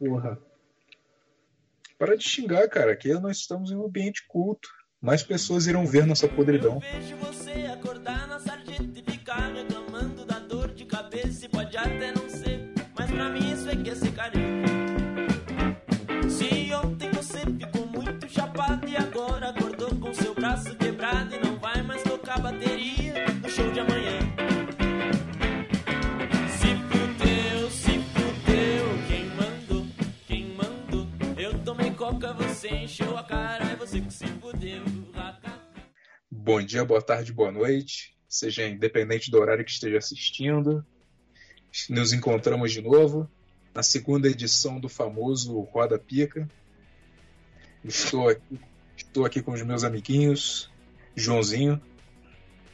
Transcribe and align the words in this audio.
Porra. 0.00 0.38
Para 1.98 2.16
de 2.16 2.24
xingar, 2.24 2.66
cara. 2.70 2.92
Aqui 2.92 3.12
nós 3.20 3.36
estamos 3.36 3.70
em 3.70 3.76
um 3.76 3.84
ambiente 3.84 4.26
culto. 4.26 4.66
Mais 4.98 5.22
pessoas 5.22 5.66
irão 5.66 5.86
ver 5.86 6.06
nossa 6.06 6.26
podridão. 6.26 6.80
Você 32.60 32.68
encheu 32.68 33.16
a 33.16 33.24
cara 33.24 33.72
e 33.72 33.76
você 33.76 34.02
que 34.02 34.12
se 34.12 34.26
fudeu. 34.26 34.82
Bom 36.30 36.60
dia, 36.62 36.84
boa 36.84 37.00
tarde, 37.00 37.32
boa 37.32 37.50
noite. 37.50 38.14
Seja 38.28 38.68
independente 38.68 39.30
do 39.30 39.38
horário 39.38 39.64
que 39.64 39.70
esteja 39.70 39.96
assistindo. 39.96 40.84
Nos 41.88 42.12
encontramos 42.12 42.70
de 42.70 42.82
novo 42.82 43.26
na 43.74 43.82
segunda 43.82 44.28
edição 44.28 44.78
do 44.78 44.90
famoso 44.90 45.58
Roda 45.60 45.98
Pica. 45.98 46.46
Estou 47.82 48.28
aqui, 48.28 48.60
estou 48.94 49.24
aqui 49.24 49.40
com 49.40 49.52
os 49.52 49.62
meus 49.62 49.82
amiguinhos, 49.82 50.70
Joãozinho, 51.16 51.80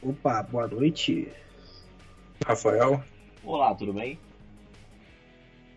Opa, 0.01 0.43
boa 0.43 0.67
noite. 0.67 1.31
Rafael 2.45 3.01
Olá, 3.41 3.73
tudo 3.73 3.93
bem? 3.93 4.19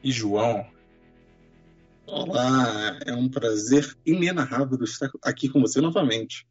e 0.02 0.10
João. 0.10 0.66
Olá, 2.12 2.98
é 3.06 3.14
um 3.14 3.28
prazer 3.28 3.96
inenarrável 4.04 4.82
estar 4.82 5.08
aqui 5.22 5.48
com 5.48 5.60
você 5.60 5.80
novamente. 5.80 6.44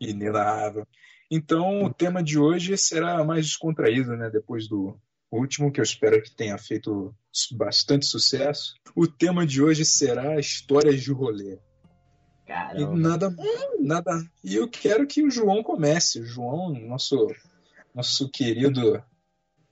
Inenarrável. 0.00 0.86
Então, 1.28 1.82
o 1.82 1.92
tema 1.92 2.22
de 2.22 2.38
hoje 2.38 2.76
será 2.78 3.24
mais 3.24 3.44
descontraído, 3.44 4.16
né? 4.16 4.30
Depois 4.30 4.68
do 4.68 4.96
último, 5.32 5.72
que 5.72 5.80
eu 5.80 5.82
espero 5.82 6.22
que 6.22 6.30
tenha 6.36 6.56
feito 6.56 7.12
bastante 7.56 8.06
sucesso. 8.06 8.74
O 8.94 9.08
tema 9.08 9.44
de 9.44 9.60
hoje 9.60 9.84
será 9.84 10.38
histórias 10.38 11.02
de 11.02 11.10
rolê. 11.12 11.54
E 11.54 12.46
Caramba. 12.46 12.96
nada, 12.96 13.36
nada. 13.80 14.30
E 14.44 14.54
eu 14.54 14.68
quero 14.68 15.08
que 15.08 15.24
o 15.24 15.30
João 15.30 15.60
comece. 15.64 16.20
O 16.20 16.24
João, 16.24 16.72
nosso, 16.86 17.26
nosso 17.92 18.30
querido, 18.30 19.02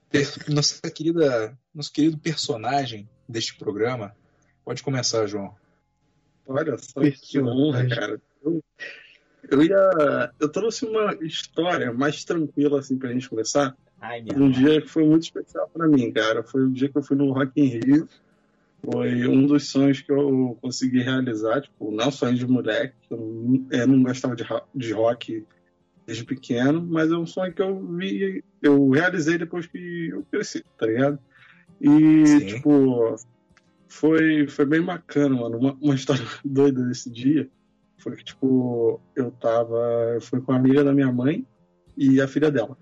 per- 0.09 0.49
nossa 0.49 0.81
querida, 0.91 1.57
nosso 1.73 1.93
querido 1.93 2.17
personagem 2.17 3.09
deste 3.29 3.55
programa. 3.57 4.13
Pode 4.63 4.81
começar, 4.83 5.25
João. 5.27 5.53
Olha 6.47 6.77
só 6.77 7.01
que 7.01 7.39
honra, 7.39 7.87
cara. 7.87 8.21
Eu, 8.43 8.63
eu 9.49 9.63
ia. 9.63 10.31
Eu 10.39 10.49
trouxe 10.49 10.85
uma 10.85 11.13
história 11.21 11.91
mais 11.93 12.23
tranquila 12.23 12.79
assim 12.79 12.97
pra 12.97 13.11
gente 13.11 13.29
começar. 13.29 13.75
Ai, 14.01 14.23
Um 14.35 14.39
mãe. 14.39 14.51
dia 14.51 14.81
que 14.81 14.87
foi 14.87 15.05
muito 15.05 15.23
especial 15.23 15.69
pra 15.73 15.87
mim, 15.87 16.11
cara. 16.11 16.43
Foi 16.43 16.63
o 16.65 16.69
dia 16.71 16.89
que 16.89 16.97
eu 16.97 17.03
fui 17.03 17.15
no 17.15 17.31
Rock 17.31 17.51
in 17.59 17.65
Rio. 17.79 18.07
Foi 18.91 19.25
um 19.27 19.45
dos 19.45 19.69
sonhos 19.69 20.01
que 20.01 20.11
eu 20.11 20.57
consegui 20.61 21.01
realizar, 21.01 21.61
tipo, 21.61 21.89
não 21.89 22.11
sonho 22.11 22.35
de 22.35 22.45
moleque, 22.45 22.93
eu 23.09 23.17
não, 23.17 23.65
eu 23.71 23.87
não 23.87 24.03
gostava 24.03 24.35
de, 24.35 24.43
de 24.75 24.91
rock 24.91 25.45
desde 26.05 26.25
pequeno, 26.25 26.85
mas 26.85 27.09
é 27.09 27.15
um 27.15 27.25
sonho 27.25 27.53
que 27.53 27.61
eu 27.61 27.79
vi, 27.95 28.43
eu 28.61 28.89
realizei 28.89 29.37
depois 29.37 29.65
que 29.67 30.09
eu 30.09 30.25
cresci, 30.29 30.65
tá 30.77 30.85
ligado? 30.85 31.17
E, 31.79 32.27
Sim. 32.27 32.45
tipo, 32.45 33.15
foi, 33.93 34.47
foi 34.47 34.65
bem 34.65 34.81
bacana, 34.81 35.35
mano. 35.35 35.57
Uma, 35.57 35.77
uma 35.79 35.93
história 35.95 36.25
doida 36.43 36.83
desse 36.83 37.11
dia 37.11 37.47
foi 37.97 38.15
que, 38.15 38.23
tipo, 38.23 38.99
eu 39.15 39.31
tava. 39.31 39.77
Eu 40.15 40.21
fui 40.21 40.41
com 40.41 40.51
a 40.51 40.55
amiga 40.55 40.83
da 40.83 40.91
minha 40.91 41.11
mãe 41.11 41.45
e 41.95 42.19
a 42.19 42.27
filha 42.27 42.49
dela. 42.49 42.75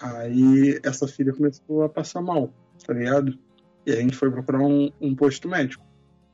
Aí 0.00 0.80
essa 0.82 1.06
filha 1.06 1.32
começou 1.32 1.82
a 1.82 1.88
passar 1.88 2.22
mal, 2.22 2.50
tá 2.86 2.94
ligado? 2.94 3.36
E 3.84 3.92
a 3.92 3.96
gente 3.96 4.16
foi 4.16 4.30
procurar 4.30 4.60
um, 4.60 4.90
um 5.00 5.14
posto 5.14 5.48
médico. 5.48 5.84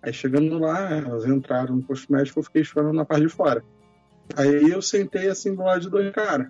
Aí 0.02 0.12
chegando 0.12 0.58
lá, 0.58 0.90
elas 0.90 1.26
entraram 1.26 1.74
no 1.74 1.82
posto 1.82 2.12
médico, 2.12 2.38
eu 2.38 2.44
fiquei 2.44 2.62
esperando 2.62 2.94
na 2.94 3.04
parte 3.04 3.22
de 3.22 3.32
fora. 3.32 3.64
Aí 4.36 4.70
eu 4.70 4.82
sentei 4.82 5.28
assim 5.28 5.54
do 5.54 5.62
lado 5.62 5.80
de 5.80 5.90
dois 5.90 6.12
caras. 6.12 6.48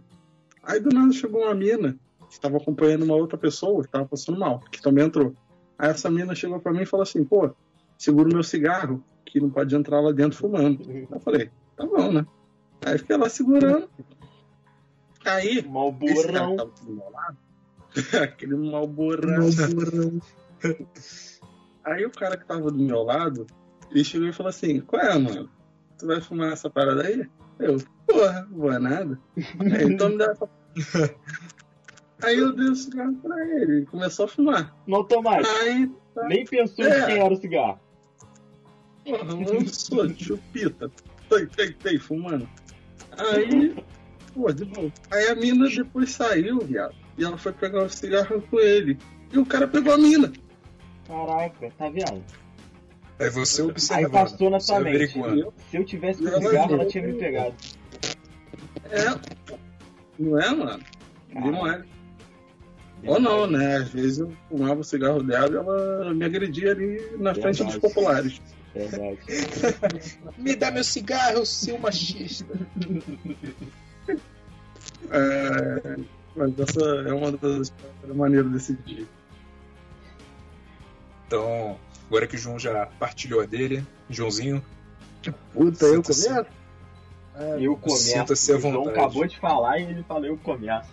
Aí 0.63 0.81
do 0.81 0.91
nada 0.91 1.13
chegou 1.13 1.43
uma 1.43 1.55
mina 1.55 1.97
que 2.29 2.35
estava 2.35 2.57
acompanhando 2.57 3.05
uma 3.05 3.15
outra 3.15 3.39
pessoa 3.39 3.83
que 3.83 3.89
estava 3.89 4.05
passando 4.05 4.39
mal, 4.39 4.61
que 4.71 4.83
também 4.83 5.05
entrou. 5.05 5.35
Aí 5.79 5.91
essa 5.91 6.11
mina 6.11 6.35
chegou 6.35 6.61
pra 6.61 6.73
mim 6.73 6.83
e 6.83 6.87
falou 6.87 7.03
assim: 7.03 7.25
pô, 7.25 7.51
segura 7.99 8.29
o 8.29 8.33
meu 8.33 8.43
cigarro, 8.43 9.03
que 9.25 9.41
não 9.41 9.51
pode 9.51 9.75
entrar 9.75 10.01
lá 10.01 10.13
dentro 10.13 10.39
fumando. 10.39 10.83
Eu 11.11 11.21
falei: 11.21 11.51
tá 11.77 11.87
bom, 11.87 12.13
né? 12.13 12.27
Aí 12.85 12.99
fiquei 12.99 13.17
lá 13.17 13.29
segurando. 13.29 13.89
Aí, 15.25 15.67
Mal 15.67 15.97
esse 16.03 16.27
cara 16.27 16.47
burrão. 16.47 16.51
que 16.51 16.57
tava 16.57 16.71
do 16.87 16.93
meu 16.93 17.11
lado, 17.11 17.39
aquele 18.23 18.57
mal 18.57 18.87
borrão. 18.87 19.51
Aí 21.85 22.05
o 22.05 22.11
cara 22.11 22.37
que 22.37 22.47
tava 22.47 22.71
do 22.71 22.79
meu 22.79 23.03
lado, 23.03 23.47
ele 23.91 24.05
chegou 24.05 24.29
e 24.29 24.33
falou 24.33 24.51
assim: 24.51 24.81
Qual 24.81 25.03
é, 25.03 25.19
mano? 25.19 25.51
Tu 25.99 26.07
vai 26.07 26.21
fumar 26.21 26.53
essa 26.53 26.71
parada 26.71 27.03
aí? 27.03 27.27
Eu, 27.59 27.79
porra, 28.07 28.47
vou 28.51 28.71
é 28.71 28.79
nada. 28.79 29.19
Aí, 29.61 29.85
então 29.85 30.11
me 30.11 30.19
dá 30.19 30.27
essa. 30.27 30.49
Aí 32.23 32.39
eu 32.39 32.53
dei 32.55 32.69
o 32.71 32.75
cigarro 32.75 33.15
pra 33.17 33.45
ele, 33.47 33.73
ele 33.73 33.87
começou 33.87 34.25
a 34.25 34.29
fumar. 34.29 34.75
Não 34.87 35.05
tomate. 35.05 35.47
Aí, 35.61 35.91
Nem 36.29 36.45
pensou 36.47 36.85
É. 36.85 37.01
em 37.03 37.07
quem 37.07 37.19
era 37.19 37.35
o 37.35 37.37
cigarro. 37.37 37.81
porra, 39.05 39.55
eu 39.55 39.69
sou 39.69 40.09
chupita. 40.17 40.91
Tem, 41.29 41.47
tem, 41.47 41.73
tem, 41.73 41.99
fumando. 41.99 42.49
Aí, 43.19 43.77
pô, 44.35 44.51
de 44.53 44.65
boa. 44.65 44.91
Aí 45.11 45.29
a 45.29 45.35
mina 45.35 45.69
depois 45.69 46.11
saiu, 46.13 46.59
viado. 46.61 46.95
E 47.19 47.25
ela 47.25 47.37
foi 47.37 47.53
pegar 47.53 47.83
o 47.85 47.89
cigarro 47.89 48.43
com 48.51 48.59
ele. 48.61 48.99
E 49.33 49.39
o 49.39 49.45
cara 49.47 49.67
pegou 49.69 49.93
a 49.93 49.99
mina. 49.99 50.33
Caraca, 51.07 51.71
tá 51.77 51.89
vendo? 51.89 52.25
É 53.19 53.31
você 53.31 53.63
Aí 53.63 53.69
observando. 53.69 54.13
passou 54.13 54.51
na 54.51 54.59
tua 54.59 54.81
mente. 54.81 55.13
Se 55.71 55.77
eu 55.77 55.85
tivesse 55.85 56.23
com 56.23 56.41
cigarro, 56.41 56.75
ela 56.75 56.87
tinha 56.87 57.07
me 57.07 57.13
pegado. 57.15 57.55
É. 58.91 59.05
Não 60.19 60.39
é, 60.39 60.51
mano? 60.55 60.83
Caraca. 61.33 61.51
Não 61.51 61.67
é. 61.67 61.85
Ou 63.05 63.21
não, 63.21 63.47
né? 63.47 63.77
Às 63.77 63.89
vezes 63.91 64.19
eu 64.19 64.33
fumava 64.49 64.81
o 64.81 64.85
cigarro 64.85 65.23
dela 65.23 65.49
e 65.51 65.57
ela 65.57 66.15
me 66.15 66.25
agredia 66.25 66.73
ali 66.73 67.01
na 67.19 67.35
frente 67.35 67.63
dos 67.65 67.77
populares. 67.77 68.41
Verdade. 68.75 69.19
Me 70.37 70.55
dá 70.55 70.71
meu 70.71 70.85
cigarro, 70.85 71.47
seu 71.47 71.79
machista. 71.79 72.45
É, 75.11 75.97
mas 76.35 76.59
essa 76.59 76.81
é 77.09 77.13
uma 77.13 77.33
das 77.33 77.73
maneiras 78.15 78.51
desse 78.53 78.75
dia. 78.75 79.07
Então, 81.27 81.79
agora 82.07 82.27
que 82.27 82.37
o 82.37 82.39
João 82.39 82.59
já 82.59 82.87
partilhou 82.99 83.41
a 83.41 83.47
dele, 83.47 83.83
Joãozinho, 84.11 84.63
Puta, 85.53 85.87
eu 85.87 86.03
começo? 86.03 86.47
Eu 87.59 87.77
começo. 87.77 88.03
Sinta-se 88.03 88.53
à 88.53 88.57
O 88.57 88.61
João 88.61 88.75
vontade. 88.75 88.99
acabou 88.99 89.27
de 89.27 89.39
falar 89.39 89.79
e 89.79 89.85
ele 89.85 90.03
falou 90.05 90.27
eu 90.27 90.37
começo. 90.39 90.89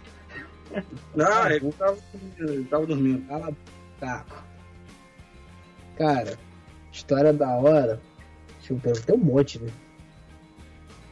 Ah, 1.19 1.53
ele 1.53 1.71
tava, 1.73 1.97
ele 2.39 2.63
tava 2.65 2.85
dormindo. 2.85 3.27
Cala 3.27 3.49
a 3.49 3.53
Tá. 3.99 4.25
Cara, 5.97 6.37
história 6.91 7.31
da 7.31 7.49
hora. 7.57 8.01
Deixa 8.57 8.73
eu 8.73 8.77
pensar, 8.79 9.05
tem 9.05 9.15
um 9.15 9.19
monte, 9.19 9.59
né? 9.59 9.71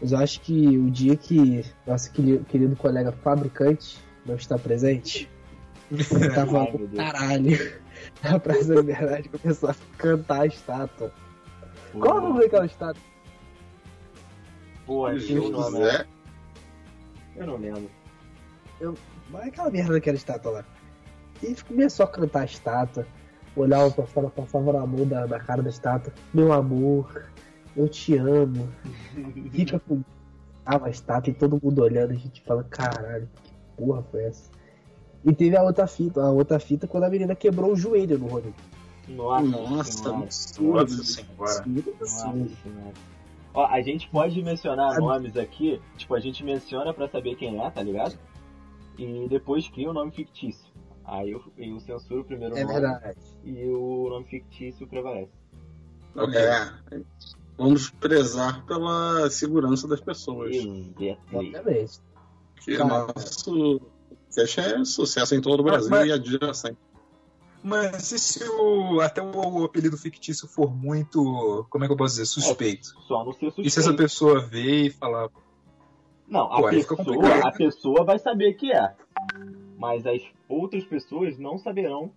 Mas 0.02 0.12
eu 0.12 0.18
acho 0.18 0.42
que 0.42 0.78
o 0.78 0.90
dia 0.90 1.16
que 1.16 1.64
nosso 1.86 2.12
querido, 2.12 2.44
querido 2.46 2.76
colega 2.76 3.12
fabricante 3.12 4.00
não 4.26 4.36
está 4.36 4.58
presente, 4.58 5.30
eu 5.92 6.34
tava 6.34 6.62
Ai, 6.66 6.72
no 6.72 6.88
Deus. 6.88 6.96
caralho. 6.96 7.82
Na 8.24 8.40
Praça 8.40 8.66
da 8.70 8.76
Liberdade 8.82 9.30
começou 9.30 9.70
a 9.70 9.76
cantar 9.98 10.42
a 10.42 10.46
estátua. 10.48 11.14
Qual 11.94 12.18
o 12.18 12.22
nome 12.22 12.40
daquela 12.42 12.66
estátua? 12.66 13.02
Pô, 14.88 15.06
achei 15.06 15.38
o 15.38 15.50
nome. 15.50 15.78
Zé, 15.78 16.08
Eu 17.36 17.46
não 17.46 17.58
lembro. 17.58 17.90
Mas 19.30 19.48
aquela 19.48 19.70
merda 19.70 19.94
daquela 19.94 20.18
estátua 20.18 20.52
lá. 20.52 20.66
E 21.42 21.46
a 21.46 21.50
gente 21.50 21.66
começou 21.66 22.06
a 22.06 22.08
cantar 22.08 22.42
a 22.42 22.46
estátua. 22.46 23.06
Olhava 23.56 23.92
pra 23.92 24.06
fora, 24.06 24.30
passava 24.30 24.72
na 24.72 24.86
mão 24.86 25.06
da, 25.06 25.26
da 25.26 25.40
cara 25.40 25.62
da 25.62 25.70
estátua. 25.70 26.14
Meu 26.34 26.54
amor, 26.54 27.30
eu 27.76 27.88
te 27.88 28.16
amo. 28.18 28.70
Fica 29.52 29.80
com. 29.88 30.02
Tava 30.64 30.88
a 30.88 30.90
estátua 30.90 31.32
e 31.32 31.34
todo 31.34 31.60
mundo 31.62 31.82
olhando. 31.82 32.12
A 32.12 32.16
gente 32.16 32.42
fala, 32.42 32.64
caralho, 32.64 33.28
que 33.44 33.52
porra 33.76 34.04
foi 34.04 34.24
essa? 34.24 34.52
E 35.24 35.34
teve 35.34 35.56
a 35.56 35.64
outra 35.64 35.86
fita, 35.86 36.22
a 36.22 36.32
outra 36.32 36.60
fita 36.60 36.88
quando 36.88 37.04
a 37.04 37.10
menina 37.10 37.36
quebrou 37.36 37.72
o 37.72 37.76
joelho 37.76 38.18
no 38.18 38.28
Rodrigo. 38.28 38.56
Nossa, 39.08 39.46
Nossa. 39.46 40.12
Nossa. 40.12 40.62
Nossa 40.62 41.04
senhora. 41.04 42.94
Ó, 43.54 43.66
a 43.66 43.82
gente 43.82 44.10
pode 44.10 44.42
mencionar 44.42 44.98
nomes 45.00 45.36
aqui, 45.36 45.82
tipo, 45.98 46.16
a 46.16 46.20
gente 46.20 46.44
menciona 46.44 46.94
pra 46.94 47.08
saber 47.10 47.36
quem 47.36 47.62
é, 47.62 47.70
tá 47.70 47.84
ligado? 47.84 48.18
E 48.98 49.28
depois 49.30 49.68
cria 49.70 49.90
o 49.90 49.94
nome 49.94 50.12
fictício. 50.12 50.72
Aí 51.04 51.32
eu, 51.32 51.42
eu 51.58 51.80
censuro 51.80 52.22
o 52.22 52.26
primeiro 52.26 52.56
É 52.56 52.64
nome 52.64 52.74
verdade. 52.80 53.18
e 53.44 53.66
o 53.70 54.10
nome 54.10 54.26
fictício 54.26 54.88
prevalece. 54.88 55.32
Ok. 56.16 56.36
É. 56.40 56.72
Vamos 57.58 57.90
prezar 57.90 58.66
pela 58.66 59.30
segurança 59.30 59.88
das 59.88 60.00
pessoas. 60.02 60.56
Exatamente. 60.56 62.00
Que 62.64 62.78
Cara. 62.78 63.08
nosso 63.16 63.82
podcast 64.36 64.60
é 64.60 64.86
sucesso 64.86 65.36
em 65.36 65.42
todo 65.42 65.60
o 65.60 65.64
Brasil 65.64 65.90
Mas- 65.90 66.08
e 66.08 66.12
adjacente. 66.12 66.78
Mas 67.64 68.12
e 68.12 68.18
se 68.18 68.44
o, 68.44 69.00
até 69.02 69.22
o 69.22 69.64
apelido 69.64 69.96
fictício 69.96 70.48
for 70.48 70.76
muito, 70.76 71.66
como 71.70 71.84
é 71.84 71.88
que 71.88 71.94
eu 71.94 71.98
posso 71.98 72.16
dizer, 72.16 72.26
suspeito? 72.26 72.88
Só 73.08 73.24
no 73.24 73.34
seu 73.34 73.50
E 73.50 73.70
se 73.70 73.80
essa 73.80 73.90
suspeito. 73.90 73.98
pessoa 73.98 74.40
ver 74.42 74.86
e 74.86 74.90
falar, 74.90 75.30
Não, 76.32 76.52
a 76.52 76.62
Pô, 76.62 76.70
fica 76.70 76.96
pessoa, 76.96 77.48
a 77.48 77.52
pessoa 77.52 78.04
vai 78.06 78.18
saber 78.18 78.54
que 78.54 78.72
é. 78.72 78.96
Mas 79.78 80.08
as 80.08 80.22
outras 80.48 80.86
pessoas 80.86 81.38
não 81.38 81.58
saberão 81.58 82.14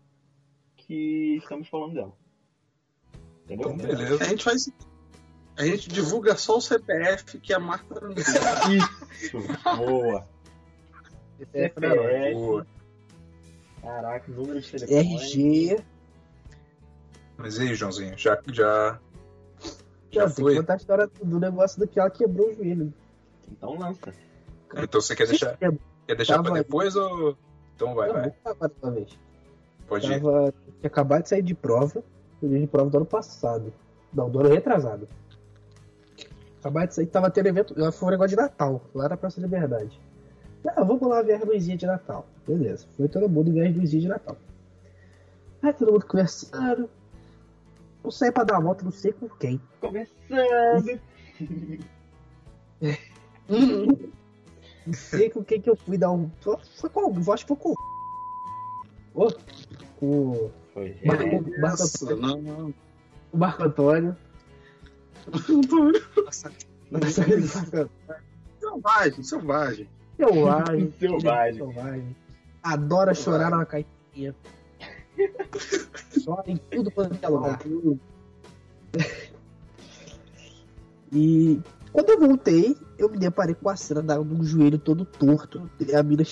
que 0.77 1.37
estamos 1.43 1.69
falando 1.69 1.95
dela. 1.95 2.13
Entendeu? 3.45 3.73
então 3.73 3.77
beleza. 3.77 4.23
A 4.23 4.29
gente 4.29 4.45
faz. 4.45 4.71
A 5.57 5.67
gente 5.67 5.89
divulga 5.89 6.37
só 6.37 6.59
o 6.59 6.61
CPF 6.61 7.41
que 7.41 7.53
a 7.53 7.59
marca 7.59 8.01
não. 8.01 8.13
Isso, 9.21 9.39
boa. 9.77 10.25
É, 11.53 11.69
CPF. 11.69 12.35
Boa. 12.35 12.67
Caraca, 13.83 14.31
número 14.33 14.61
de 14.61 14.71
telefone. 14.71 15.17
RG. 15.17 15.85
Mas 17.37 17.59
e 17.59 17.63
aí, 17.63 17.75
Joãozinho, 17.75 18.17
já, 18.17 18.41
já, 18.53 19.01
já 20.09 20.21
Não, 20.21 20.27
tem 20.27 20.35
que 20.37 20.41
foi? 20.41 20.55
contar 20.55 20.75
a 20.75 20.77
história 20.77 21.11
do 21.21 21.41
negócio 21.41 21.81
do 21.81 21.89
que 21.89 21.99
ela 21.99 22.11
quebrou 22.11 22.51
o 22.51 22.55
joelho. 22.55 22.95
Então 23.56 23.79
lança. 23.79 24.12
Então 24.77 25.01
você 25.01 25.15
quer 25.15 25.29
deixar, 25.29 25.56
Vocês 25.56 25.79
quer 26.06 26.17
deixar 26.17 26.35
Tava 26.35 26.51
pra 26.51 26.55
depois 26.55 26.97
ou... 26.97 27.37
Então 27.75 27.95
vai, 27.95 28.09
Não, 28.09 28.15
vai, 28.15 28.93
vez. 28.93 29.19
pode 29.89 30.06
ir. 30.12 30.21
Tava, 30.21 30.53
tinha 30.53 30.87
acabado 30.87 31.23
de 31.23 31.29
sair 31.29 31.43
de 31.43 31.55
prova. 31.55 32.03
Eu 32.43 32.49
dia 32.49 32.61
de 32.61 32.67
prova 32.67 32.91
do 32.91 32.97
ano 32.97 33.06
passado. 33.06 33.73
Não, 34.12 34.29
do 34.29 34.41
ano 34.41 34.49
retrasado. 34.49 35.09
Acabado 36.61 36.89
de 36.89 36.95
sair, 36.95 37.06
tava 37.06 37.31
tendo 37.31 37.47
evento. 37.47 37.93
Foi 37.93 38.09
um 38.09 38.11
negócio 38.11 38.37
de 38.37 38.43
Natal, 38.43 38.83
lá 38.95 39.09
na 39.09 39.17
Praça 39.17 39.41
da 39.41 39.47
Liberdade. 39.47 40.01
Ah, 40.67 40.83
vamos 40.83 41.06
lá 41.09 41.23
ver 41.23 41.43
a 41.43 41.45
luzinha 41.45 41.77
de 41.77 41.87
Natal. 41.87 42.27
Beleza. 42.47 42.87
Foi 42.97 43.09
todo 43.09 43.29
mundo 43.29 43.53
ver 43.53 43.69
as 43.69 43.77
luzinhas 43.77 44.03
de 44.03 44.09
Natal. 44.09 44.37
Aí 45.62 45.73
todo 45.73 45.93
mundo 45.93 46.06
conversando. 46.06 46.89
Eu 48.03 48.11
saí 48.11 48.33
pra 48.33 48.45
dar 48.45 48.55
uma 48.55 48.65
volta, 48.65 48.85
não 48.85 48.91
sei 48.91 49.12
com 49.12 49.29
quem. 49.29 49.61
Começando. 49.81 51.01
Não 53.49 54.93
sei 54.93 55.31
com 55.31 55.43
quem 55.44 55.61
que 55.61 55.70
eu 55.70 55.76
fui 55.76 55.96
dar 55.99 56.11
um. 56.11 56.31
Foi 56.76 56.91
com 56.91 57.00
algum, 57.00 57.32
acho 57.32 57.44
que 57.44 57.49
foi 57.49 57.56
com. 57.56 57.75
Ô, 59.14 59.32
com 59.96 60.31
o 60.31 60.50
Foi. 60.73 60.96
Marco, 61.05 61.25
Marco, 61.25 61.61
Nossa, 61.61 62.17
não, 62.17 62.43
não. 62.43 62.75
o 63.32 63.38
Marco 63.38 63.62
Antônio. 63.62 64.17
Selvagem, 68.61 69.23
selvagem. 69.23 69.88
Selvagem. 70.19 70.93
Selvagem. 70.99 71.58
Selvagem. 71.58 72.17
Adora 72.62 73.14
chorar 73.14 73.50
numa 73.50 73.64
caipirinha. 73.67 74.35
Chora 76.25 76.50
em 76.50 76.56
tudo 76.56 76.91
quanto 76.91 77.23
é 77.23 77.29
lugar. 77.29 77.61
E 81.12 81.61
quando 81.93 82.11
eu 82.11 82.19
voltei, 82.19 82.76
eu 82.99 83.08
me 83.11 83.19
deparei 83.19 83.55
com 83.55 83.69
a 83.69 83.76
cena 83.76 84.02
da- 84.02 84.19
do 84.19 84.44
joelho 84.44 84.79
todo 84.79 85.05
torto, 85.05 85.69
a 85.96 86.02
mina 86.02 86.23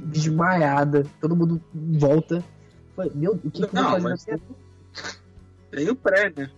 desmaiada, 0.00 1.06
todo 1.20 1.36
mundo 1.36 1.60
em 1.74 1.98
volta. 1.98 2.44
Falei, 2.96 3.12
meu, 3.14 3.32
o 3.32 3.38
que, 3.38 3.50
que 3.50 3.62
eu 3.64 3.68
vou 3.70 3.82
Não, 3.82 4.00
fazer? 4.02 4.40
Tem 5.70 5.88
o 5.90 5.94
pré, 5.96 6.32
né? 6.36 6.50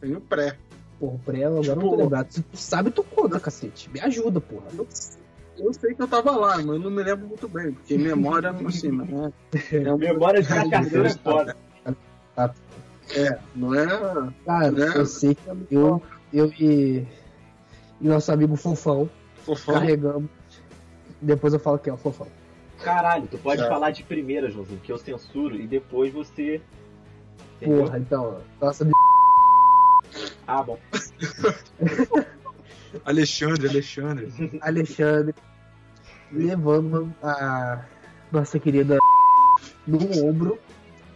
Tem 0.00 0.14
o 0.14 0.20
pré. 0.20 0.56
Porra, 1.00 1.14
o 1.14 1.18
pré, 1.20 1.44
agora 1.44 1.66
eu 1.66 1.74
não 1.76 1.82
tô 1.82 1.90
Pô. 1.90 1.96
lembrado. 1.96 2.30
Se 2.30 2.42
tu 2.42 2.56
sabe, 2.56 2.90
tu 2.90 3.02
conta, 3.04 3.40
cacete. 3.40 3.90
Me 3.90 4.00
ajuda, 4.00 4.40
porra. 4.40 4.66
Eu 5.56 5.72
sei 5.74 5.94
que 5.94 6.02
eu 6.02 6.06
tava 6.08 6.30
lá, 6.36 6.56
mas 6.58 6.66
eu 6.66 6.78
não 6.78 6.90
me 6.90 7.02
lembro 7.02 7.26
muito 7.26 7.48
bem, 7.48 7.72
porque 7.72 7.98
memória 7.98 8.52
não 8.52 8.68
assim, 8.68 8.92
né? 8.92 9.32
É, 9.72 9.92
um- 9.92 9.98
Memória 9.98 10.40
de 10.42 10.48
cachaceiro 10.48 11.06
é 11.06 11.10
foda. 11.14 11.56
é, 13.16 13.38
não 13.56 13.74
é. 13.74 13.86
Cara, 14.44 14.70
Né? 14.70 14.92
eu 14.94 15.06
sei 15.06 15.34
que 15.34 15.40
eu, 15.70 16.00
eu 16.32 16.46
e, 16.60 17.06
e 18.00 18.08
nosso 18.08 18.30
amigo 18.32 18.56
Fofão 18.56 19.08
Fofão. 19.44 19.74
carregamos. 19.74 20.30
Depois 21.20 21.52
eu 21.52 21.60
falo 21.60 21.78
que 21.78 21.90
é 21.90 21.92
o 21.92 21.96
Fofão. 21.96 22.26
Caralho, 22.82 23.26
tu 23.28 23.38
pode 23.38 23.60
Já. 23.60 23.68
falar 23.68 23.90
de 23.90 24.02
primeira, 24.04 24.48
Joãozinho, 24.50 24.80
que 24.80 24.92
eu 24.92 24.98
censuro 24.98 25.56
e 25.56 25.66
depois 25.66 26.12
você. 26.12 26.60
Entendeu? 27.56 27.84
Porra, 27.84 27.98
então, 27.98 28.38
nossa 28.60 28.88
Ah, 30.46 30.62
bom. 30.62 30.78
Alexandre, 33.04 33.68
Alexandre. 33.68 34.32
Alexandre 34.60 35.34
levando 36.32 37.12
a 37.22 37.84
nossa 38.30 38.58
querida 38.58 38.98
no 39.86 39.98
ombro 40.26 40.58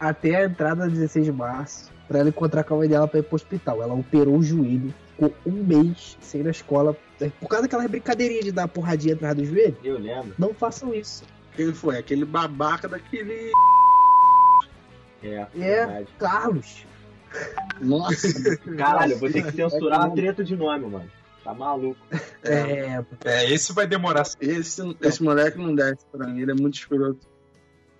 até 0.00 0.36
a 0.36 0.44
entrada 0.46 0.84
do 0.86 0.90
16 0.90 1.26
de 1.26 1.32
março 1.32 1.90
pra 2.08 2.18
ela 2.18 2.28
encontrar 2.28 2.64
com 2.64 2.74
a 2.74 2.78
mãe 2.78 2.88
dela 2.88 3.06
pra 3.06 3.20
ir 3.20 3.22
pro 3.22 3.36
hospital. 3.36 3.82
Ela 3.82 3.94
operou 3.94 4.36
o 4.36 4.42
joelho, 4.42 4.92
ficou 5.28 5.52
um 5.52 5.62
mês 5.64 6.16
sem 6.20 6.40
ir 6.40 6.44
na 6.44 6.50
escola 6.50 6.96
por 7.40 7.48
causa 7.48 7.62
daquela 7.62 7.86
brincadeirinha 7.86 8.42
de 8.42 8.52
dar 8.52 8.68
porradinha 8.68 9.14
atrás 9.14 9.36
do 9.36 9.44
joelho. 9.44 9.76
Eu 9.82 9.98
lembro. 9.98 10.34
Não 10.38 10.52
façam 10.54 10.92
isso. 10.94 11.22
Quem 11.54 11.72
foi? 11.72 11.98
Aquele 11.98 12.24
babaca 12.24 12.88
daquele. 12.88 13.52
É, 15.22 15.46
É, 15.54 15.86
verdade. 15.86 16.08
Carlos. 16.18 16.86
Nossa. 17.80 18.56
Caralho, 18.76 19.18
vou 19.18 19.30
ter 19.30 19.44
que 19.44 19.52
censurar 19.52 20.06
a 20.06 20.10
treta 20.10 20.42
de 20.42 20.56
nome, 20.56 20.86
mano. 20.86 21.10
Tá 21.44 21.52
maluco. 21.52 22.00
É, 22.44 23.04
É, 23.24 23.52
esse 23.52 23.72
vai 23.72 23.86
demorar. 23.86 24.22
Esse, 24.40 24.96
esse 25.00 25.22
moleque 25.22 25.58
não 25.58 25.74
desce 25.74 26.04
pra 26.10 26.26
mim, 26.26 26.40
ele 26.40 26.52
é 26.52 26.54
muito 26.54 26.74
escroto. 26.74 27.26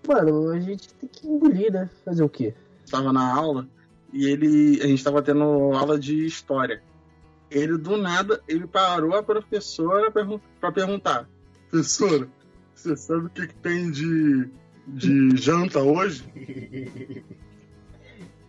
mano, 0.07 0.51
a 0.51 0.61
gente 0.61 0.93
tem 0.95 1.09
que 1.09 1.27
engolir, 1.27 1.73
né? 1.73 1.91
Fazer 2.05 2.23
o 2.23 2.29
quê? 2.29 2.55
Tava 2.91 3.13
na 3.13 3.35
aula 3.35 3.67
e 4.13 4.27
ele. 4.27 4.81
A 4.83 4.87
gente 4.87 5.03
tava 5.03 5.23
tendo 5.23 5.43
aula 5.75 5.99
de 5.99 6.25
história. 6.27 6.83
Ele, 7.52 7.76
do 7.76 7.99
nada, 7.99 8.43
ele 8.49 8.66
parou 8.66 9.14
a 9.14 9.22
professora 9.22 10.10
pra 10.10 10.72
perguntar: 10.72 11.28
Professora, 11.70 12.26
você 12.75 12.96
sabe 12.96 13.26
o 13.26 13.31
que, 13.31 13.46
que 13.46 13.54
tem 13.56 13.90
de, 13.90 14.49
de 14.88 15.37
janta 15.37 15.81
hoje? 15.81 16.25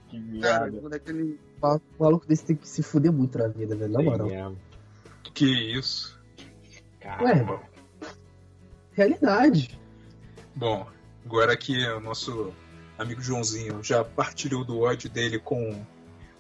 Que 0.10 0.40
Cara, 0.42 0.66
merda. 0.66 0.78
o 0.78 0.82
moleque, 0.84 1.10
ele. 1.10 1.40
O 1.60 1.80
maluco 2.00 2.28
desse 2.28 2.46
tem 2.46 2.56
que 2.56 2.68
se 2.68 2.84
fuder 2.84 3.12
muito 3.12 3.36
na 3.36 3.48
vida, 3.48 3.76
velho. 3.76 3.94
Na 3.94 4.02
moral. 4.04 4.28
mesmo. 4.28 4.60
Que 5.34 5.46
isso. 5.76 6.20
Caralho. 7.00 7.50
Ué, 7.50 7.60
realidade. 8.92 9.80
Bom, 10.56 10.88
agora 11.26 11.58
que 11.58 11.84
o 11.88 12.00
nosso 12.00 12.54
amigo 12.96 13.22
Joãozinho 13.22 13.82
já 13.84 14.04
partilhou 14.04 14.64
do 14.64 14.82
ódio 14.82 15.10
dele 15.10 15.40
com 15.40 15.84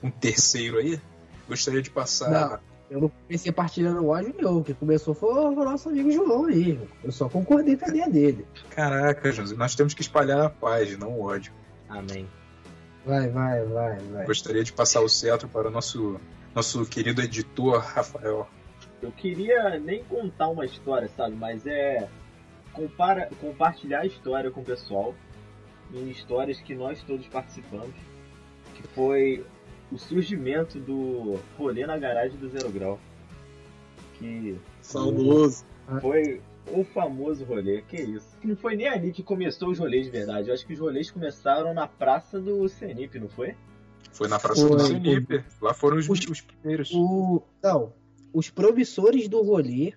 um 0.03 0.11
terceiro 0.11 0.77
aí, 0.77 1.01
gostaria 1.47 1.81
de 1.81 1.89
passar. 1.89 2.29
Não. 2.29 2.73
Eu 2.89 3.01
não 3.01 3.09
comecei 3.09 3.51
partilhando 3.51 4.07
ódio, 4.07 4.35
não. 4.39 4.61
Quem 4.61 4.75
começou 4.75 5.15
foi 5.15 5.33
o 5.33 5.51
nosso 5.51 5.89
amigo 5.89 6.11
João 6.11 6.45
aí. 6.45 6.79
Eu 7.03 7.11
só 7.11 7.27
concordei 7.27 7.75
com 7.75 7.85
a 7.85 7.87
ideia 7.87 8.09
dele. 8.09 8.45
Caraca, 8.69 9.31
Joãozinho, 9.31 9.57
nós 9.57 9.73
temos 9.73 9.93
que 9.93 10.01
espalhar 10.01 10.41
a 10.41 10.49
paz, 10.49 10.95
não 10.97 11.11
o 11.13 11.23
ódio. 11.23 11.51
Amém. 11.89 12.27
Vai, 13.05 13.29
vai, 13.29 13.65
vai, 13.65 13.97
vai. 13.97 14.25
Gostaria 14.25 14.63
de 14.63 14.71
passar 14.71 15.01
o 15.01 15.09
cetro 15.09 15.47
para 15.47 15.69
o 15.69 15.71
nosso, 15.71 16.19
nosso 16.53 16.85
querido 16.85 17.21
editor 17.21 17.79
Rafael. 17.79 18.47
Eu 19.01 19.11
queria 19.11 19.79
nem 19.79 20.03
contar 20.03 20.49
uma 20.49 20.65
história, 20.65 21.09
sabe? 21.17 21.35
Mas 21.35 21.65
é 21.65 22.07
compara, 22.71 23.29
compartilhar 23.41 24.01
a 24.01 24.05
história 24.05 24.49
com 24.51 24.61
o 24.61 24.65
pessoal 24.65 25.13
em 25.93 26.09
histórias 26.09 26.59
que 26.59 26.73
nós 26.73 27.01
todos 27.03 27.27
participamos, 27.27 27.95
que 28.75 28.83
foi 28.89 29.45
o 29.93 29.97
surgimento 29.97 30.79
do 30.79 31.39
rolê 31.57 31.85
na 31.85 31.97
garagem 31.97 32.37
do 32.37 32.49
Zero 32.49 32.69
Grau, 32.71 32.99
que 34.17 34.57
Saudoso. 34.81 35.63
foi 36.01 36.41
o 36.71 36.83
famoso 36.83 37.43
rolê, 37.43 37.81
que 37.83 37.97
isso. 37.97 38.27
Não 38.43 38.55
foi 38.55 38.75
nem 38.75 38.87
ali 38.87 39.11
que 39.11 39.21
começou 39.21 39.69
os 39.69 39.79
rolês 39.79 40.05
de 40.05 40.11
verdade, 40.11 40.47
eu 40.47 40.53
acho 40.53 40.65
que 40.65 40.73
os 40.73 40.79
rolês 40.79 41.11
começaram 41.11 41.73
na 41.73 41.87
praça 41.87 42.39
do 42.39 42.67
Senip, 42.69 43.19
não 43.19 43.29
foi? 43.29 43.55
Foi 44.11 44.27
na 44.27 44.37
Praça 44.39 44.67
Foi. 44.67 44.77
do 44.77 44.83
Senipe. 44.83 45.43
Lá 45.59 45.73
foram 45.73 45.97
os, 45.97 46.07
Os- 46.07 46.27
os 46.27 46.41
primeiros. 46.41 46.91
O, 46.93 47.41
não, 47.63 47.91
os 48.31 48.47
promissores 48.49 49.27
do 49.27 49.41
rolê, 49.41 49.93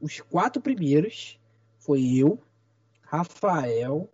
os 0.00 0.20
quatro 0.20 0.62
primeiros, 0.62 1.36
foi 1.80 2.14
eu, 2.16 2.38
Rafael, 3.02 4.08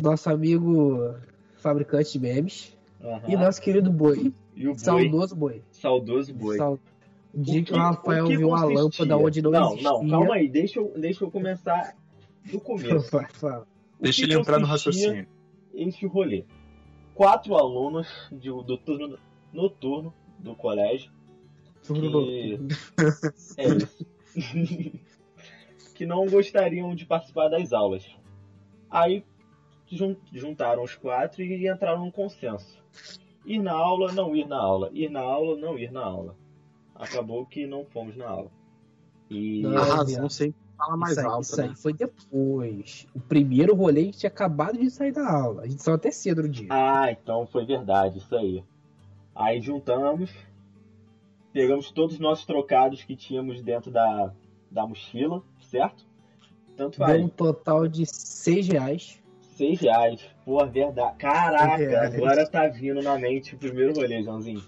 nosso 0.00 0.30
amigo 0.30 1.16
fabricante 1.56 2.12
de 2.12 2.20
memes 2.20 2.76
Aham. 3.02 3.22
e 3.28 3.36
nosso 3.36 3.60
querido 3.60 3.90
Boi, 3.92 4.32
E 4.54 4.66
o 4.66 4.70
boi, 4.72 4.78
saudoso 4.78 5.36
Boi. 5.36 5.62
saudoso 5.70 6.32
boi. 6.34 6.56
Dia 7.34 7.60
que, 7.62 7.66
que- 7.66 7.72
o 7.74 7.76
Rafael 7.76 8.24
o 8.24 8.28
que 8.28 8.36
viu 8.38 8.54
a 8.54 8.60
consistia? 8.62 8.82
lâmpada 8.82 9.16
onde 9.18 9.42
não, 9.42 9.50
não 9.50 9.66
existia. 9.68 9.90
Não, 9.90 10.08
calma 10.08 10.34
aí, 10.36 10.48
deixa 10.48 10.80
eu, 10.80 10.92
deixa 10.96 11.24
eu 11.24 11.30
começar 11.30 11.94
do 12.50 12.58
começo. 12.60 13.10
Deixa 14.00 14.24
que 14.26 14.30
ele 14.32 14.38
entrar 14.40 14.58
no 14.58 14.66
raciocínio. 14.66 15.26
Esse 15.74 16.06
rolê. 16.06 16.44
Quatro 17.14 17.54
alunos 17.56 18.06
de- 18.30 18.48
do 18.50 18.76
turno 18.76 19.18
noturno 19.52 20.12
do 20.38 20.54
colégio 20.54 21.10
Turno 21.86 22.02
que- 22.02 22.56
noturno. 22.56 22.68
é 23.56 23.66
isso. 23.68 24.06
que 25.94 26.04
não 26.06 26.26
gostariam 26.26 26.94
de 26.94 27.06
participar 27.06 27.48
das 27.48 27.72
aulas. 27.72 28.04
Aí 28.90 29.24
juntaram 30.32 30.82
os 30.82 30.94
quatro 30.94 31.42
e 31.42 31.68
entraram 31.68 32.00
num 32.00 32.10
consenso. 32.10 32.82
Ir 33.44 33.58
na 33.60 33.72
aula, 33.72 34.12
não 34.12 34.34
ir 34.34 34.46
na 34.46 34.58
aula. 34.58 34.90
Ir 34.92 35.08
na 35.08 35.20
aula, 35.20 35.56
não 35.56 35.78
ir 35.78 35.92
na 35.92 36.04
aula. 36.04 36.36
Acabou 36.94 37.46
que 37.46 37.66
não 37.66 37.84
fomos 37.84 38.16
na 38.16 38.26
aula. 38.28 38.50
E 39.30 39.62
Não. 39.62 39.76
A 39.82 39.86
É, 39.86 39.90
razão 39.90 40.28
sempre 40.28 40.56
fala 40.76 40.96
mais 40.96 41.12
isso 41.12 41.20
aí, 41.20 41.26
alto. 41.26 41.42
isso 41.42 41.60
aí 41.60 41.68
né? 41.68 41.74
foi 41.76 41.92
depois. 41.92 43.06
O 43.14 43.20
primeiro 43.20 43.74
rolê 43.74 44.00
a 44.00 44.04
gente 44.04 44.18
tinha 44.18 44.28
acabado 44.30 44.78
de 44.78 44.90
sair 44.90 45.12
da 45.12 45.28
aula. 45.30 45.62
A 45.62 45.66
gente 45.68 45.82
saiu 45.82 45.94
até 45.96 46.10
cedo 46.10 46.42
no 46.42 46.48
dia. 46.48 46.68
Ah, 46.70 47.10
então 47.10 47.46
foi 47.46 47.64
verdade, 47.64 48.18
isso 48.18 48.34
aí. 48.34 48.64
Aí 49.34 49.60
juntamos, 49.60 50.30
pegamos 51.52 51.90
todos 51.90 52.14
os 52.14 52.20
nossos 52.20 52.44
trocados 52.46 53.02
que 53.04 53.14
tínhamos 53.14 53.62
dentro 53.62 53.90
da, 53.90 54.32
da 54.70 54.86
mochila, 54.86 55.42
certo? 55.60 56.04
Tanto 56.76 56.98
Deu 56.98 57.06
faz. 57.06 57.22
um 57.22 57.28
total 57.28 57.86
de 57.88 58.04
6 58.06 58.68
reais. 58.68 59.22
Seis 59.56 59.80
reais. 59.80 60.20
Pô, 60.44 60.64
verdade. 60.66 61.16
Caraca, 61.18 61.76
reais. 61.76 62.14
agora 62.14 62.46
tá 62.48 62.68
vindo 62.68 63.02
na 63.02 63.18
mente 63.18 63.54
o 63.54 63.58
primeiro 63.58 63.94
rolê, 63.94 64.22
Joãozinho. 64.22 64.62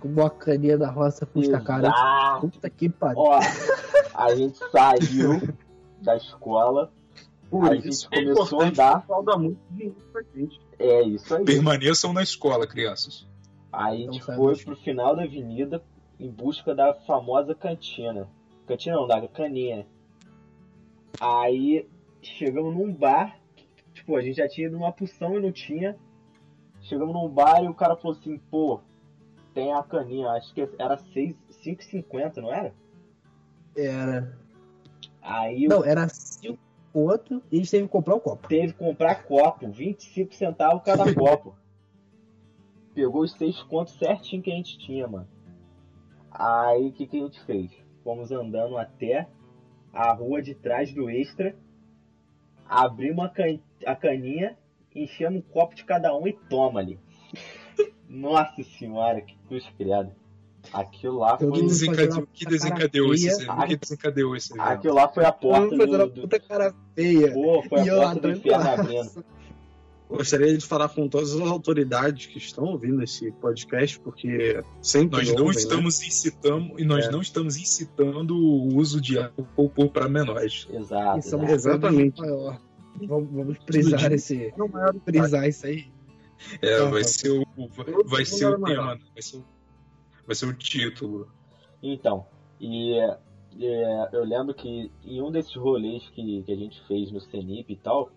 Com 0.00 0.08
uma 0.08 0.30
caninha 0.30 0.78
da 0.78 0.90
roça 0.90 1.26
custa 1.26 1.60
cara. 1.60 1.88
Exato. 1.88 2.48
Puta 2.48 2.70
que 2.70 2.88
pariu. 2.88 3.20
Ó, 3.20 3.38
a 4.14 4.34
gente 4.34 4.58
saiu 4.70 5.54
da 6.00 6.16
escola, 6.16 6.90
Por 7.50 7.70
a 7.70 7.74
gente 7.74 8.06
é 8.10 8.24
começou 8.24 8.60
a 8.62 8.66
importante 8.68 8.80
andar. 8.80 9.06
falta 9.06 9.36
muito 9.36 9.58
dinheiro 9.70 9.96
pra 10.10 10.22
gente. 10.34 10.58
É 10.78 11.02
isso 11.02 11.34
aí. 11.36 11.44
Permaneçam 11.44 12.14
na 12.14 12.22
escola, 12.22 12.66
crianças. 12.66 13.28
Aí 13.70 13.98
a 13.98 14.00
Então 14.00 14.12
gente 14.14 14.24
foi 14.24 14.56
pro 14.56 14.76
final 14.76 15.14
da 15.14 15.24
avenida 15.24 15.82
em 16.18 16.30
busca 16.30 16.74
da 16.74 16.94
famosa 16.94 17.54
cantina. 17.54 18.26
Cantina 18.66 18.96
não, 18.96 19.06
da 19.06 19.28
caninha. 19.28 19.86
Aí 21.20 21.86
chegamos 22.22 22.74
num 22.74 22.92
bar, 22.92 23.36
tipo, 23.92 24.16
a 24.16 24.22
gente 24.22 24.36
já 24.36 24.48
tinha 24.48 24.66
ido 24.66 24.76
numa 24.76 24.92
porção 24.92 25.36
e 25.36 25.40
não 25.40 25.52
tinha. 25.52 25.96
Chegamos 26.80 27.14
num 27.14 27.28
bar 27.28 27.62
e 27.62 27.68
o 27.68 27.74
cara 27.74 27.96
falou 27.96 28.16
assim, 28.16 28.38
pô, 28.50 28.80
tem 29.52 29.72
a 29.72 29.82
caninha, 29.82 30.30
acho 30.30 30.54
que 30.54 30.68
era 30.78 30.96
6, 30.96 31.34
5,50, 31.64 32.36
não 32.36 32.52
era? 32.52 32.74
Era. 33.76 34.38
Aí 35.22 35.64
eu 35.64 35.70
Não, 35.70 35.84
era 35.84 36.08
5 36.08 36.58
conto 36.92 37.42
e 37.50 37.56
a 37.56 37.58
gente 37.58 37.70
teve 37.70 37.86
que 37.86 37.92
comprar 37.92 38.14
o 38.14 38.20
copo. 38.20 38.48
teve 38.48 38.72
que 38.72 38.78
comprar 38.78 39.22
copo, 39.24 39.68
25 39.68 40.34
centavos 40.34 40.82
cada 40.82 41.04
copo. 41.14 41.54
Pegou 42.94 43.22
os 43.22 43.32
seis 43.32 43.62
contos 43.62 43.94
certinho 43.94 44.42
que 44.42 44.50
a 44.50 44.54
gente 44.54 44.78
tinha, 44.78 45.06
mano. 45.06 45.28
Aí 46.30 46.88
o 46.88 46.92
que, 46.92 47.06
que 47.06 47.18
a 47.18 47.22
gente 47.22 47.40
fez? 47.44 47.70
Fomos 48.02 48.32
andando 48.32 48.76
até 48.76 49.28
a 49.92 50.12
rua 50.12 50.42
de 50.42 50.54
trás 50.54 50.92
do 50.92 51.08
extra, 51.08 51.54
abrimos 52.68 53.24
a, 53.24 53.28
can... 53.28 53.58
a 53.86 53.94
caninha, 53.96 54.56
enchemos 54.94 55.38
um 55.38 55.42
copo 55.42 55.74
de 55.74 55.84
cada 55.84 56.16
um 56.16 56.26
e 56.26 56.32
toma 56.48 56.80
ali. 56.80 56.98
Nossa 58.08 58.62
senhora, 58.78 59.20
que 59.20 59.36
cruz 59.48 59.64
criada. 59.76 60.14
Aquilo 60.72 61.18
lá 61.20 61.38
Que 61.38 61.46
foi, 61.46 61.58
não- 61.60 61.66
desencadeou, 61.68 62.26
que 62.32 62.44
Cara 62.44 62.56
desencadeou 62.56 63.14
esse? 63.14 63.46
Que 63.66 63.76
desencadeou 63.76 64.36
esse 64.36 64.52
evento? 64.52 64.68
aquilo 64.68 64.94
lá 64.94 65.08
foi 65.08 65.24
a 65.24 65.32
porta 65.32 65.74
do, 65.86 65.86
do... 66.08 66.20
puta 66.20 66.38
cara 66.38 66.74
feia. 66.94 67.32
Pô, 67.32 67.62
foi 67.68 67.80
a 67.80 67.86
E 67.86 67.90
porta 67.90 68.20
do 68.20 68.30
inferno 68.30 68.68
abrindo. 68.68 69.24
Gostaria 70.08 70.58
de 70.58 70.66
falar 70.66 70.88
com 70.88 71.08
todas 71.08 71.32
as 71.34 71.40
autoridades 71.40 72.26
que 72.26 72.36
estão 72.36 72.64
ouvindo 72.64 73.00
esse 73.02 73.30
podcast, 73.32 73.98
porque 74.00 74.60
sempre 74.82 75.18
Nós 75.18 75.28
não 75.28 75.44
ouvem, 75.44 75.54
né? 75.54 75.60
estamos 75.62 76.02
incitando 76.02 76.80
e 76.80 76.84
nós 76.84 77.06
É. 77.06 77.10
não 77.12 77.20
estamos 77.22 77.56
incitando 77.56 78.36
o 78.36 78.76
uso 78.76 79.00
de 79.00 79.16
álcool 79.18 79.88
para 79.88 80.08
menores. 80.08 80.66
Exato. 80.68 81.20
Exatamente. 81.48 82.20
maior. 82.20 82.60
Vamos, 83.06 83.30
vamos 83.30 83.58
frisar 83.58 84.00
Tudo 84.00 84.14
esse. 84.14 84.54
Não 84.56 84.66
é 84.66 84.92
Frisar 85.04 85.48
isso 85.48 85.66
aí. 85.66 85.86
É, 86.62 86.78
Tá, 86.78 86.84
vai 86.86 87.02
tá. 87.02 87.08
ser 87.08 87.30
o 87.30 87.44
vai 88.06 88.24
ser 88.24 88.46
o 88.46 88.62
tema, 88.62 88.94
né? 88.94 89.00
vai 89.12 89.22
ser 89.22 89.36
o, 89.36 89.44
vai 90.26 90.34
ser 90.34 90.46
o 90.46 90.54
título. 90.54 91.28
Então, 91.82 92.26
e 92.58 92.94
é, 92.98 94.08
eu 94.12 94.24
lembro 94.24 94.54
que 94.54 94.90
em 95.04 95.20
um 95.22 95.30
desses 95.30 95.54
rolês 95.54 96.08
que, 96.10 96.42
que 96.42 96.52
a 96.52 96.56
gente 96.56 96.80
fez 96.86 97.10
no 97.10 97.20
Senip 97.20 97.70
e 97.72 97.76
tal, 97.76 98.10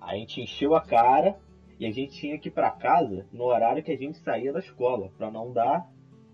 a 0.00 0.14
gente 0.16 0.40
encheu 0.40 0.74
a 0.74 0.80
cara 0.80 1.38
e 1.78 1.86
a 1.86 1.90
gente 1.92 2.12
tinha 2.12 2.38
que 2.38 2.48
ir 2.48 2.52
pra 2.52 2.70
casa 2.70 3.26
no 3.32 3.44
horário 3.44 3.82
que 3.82 3.92
a 3.92 3.96
gente 3.96 4.18
saía 4.18 4.52
da 4.52 4.60
escola, 4.60 5.10
pra 5.16 5.30
não 5.30 5.52
dar 5.52 5.88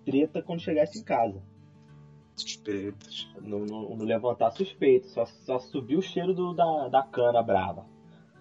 treta 0.05 0.43
quando 0.43 0.61
chegasse 0.61 0.99
em 0.99 1.05
casa. 1.05 1.43
Suspeitas. 2.39 3.29
Não, 3.41 3.61
não- 3.61 3.97
não 3.97 4.05
levantar 4.05 4.51
suspeito, 4.53 5.09
só, 5.09 5.25
só 5.27 5.59
subir 5.59 5.97
o 5.97 6.03
cheiro 6.03 6.33
do- 6.35 6.55
da, 6.55 6.89
da 6.89 7.03
cana 7.03 7.43
brava. 7.43 7.85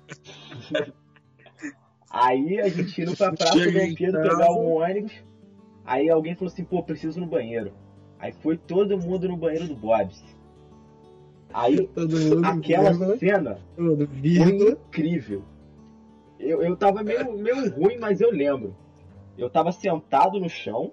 Aí 2.10 2.60
a 2.60 2.70
gente 2.70 3.02
indo 3.02 3.16
pra 3.18 3.34
Praça 3.34 3.58
Chega 3.58 3.80
Dom 3.88 3.96
Pedro 3.96 4.22
pegar 4.22 4.52
um 4.52 4.74
ônibus. 4.82 5.12
Aí 5.86 6.10
alguém 6.10 6.36
falou 6.36 6.52
assim, 6.52 6.64
pô, 6.64 6.82
preciso 6.84 7.20
ir 7.20 7.22
no 7.22 7.28
banheiro. 7.28 7.74
Aí 8.20 8.32
foi 8.32 8.58
todo 8.58 8.98
mundo 8.98 9.28
no 9.28 9.38
banheiro 9.38 9.68
do 9.68 9.76
Bob's. 9.76 10.24
Aí 11.54 11.90
aquela 12.46 12.90
vírgula, 12.92 13.18
cena 13.18 13.60
foi 14.60 14.72
incrível. 14.72 15.44
Eu, 16.40 16.62
eu 16.62 16.76
tava 16.78 17.04
meio, 17.04 17.32
meio 17.38 17.70
ruim, 17.74 17.98
mas 18.00 18.22
eu 18.22 18.32
lembro. 18.32 18.76
Eu 19.38 19.50
tava 19.50 19.72
sentado 19.72 20.40
no 20.40 20.50
chão. 20.50 20.92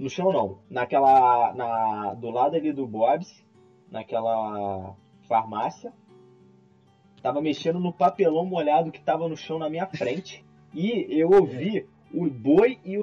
No 0.00 0.08
chão 0.08 0.32
não. 0.32 0.58
Naquela. 0.70 1.52
Na, 1.52 2.14
do 2.14 2.30
lado 2.30 2.56
ali 2.56 2.72
do 2.72 2.86
Bob's. 2.86 3.44
Naquela 3.90 4.96
farmácia. 5.28 5.92
Tava 7.22 7.42
mexendo 7.42 7.78
no 7.78 7.92
papelão 7.92 8.46
molhado 8.46 8.90
que 8.90 9.02
tava 9.02 9.28
no 9.28 9.36
chão 9.36 9.58
na 9.58 9.68
minha 9.68 9.86
frente. 9.86 10.42
E 10.72 11.06
eu 11.10 11.28
ouvi 11.30 11.86
o 12.14 12.30
boi 12.30 12.78
e 12.82 12.96
o 12.96 13.02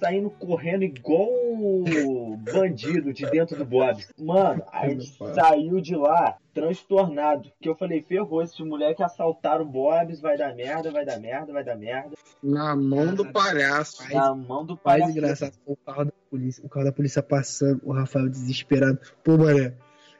saindo 0.00 0.30
correndo 0.30 0.82
igual 0.82 1.28
o 1.28 2.36
bandido 2.38 3.12
de 3.12 3.30
dentro 3.30 3.56
do 3.56 3.64
Bob's. 3.64 4.08
Mano, 4.18 4.64
a 4.72 4.88
gente 4.88 5.14
saiu 5.34 5.80
de 5.80 5.94
lá 5.94 6.38
transtornado. 6.54 7.52
Que 7.60 7.68
eu 7.68 7.76
falei, 7.76 8.02
ferrou, 8.02 8.42
esses 8.42 8.58
moleques 8.58 9.04
assaltaram 9.04 9.64
o 9.64 9.68
Bob's, 9.68 10.20
vai 10.20 10.36
dar 10.36 10.54
merda, 10.54 10.90
vai 10.90 11.04
dar 11.04 11.20
merda, 11.20 11.52
vai 11.52 11.62
dar 11.62 11.76
merda. 11.76 12.16
Na 12.42 12.74
mão 12.74 13.14
do 13.14 13.30
palhaço. 13.30 14.02
Na 14.12 14.34
mão 14.34 14.64
do 14.64 14.78
Mais 14.84 15.02
pai. 15.02 15.10
engraçado 15.10 15.52
foi 15.64 15.74
o 15.74 15.76
carro 15.76 16.04
da 16.06 16.12
polícia. 16.30 16.64
O 16.64 16.68
carro 16.68 16.86
da 16.86 16.92
polícia 16.92 17.22
passando, 17.22 17.80
o 17.84 17.92
Rafael 17.92 18.28
desesperado. 18.28 18.98
Pô, 19.22 19.36
mané, 19.36 19.74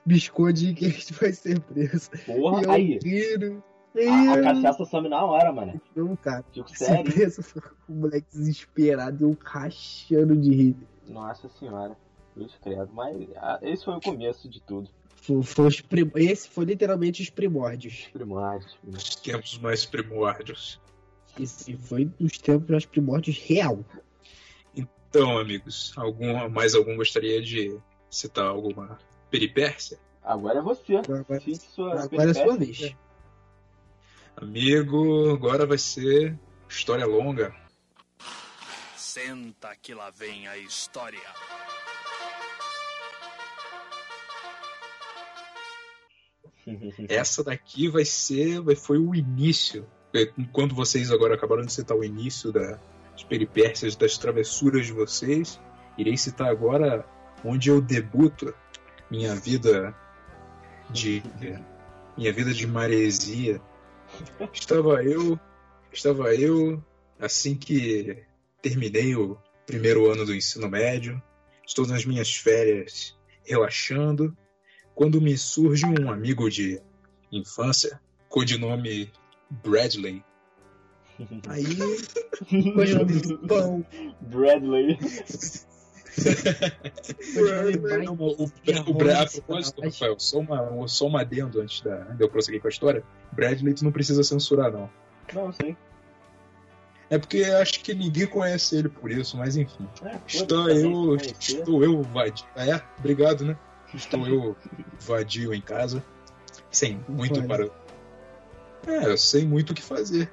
aí 0.05 0.75
que 0.75 0.87
a 0.87 0.91
gente 0.91 1.13
vai 1.15 1.33
ser 1.33 1.61
preso. 1.61 2.11
Porra, 2.27 2.61
e 2.61 2.65
eu 2.65 2.71
aí. 2.71 2.99
rindo. 3.03 3.63
A, 3.97 4.33
a 4.35 4.43
cachaça 4.43 4.85
some 4.85 5.09
na 5.09 5.25
hora, 5.25 5.53
mano. 5.53 5.81
Não, 5.97 6.15
cara. 6.17 6.45
Tipo, 6.53 6.69
Ser 6.71 6.85
sério? 6.85 7.33
o 7.89 7.93
moleque 7.93 8.27
desesperado 8.33 9.25
e 9.25 9.25
eu 9.25 9.37
rachando 9.45 10.37
de 10.37 10.51
rir. 10.55 10.77
Nossa 11.09 11.49
senhora. 11.49 11.97
Cruz 12.35 12.57
credo. 12.63 12.89
Mas 12.93 13.17
ah, 13.37 13.59
esse 13.63 13.85
foi 13.85 13.95
o 13.97 14.01
começo 14.01 14.49
de 14.49 14.61
tudo. 14.63 14.89
Foi, 15.17 15.43
foi 15.43 15.67
os 15.67 15.81
prim- 15.81 16.11
Esse 16.15 16.49
foi 16.49 16.65
literalmente 16.65 17.21
os 17.21 17.31
primórdios. 17.31 18.09
Primórdios. 18.13 18.79
Os 18.87 19.17
tempos 19.17 19.59
mais 19.59 19.85
primórdios. 19.85 20.81
Esse 21.39 21.77
foi 21.77 22.11
os 22.21 22.39
tempos 22.39 22.71
mais 22.71 22.87
primórdios 22.87 23.39
real. 23.39 23.85
Então, 24.75 25.37
amigos, 25.39 25.93
algum, 25.97 26.49
mais 26.49 26.75
algum 26.75 26.97
gostaria 26.97 27.43
de 27.43 27.77
citar 28.09 28.47
alguma 28.47 28.99
peripécia? 29.31 29.99
Agora 30.23 30.59
é 30.59 30.63
você. 30.63 30.97
Agora, 30.97 31.41
Cite 31.41 31.69
sua 31.73 32.01
agora 32.05 32.29
é 32.29 32.31
a 32.31 32.35
sua 32.35 32.57
vez. 32.57 32.95
Amigo, 34.37 35.31
agora 35.33 35.67
vai 35.67 35.79
ser 35.79 36.39
história 36.69 37.07
longa. 37.07 37.55
Senta 38.97 39.75
que 39.77 39.93
lá 39.95 40.11
vem 40.11 40.47
a 40.49 40.57
história. 40.57 41.21
Essa 47.09 47.43
daqui 47.45 47.89
vai 47.89 48.05
ser, 48.05 48.61
vai, 48.61 48.75
foi 48.77 48.99
o 48.99 49.15
início. 49.15 49.87
É, 50.15 50.27
Quando 50.53 50.75
vocês 50.75 51.11
agora 51.11 51.35
acabaram 51.35 51.63
de 51.63 51.73
citar 51.73 51.97
o 51.97 52.05
início 52.05 52.53
da- 52.53 52.79
das 53.13 53.25
peripécias, 53.25 53.97
das 53.97 54.17
travessuras 54.19 54.87
de 54.87 54.93
vocês, 54.93 55.61
irei 55.99 56.17
citar 56.17 56.49
agora 56.49 57.05
onde 57.45 57.69
eu 57.71 57.81
debuto 57.81 58.55
minha 59.11 59.35
vida 59.35 59.95
de 60.91 61.23
minha 62.17 62.33
vida 62.33 62.53
de 62.53 62.67
maresia. 62.67 63.61
Estava 64.53 65.03
eu, 65.05 65.39
estava 65.93 66.35
eu 66.35 66.83
assim 67.19 67.57
que 67.57 68.25
terminei 68.63 69.15
o 69.15 69.37
primeiro 69.67 70.11
ano 70.11 70.25
do 70.25 70.35
ensino 70.35 70.69
médio, 70.69 71.23
estou 71.67 71.87
nas 71.87 72.05
minhas 72.05 72.35
férias 72.35 73.19
relaxando, 73.45 74.37
quando 74.95 75.21
me 75.21 75.37
surge 75.37 75.87
um 75.87 76.11
amigo 76.11 76.51
de 76.51 76.81
infância, 77.33 78.01
codinome 78.29 79.13
Bradley, 79.51 80.25
Aí, 81.49 81.65
pão, 83.47 83.85
Bradley. 84.23 84.99
Não, 88.05 88.15
o, 88.15 88.51
a 88.75 89.27
propósito, 89.27 89.83
Rafael, 89.83 90.19
só, 90.19 90.39
uma, 90.39 90.89
só 90.89 91.07
um 91.07 91.17
adendo 91.17 91.61
antes 91.61 91.81
da, 91.83 91.97
de 91.99 92.23
eu 92.23 92.29
prosseguir 92.29 92.61
com 92.61 92.69
a 92.69 92.71
história. 92.71 93.03
Bradley, 93.33 93.75
tu 93.75 93.85
não 93.85 93.93
precisa 93.93 94.23
censurar, 94.23 94.73
não. 94.73 94.91
Não, 95.33 95.53
sei. 95.53 95.77
É 97.09 97.19
porque 97.19 97.43
acho 97.43 97.81
que 97.81 97.93
ninguém 97.93 98.27
conhece 98.27 98.77
ele 98.77 98.89
por 98.89 99.11
isso, 99.11 99.37
mas 99.37 99.57
enfim. 99.57 99.89
É, 100.05 100.19
Estou 100.27 100.69
eu, 100.71 101.17
estou 101.17 101.83
eu 101.83 102.03
vadio. 102.03 102.47
É, 102.55 102.81
obrigado, 102.99 103.45
né? 103.45 103.57
Estou 103.93 104.27
eu 104.27 104.57
vadio 105.01 105.53
em 105.53 105.61
casa, 105.61 106.05
sem 106.71 107.05
muito 107.09 107.43
para. 107.43 107.69
É, 108.87 109.07
eu 109.07 109.19
sei 109.19 109.45
muito 109.45 109.71
o 109.71 109.75
que 109.75 109.83
fazer. 109.83 110.31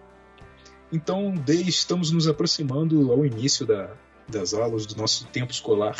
Então, 0.91 1.33
de, 1.33 1.67
estamos 1.67 2.11
nos 2.11 2.27
aproximando 2.27 3.11
ao 3.11 3.25
início 3.25 3.65
da, 3.65 3.91
das 4.27 4.53
aulas 4.53 4.85
do 4.85 4.95
nosso 4.95 5.25
tempo 5.27 5.51
escolar. 5.51 5.97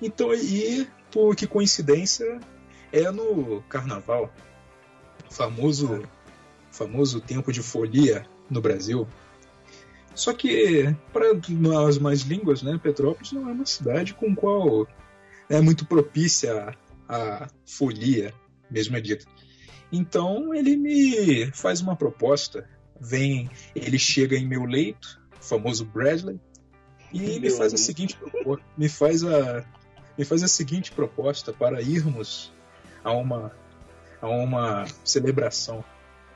Então, 0.00 0.34
e 0.34 0.88
por 1.10 1.34
que 1.34 1.46
coincidência, 1.46 2.40
é 2.92 3.10
no 3.10 3.62
carnaval, 3.68 4.32
famoso, 5.30 6.02
famoso 6.70 7.20
tempo 7.20 7.52
de 7.52 7.62
folia 7.62 8.26
no 8.50 8.60
Brasil. 8.60 9.06
Só 10.14 10.32
que, 10.32 10.94
para 11.12 11.32
as 11.86 11.98
mais 11.98 12.22
línguas, 12.22 12.62
né, 12.62 12.78
Petrópolis 12.82 13.32
não 13.32 13.48
é 13.48 13.52
uma 13.52 13.66
cidade 13.66 14.14
com 14.14 14.34
qual 14.34 14.86
é 15.48 15.60
muito 15.60 15.86
propícia 15.86 16.76
à 17.08 17.48
folia, 17.64 18.34
mesmo 18.70 18.96
é 18.96 19.00
dito. 19.00 19.26
Então 19.92 20.54
ele 20.54 20.76
me 20.76 21.50
faz 21.52 21.80
uma 21.80 21.96
proposta. 21.96 22.68
Vem, 23.00 23.48
ele 23.74 23.98
chega 23.98 24.36
em 24.36 24.46
meu 24.46 24.64
leito, 24.64 25.20
famoso 25.40 25.84
Bradley, 25.84 26.40
e 27.12 27.18
me 27.20 27.40
Meu 27.40 27.50
faz 27.50 27.60
a 27.72 27.76
amigo. 27.76 27.78
seguinte 27.78 28.16
propo- 28.16 28.60
me 28.76 28.88
faz 28.88 29.24
a 29.24 29.64
me 30.16 30.24
faz 30.24 30.42
a 30.42 30.48
seguinte 30.48 30.90
proposta 30.92 31.52
para 31.52 31.80
irmos 31.80 32.52
a 33.04 33.12
uma 33.12 33.52
a 34.20 34.28
uma 34.28 34.84
celebração 35.04 35.84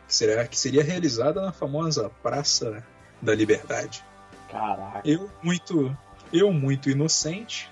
que 0.06 0.14
será 0.14 0.46
que 0.46 0.56
seria 0.58 0.82
realizada 0.84 1.40
na 1.42 1.52
famosa 1.52 2.08
Praça 2.22 2.84
da 3.20 3.34
Liberdade. 3.34 4.04
Caraca. 4.50 5.00
Eu 5.08 5.30
muito, 5.42 5.96
eu 6.32 6.52
muito 6.52 6.90
inocente, 6.90 7.70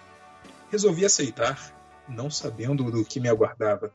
resolvi 0.71 1.05
aceitar, 1.05 1.73
não 2.09 2.31
sabendo 2.31 2.91
do 2.91 3.05
que 3.05 3.21
me 3.21 3.29
aguardava. 3.29 3.93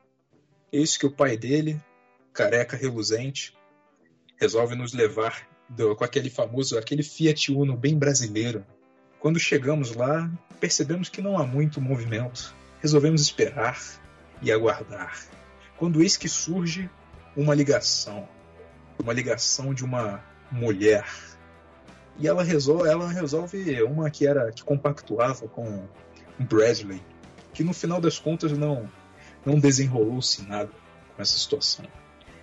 Eis 0.72 0.96
que 0.96 1.06
o 1.06 1.12
pai 1.12 1.36
dele, 1.38 1.82
careca 2.34 2.78
reluzente, 2.78 3.58
resolve 4.38 4.76
nos 4.76 4.94
levar 4.94 5.48
do- 5.68 5.96
com 5.96 6.04
aquele 6.04 6.30
famoso, 6.30 6.78
aquele 6.78 7.02
Fiat 7.04 7.52
Uno 7.52 7.76
bem 7.76 7.98
brasileiro. 7.98 8.66
Quando 9.26 9.40
chegamos 9.40 9.96
lá, 9.96 10.30
percebemos 10.60 11.10
que 11.10 11.20
não 11.20 11.40
há 11.40 11.48
muito 11.48 11.82
movimento. 11.82 12.54
Resolvemos 12.80 13.24
esperar 13.24 13.82
e 14.40 14.52
aguardar. 14.52 15.20
Quando 15.80 16.04
eis 16.04 16.16
que 16.16 16.30
surge 16.30 16.88
uma 17.36 17.56
ligação, 17.56 18.30
uma 19.02 19.12
ligação 19.12 19.74
de 19.74 19.84
uma 19.84 20.24
mulher 20.52 21.04
e 22.20 22.28
ela 22.28 22.44
resolve, 22.44 22.88
ela 22.88 23.10
resolve 23.10 23.82
uma 23.82 24.12
que 24.12 24.28
era 24.28 24.52
que 24.52 24.64
compactuava 24.64 25.48
com 25.48 25.88
Bradley, 26.38 27.02
que 27.52 27.64
no 27.64 27.74
final 27.74 28.00
das 28.00 28.20
contas 28.20 28.52
não 28.52 28.88
não 29.44 29.58
desenrolou-se 29.58 30.44
nada 30.44 30.70
com 31.16 31.22
essa 31.24 31.36
situação. 31.36 31.88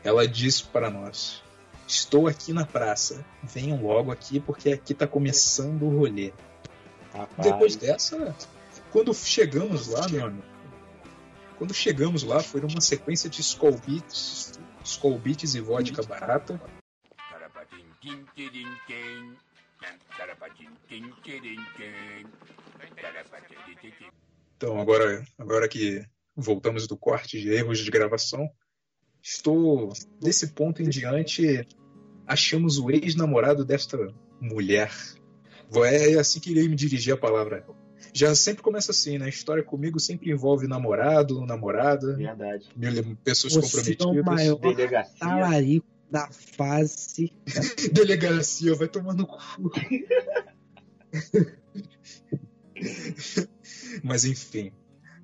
Ela 0.03 0.27
disse 0.27 0.65
para 0.65 0.91
nós: 0.91 1.45
"Estou 1.87 2.27
aqui 2.27 2.53
na 2.53 2.67
praça. 2.67 3.25
Venham 3.41 3.81
logo 3.81 4.11
aqui 4.11 4.41
porque 4.41 4.73
aqui 4.73 4.93
está 4.93 5.07
começando 5.07 5.85
o 5.85 5.97
rolê." 5.97 6.33
Rapaz. 7.13 7.51
Depois 7.51 7.77
dessa, 7.77 8.35
quando 8.91 9.13
chegamos 9.15 9.89
lá, 9.89 10.09
meu 10.09 10.27
amigo, 10.27 10.53
quando 11.63 11.75
chegamos 11.75 12.23
lá, 12.23 12.41
foi 12.43 12.61
uma 12.61 12.81
sequência 12.81 13.31
de 13.31 13.41
Skull 13.41 13.79
Beats, 13.87 14.59
Skull 14.85 15.19
Beats 15.19 15.55
e 15.55 15.61
vodka 15.61 16.03
barata. 16.03 16.61
Então, 24.57 24.81
agora, 24.81 25.25
agora 25.39 25.69
que 25.69 26.05
voltamos 26.35 26.87
do 26.87 26.97
corte 26.97 27.41
de 27.41 27.53
erros 27.53 27.79
de 27.79 27.91
gravação, 27.91 28.51
estou, 29.23 29.93
desse 30.21 30.49
ponto 30.49 30.83
em 30.83 30.89
diante, 30.89 31.67
achamos 32.27 32.79
o 32.79 32.91
ex-namorado 32.91 33.65
desta 33.65 33.99
mulher. 34.41 34.91
Vou- 35.73 35.85
É 35.85 36.15
assim 36.19 36.39
que 36.41 36.51
irei 36.51 36.69
me 36.69 36.75
dirigir 36.77 37.15
a 37.15 37.17
palavra. 37.17 37.65
Já 38.15 38.35
sempre 38.35 38.63
começa 38.63 38.91
assim, 38.93 39.17
né? 39.19 39.27
A 39.27 39.29
história 39.29 39.63
comigo 39.63 39.99
sempre 39.99 40.31
envolve 40.31 40.67
namorado, 40.69 41.45
namorada, 41.47 42.15
Verdade. 42.17 42.69
mil- 42.77 43.17
pessoas 43.25 43.55
Você 43.55 43.59
é 43.59 43.61
o 43.61 43.63
comprometidas. 43.97 44.25
maior 44.25 44.57
Delegacia. 44.61 45.15
talarico 45.19 45.87
da 46.11 46.29
face. 46.31 47.33
Delegacia, 47.93 48.75
vai 48.75 48.89
tomar 48.89 49.15
no 49.15 49.27
cu. 49.27 49.71
Mas 54.03 54.25
enfim, 54.25 54.73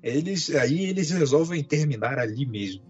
eles 0.01 0.49
aí 0.55 0.85
eles 0.85 1.11
resolvem 1.11 1.63
terminar 1.63 2.17
ali 2.17 2.45
mesmo. 2.45 2.83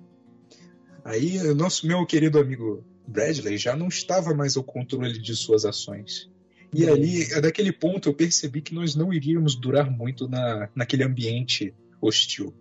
Aí 1.04 1.38
o 1.40 1.56
nosso 1.56 1.88
meu 1.88 2.06
querido 2.06 2.40
amigo 2.40 2.86
Bradley 3.08 3.58
já 3.58 3.76
não 3.76 3.88
estava 3.88 4.34
mais 4.34 4.56
ao 4.56 4.64
controle 4.64 5.20
de 5.20 5.36
suas 5.36 5.66
ações. 5.66 6.29
E 6.74 6.88
ali, 6.88 7.28
daquele 7.42 7.72
ponto, 7.72 8.10
eu 8.10 8.14
percebi 8.14 8.62
que 8.62 8.76
nós 8.76 8.96
não 8.96 9.12
iríamos 9.12 9.56
durar 9.56 9.90
muito 9.90 10.28
na, 10.28 10.70
naquele 10.76 11.04
ambiente 11.04 11.74
hostil. 12.02 12.54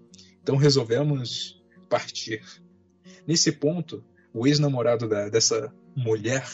Então 0.43 0.57
resolvemos 0.57 1.63
partir. 1.89 2.43
Nesse 3.27 3.53
ponto, 3.53 4.03
o 4.33 4.47
ex-namorado 4.47 5.09
dessa 5.31 5.73
mulher, 5.95 6.47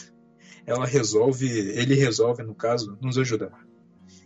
ela 0.65 0.85
resolve, 0.85 1.47
ele 1.47 1.95
resolve, 1.95 2.43
no 2.43 2.53
caso, 2.53 2.97
nos 3.01 3.17
ajudar. 3.17 3.65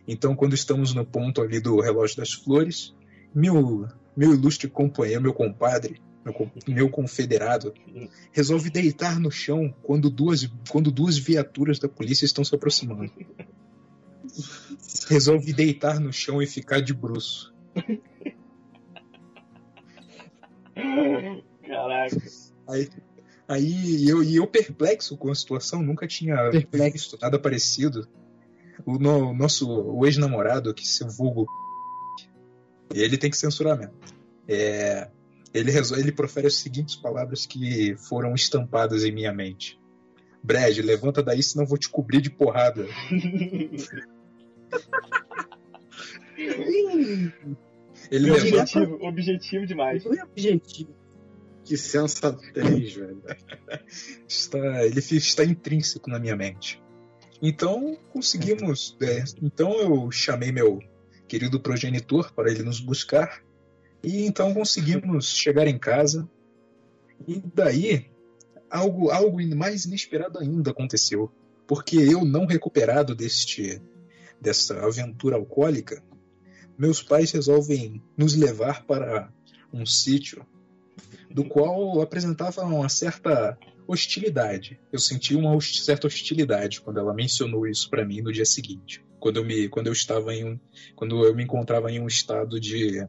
Então, 0.08 0.36
quando 0.36 0.56
estamos 0.56 0.94
no 0.94 1.06
ponto 1.06 1.42
ali 1.42 1.60
do 1.60 1.80
relógio 1.80 2.18
das 2.18 2.34
flores, 2.34 2.96
meu, 3.34 3.88
meu 4.18 4.34
ilustre 4.34 4.68
companheiro, 4.68 5.22
meu 5.22 5.34
compadre, 5.34 6.02
meu, 6.68 6.90
confederado, 6.90 7.74
resolve 8.32 8.70
deitar 8.70 9.20
no 9.20 9.32
chão 9.32 9.74
quando 9.84 10.10
duas, 10.10 10.46
quando 10.70 10.92
duas 10.92 11.18
viaturas 11.18 11.80
da 11.80 11.88
polícia 11.90 12.26
estão 12.26 12.44
se 12.44 12.54
aproximando. 12.54 13.12
Resolve 15.08 15.54
deitar 15.54 16.00
no 16.00 16.12
chão 16.14 16.42
e 16.42 16.46
ficar 16.48 16.82
de 16.82 16.94
bruço. 16.94 17.54
Caraca. 21.66 22.18
Aí, 22.68 22.90
aí 23.48 24.08
eu, 24.08 24.24
e 24.24 24.36
eu 24.36 24.48
perplexo 24.48 25.18
com 25.18 25.32
a 25.32 25.36
situação, 25.36 25.82
nunca 25.82 26.08
tinha 26.08 26.36
Perplexo. 26.50 26.92
visto 26.94 27.18
nada 27.22 27.40
parecido. 27.40 28.08
O 28.86 28.98
no- 28.98 29.34
nosso 29.34 29.70
o 29.70 30.06
ex-namorado, 30.06 30.74
que 30.74 30.88
se 30.88 31.04
vulgo, 31.04 31.48
ele 32.94 33.18
tem 33.18 33.30
que 33.30 33.38
censurar 33.38 33.78
mesmo. 33.78 33.94
É, 34.48 35.10
ele, 35.54 35.72
ele 35.98 36.12
profere 36.12 36.48
as 36.48 36.56
seguintes 36.56 36.96
palavras 36.96 37.46
que 37.46 37.96
foram 38.08 38.34
estampadas 38.34 39.04
em 39.04 39.12
minha 39.12 39.34
mente. 39.34 39.80
Brad, 40.44 40.78
levanta 40.78 41.22
daí, 41.22 41.44
senão 41.44 41.66
eu 41.66 41.70
vou 41.70 41.78
te 41.78 41.90
cobrir 41.90 42.22
de 42.22 42.30
porrada. 42.30 42.88
Ele 48.10 48.32
levanta, 48.32 48.62
Objetivo, 48.62 49.06
objetivo 49.06 49.66
demais. 49.66 50.04
Foi 50.04 50.18
objetivo. 50.22 50.96
Que 51.64 51.78
sensatez, 51.78 52.94
velho. 52.96 53.22
está, 54.28 54.86
ele 54.86 55.00
está 55.00 55.44
intrínseco 55.44 56.10
na 56.10 56.18
minha 56.18 56.36
mente. 56.36 56.82
Então 57.42 57.98
conseguimos. 58.12 58.98
é, 59.02 59.24
então 59.42 59.74
eu 59.80 60.10
chamei 60.12 60.52
meu 60.52 60.80
querido 61.28 61.60
progenitor 61.60 62.34
para 62.34 62.50
ele 62.50 62.64
nos 62.64 62.80
buscar. 62.80 63.44
E 64.04 64.26
então 64.26 64.54
conseguimos 64.54 65.36
chegar 65.36 65.68
em 65.68 65.78
casa. 65.78 66.30
E 67.28 67.42
daí 67.54 68.10
algo, 68.70 69.10
algo 69.10 69.56
mais 69.56 69.86
inesperado 69.86 70.40
ainda 70.40 70.72
aconteceu. 70.72 71.32
Porque 71.68 71.98
eu, 71.98 72.26
não 72.26 72.46
recuperado 72.46 73.14
deste 73.14 73.82
dessa 74.42 74.86
aventura 74.86 75.36
alcoólica, 75.36 76.02
meus 76.78 77.04
pais 77.04 77.32
resolvem 77.32 78.02
nos 78.18 78.36
levar 78.36 78.86
para 78.86 79.30
um 79.72 79.86
sítio 79.86 80.46
do 81.30 81.44
qual 81.44 82.02
apresentava 82.02 82.64
uma 82.64 82.88
certa 82.88 83.58
hostilidade. 83.86 84.80
Eu 84.92 85.00
senti 85.00 85.36
uma 85.36 85.60
certa 85.60 86.08
hostilidade 86.08 86.80
quando 86.80 87.00
ela 87.00 87.14
mencionou 87.14 87.68
isso 87.68 87.90
para 87.90 88.06
mim 88.06 88.22
no 88.22 88.32
dia 88.32 88.46
seguinte, 88.46 89.04
quando 89.20 89.38
eu 89.38 89.46
me 89.46 89.68
quando 89.68 89.88
eu 89.88 89.94
estava 89.94 90.34
em 90.34 90.46
um 90.46 90.60
quando 90.96 91.26
eu 91.26 91.36
me 91.36 91.44
encontrava 91.44 91.92
em 91.92 92.00
um 92.00 92.08
estado 92.08 92.60
de 92.60 93.06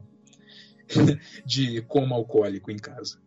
de 1.45 1.81
coma 1.83 2.15
alcoólico 2.15 2.71
em 2.71 2.77
casa. 2.77 3.19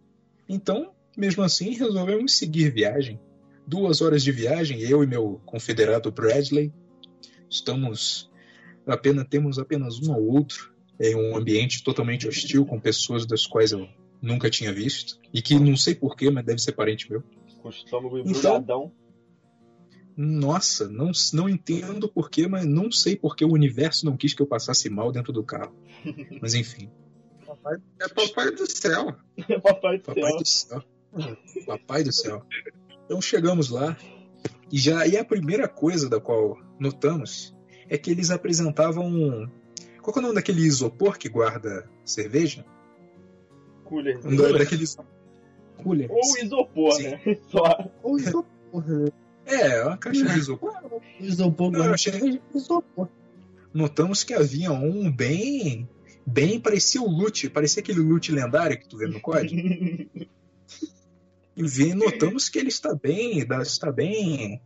Então, 0.48 0.92
mesmo 1.16 1.42
assim, 1.42 1.70
resolvemos 1.70 2.36
seguir 2.36 2.70
viagem. 2.70 3.20
duas 3.66 4.02
horas 4.02 4.22
de 4.22 4.30
viagem, 4.30 4.80
eu 4.80 5.02
e 5.02 5.06
meu 5.06 5.40
confederado 5.46 6.10
Bradley. 6.12 6.72
Estamos 7.48 8.30
apenas 8.86 9.26
temos 9.28 9.58
apenas 9.58 9.98
um 10.00 10.12
ao 10.12 10.22
outro 10.22 10.74
em 11.00 11.14
um 11.14 11.36
ambiente 11.36 11.82
totalmente 11.82 12.28
hostil 12.28 12.64
com 12.66 12.78
pessoas 12.78 13.26
das 13.26 13.46
quais 13.46 13.72
eu 13.72 13.88
nunca 14.20 14.50
tinha 14.50 14.72
visto 14.72 15.18
e 15.32 15.42
que 15.42 15.58
não 15.58 15.76
sei 15.76 15.94
porquê, 15.94 16.30
mas 16.30 16.44
deve 16.44 16.60
ser 16.60 16.72
parente 16.72 17.10
meu. 17.10 17.22
Com 17.60 17.68
o 17.68 17.70
estômago 17.70 18.18
Então-. 18.18 18.92
Nossa, 20.16 20.88
não, 20.88 21.10
não 21.32 21.48
entendo 21.48 22.08
porquê, 22.08 22.46
mas 22.46 22.64
não 22.64 22.90
sei 22.90 23.16
porque 23.16 23.44
o 23.44 23.52
universo 23.52 24.06
não 24.06 24.16
quis 24.16 24.32
que 24.32 24.40
eu 24.40 24.46
passasse 24.46 24.88
mal 24.88 25.10
dentro 25.10 25.32
do 25.32 25.42
carro. 25.42 25.74
Mas 26.40 26.54
enfim, 26.54 26.88
Papai- 27.64 27.80
É 28.00 28.08
papai 28.08 28.50
do 28.50 28.70
céu. 28.70 29.16
Papai 29.62 29.98
do 29.98 30.04
papai 30.04 30.22
céu. 30.30 30.38
do 30.38 30.46
céu. 30.46 30.84
Papai 31.66 32.04
do 32.04 32.12
céu. 32.12 32.42
Então 33.06 33.20
chegamos 33.22 33.70
lá 33.70 33.96
e 34.70 34.78
já 34.78 35.06
e 35.06 35.16
a 35.16 35.24
primeira 35.24 35.66
coisa 35.68 36.08
da 36.08 36.20
qual 36.20 36.58
notamos 36.78 37.54
é 37.88 37.96
que 37.96 38.10
eles 38.10 38.30
apresentavam 38.30 39.06
um- 39.06 39.48
qual 40.02 40.12
que 40.12 40.18
é 40.18 40.20
o 40.20 40.22
nome 40.22 40.34
daquele 40.34 40.60
isopor 40.60 41.16
que 41.16 41.28
guarda 41.28 41.88
cerveja? 42.04 42.64
Cooler. 43.84 44.20
Um 44.26 44.36
da- 44.36 44.52
daqueles 44.58 44.96
Cooler. 45.82 46.10
Ou 46.10 46.20
isopor, 46.42 46.92
Sim. 46.96 47.08
né? 47.10 47.20
Só. 47.50 47.90
Ou 48.02 48.18
isopor, 48.18 48.86
né? 48.88 49.08
é, 49.46 49.82
uma 49.84 49.96
caixa 49.98 50.24
de 50.24 50.38
isopor. 50.38 50.72
Isopor, 51.20 51.70
Não, 51.70 51.92
achei- 51.92 52.12
cerveja, 52.12 52.40
isopor. 52.54 53.08
Notamos 53.72 54.22
que 54.24 54.32
havia 54.34 54.72
um 54.72 55.10
bem 55.10 55.88
bem 56.26 56.60
parecia 56.60 57.02
o 57.02 57.10
loot, 57.10 57.48
parecia 57.50 57.82
aquele 57.82 58.00
loot 58.00 58.30
lendário 58.32 58.78
que 58.78 58.88
tu 58.88 58.96
vê 58.96 59.06
no 59.06 59.20
código. 59.20 59.54
E 61.56 61.62
vi, 61.62 61.94
notamos 61.94 62.48
que 62.48 62.58
ele 62.58 62.68
está 62.68 62.92
bem, 62.96 63.38
está 63.62 63.92
bem 63.92 64.60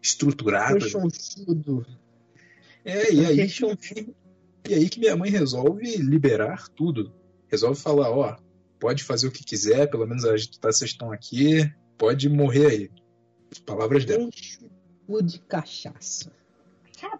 estruturado. 0.00 0.84
Rechonchudo. 0.84 1.84
É, 2.84 3.12
e 3.12 3.26
aí, 3.26 3.50
e 4.68 4.74
aí 4.74 4.88
que 4.88 5.00
minha 5.00 5.16
mãe 5.16 5.30
resolve 5.30 5.96
liberar 5.96 6.68
tudo. 6.68 7.12
Resolve 7.48 7.80
falar, 7.80 8.10
ó, 8.10 8.36
pode 8.78 9.02
fazer 9.02 9.26
o 9.26 9.32
que 9.32 9.42
quiser, 9.42 9.90
pelo 9.90 10.06
menos 10.06 10.24
a 10.24 10.36
gente 10.36 10.60
tá, 10.60 10.70
vocês 10.70 10.90
estão 10.90 11.10
aqui, 11.10 11.68
pode 11.96 12.28
morrer 12.28 12.66
aí. 12.66 12.90
Palavras 13.66 14.04
dela. 14.04 14.22
Enxudo 14.24 15.22
de 15.22 15.40
cachaça. 15.40 16.30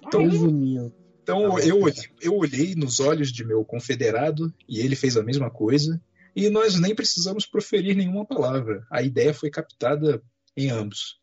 Então, 0.07 0.23
Resumindo. 0.23 0.93
Então 1.29 1.59
eu, 1.59 1.81
olhei- 1.83 2.09
eu 2.23 2.35
olhei 2.37 2.75
nos 2.75 3.01
olhos 3.01 3.31
de 3.31 3.45
meu 3.45 3.63
confederado 3.65 4.53
e 4.69 4.81
ele 4.81 4.97
fez 4.97 5.17
a 5.17 5.23
mesma 5.23 5.51
coisa. 5.51 6.01
E 6.35 6.49
nós 6.49 6.79
nem 6.81 6.95
precisamos 6.95 7.45
proferir 7.45 7.95
nenhuma 7.97 8.25
palavra. 8.25 8.87
A 8.91 9.03
ideia 9.03 9.35
foi 9.35 9.51
captada 9.51 10.23
em 10.57 10.71
ambos. 10.71 11.19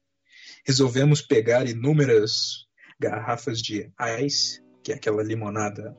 Resolvemos 0.66 1.22
pegar 1.22 1.68
inúmeras 1.68 2.66
garrafas 3.00 3.60
de 3.62 3.92
ice, 4.24 4.62
que 4.84 4.92
é 4.92 4.96
aquela 4.96 5.24
limonada 5.24 5.96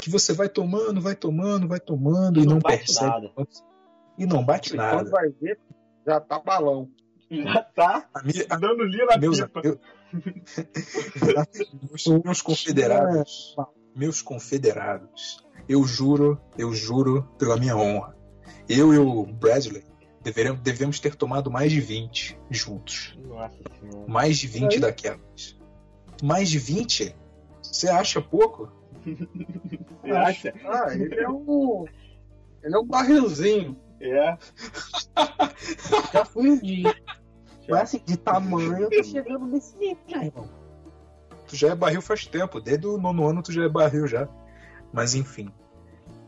que 0.00 0.10
você 0.10 0.32
vai 0.32 0.48
tomando, 0.48 1.00
vai 1.00 1.14
tomando, 1.14 1.68
vai 1.68 1.78
tomando 1.80 2.40
e 2.40 2.44
Não 2.44 2.54
não, 2.54 2.58
bate 2.58 2.78
percebe. 2.78 3.06
nada. 3.06 3.32
E 4.18 4.26
não 4.26 4.44
bate 4.44 4.70
Quando 4.70 4.78
nada. 4.78 5.10
vai 5.10 5.28
ver, 5.40 5.58
já 6.06 6.20
tá 6.20 6.38
balão. 6.40 6.90
Já 7.30 7.62
tá 7.62 8.08
A 8.14 8.22
mi- 8.22 8.44
a- 8.50 8.56
dando 8.56 8.84
linha 8.84 9.06
na 9.06 9.16
meus, 9.18 9.40
pipa. 9.40 9.60
meus, 9.62 9.78
meus 12.24 12.42
confederados, 12.42 13.56
meus 13.94 14.22
confederados, 14.22 15.44
eu 15.68 15.84
juro, 15.84 16.40
eu 16.58 16.72
juro 16.72 17.28
pela 17.38 17.56
minha 17.56 17.76
honra, 17.76 18.16
eu 18.68 18.92
e 18.92 18.98
o 18.98 19.26
Bradley 19.26 19.84
deveremos, 20.24 20.60
devemos 20.62 20.98
ter 20.98 21.14
tomado 21.14 21.50
mais 21.50 21.70
de 21.70 21.80
20 21.80 22.38
juntos. 22.50 23.16
Nossa 23.22 23.58
senhora. 23.78 24.08
Mais 24.08 24.38
de 24.38 24.46
20 24.46 24.80
daquelas. 24.80 25.58
Mais 26.22 26.48
de 26.48 26.58
20? 26.58 27.14
Você 27.62 27.88
acha 27.88 28.20
pouco? 28.20 28.72
Você 30.02 30.10
acha? 30.10 30.54
Ah, 30.64 30.94
ele 30.94 31.14
é 31.14 31.28
um. 31.28 31.84
Ele 32.62 32.74
é 32.74 32.78
um 32.78 32.86
barrilzinho. 32.86 33.76
É. 34.00 34.36
Já 36.12 36.24
fui 36.24 36.50
um 36.50 36.58
dia. 36.58 36.94
Mas 37.68 37.80
assim, 37.80 38.02
de 38.04 38.16
tamanho, 38.16 38.78
eu 38.78 38.90
tô 38.90 39.02
chegando 39.02 39.46
nesse 39.46 39.76
nível 39.76 40.02
já, 40.06 40.24
irmão. 40.24 40.48
Tu 41.46 41.56
já 41.56 41.68
é 41.68 41.74
barril 41.74 42.02
faz 42.02 42.26
tempo, 42.26 42.60
desde 42.60 42.86
o 42.86 42.98
nono 42.98 43.26
ano 43.26 43.42
tu 43.42 43.52
já 43.52 43.64
é 43.64 43.68
barril 43.68 44.06
já. 44.06 44.28
Mas 44.92 45.14
enfim, 45.14 45.52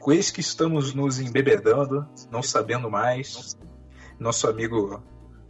com 0.01 0.13
eis 0.13 0.31
que 0.31 0.41
estamos 0.41 0.95
nos 0.95 1.19
embebedando, 1.19 2.07
não 2.31 2.43
sabendo 2.43 2.91
mais, 2.91 3.57
nosso 4.19 4.49
amigo, 4.49 5.03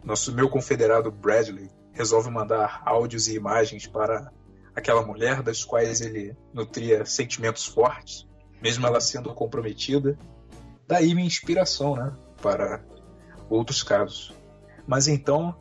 nosso 0.03 0.33
meu 0.33 0.49
confederado 0.49 1.11
Bradley 1.11 1.69
resolve 1.93 2.29
mandar 2.29 2.81
áudios 2.85 3.27
e 3.27 3.35
imagens 3.35 3.87
para 3.87 4.31
aquela 4.75 5.03
mulher 5.03 5.41
das 5.41 5.63
quais 5.63 6.01
ele 6.01 6.37
nutria 6.53 7.05
sentimentos 7.05 7.65
fortes, 7.65 8.27
mesmo 8.61 8.85
ela 8.85 8.99
sendo 8.99 9.33
comprometida. 9.33 10.17
Daí 10.87 11.13
minha 11.15 11.25
inspiração, 11.25 11.95
né, 11.95 12.13
para 12.41 12.83
outros 13.49 13.81
casos. 13.81 14.33
Mas 14.85 15.07
então, 15.07 15.55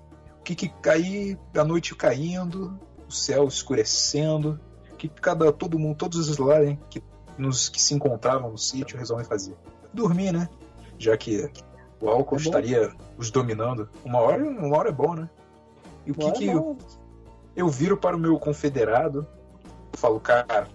que 0.46 0.54
que 0.54 0.68
cair, 0.68 1.37
a 1.56 1.64
noite 1.64 1.94
caindo, 1.96 2.78
o 3.09 3.12
céu 3.12 3.48
escurecendo, 3.48 4.61
que 4.96 5.09
cada 5.09 5.52
todo 5.52 5.76
mundo, 5.76 5.96
todos 5.96 6.28
os 6.28 6.38
lá 6.38 6.64
hein, 6.64 6.78
que 6.88 7.02
nos 7.37 7.68
que 7.68 7.82
se 7.82 7.94
encontravam 7.94 8.52
no 8.52 8.59
sítio 8.59 8.96
resolvem 8.96 9.26
fazer. 9.26 9.56
Dormir, 9.92 10.32
né? 10.32 10.48
Já 10.98 11.16
que 11.16 11.50
o 12.00 12.09
álcool 12.09 12.37
É 12.37 12.38
estaria 12.38 12.94
os 13.18 13.30
dominando. 13.30 13.88
Uma 14.04 14.20
hora, 14.20 14.44
uma 14.44 14.76
hora 14.76 14.88
é 14.90 14.92
bom, 14.92 15.14
né? 15.14 15.28
E 16.06 16.12
o 16.12 16.14
que, 16.14 16.30
que 16.32 16.46
bora. 16.46 16.59
eu, 16.59 16.78
eu 17.56 17.68
viro 17.68 17.96
para 17.96 18.16
o 18.16 18.18
meu 18.18 18.38
confederado, 18.38 19.26
falo, 19.94 20.20
cara, 20.20 20.68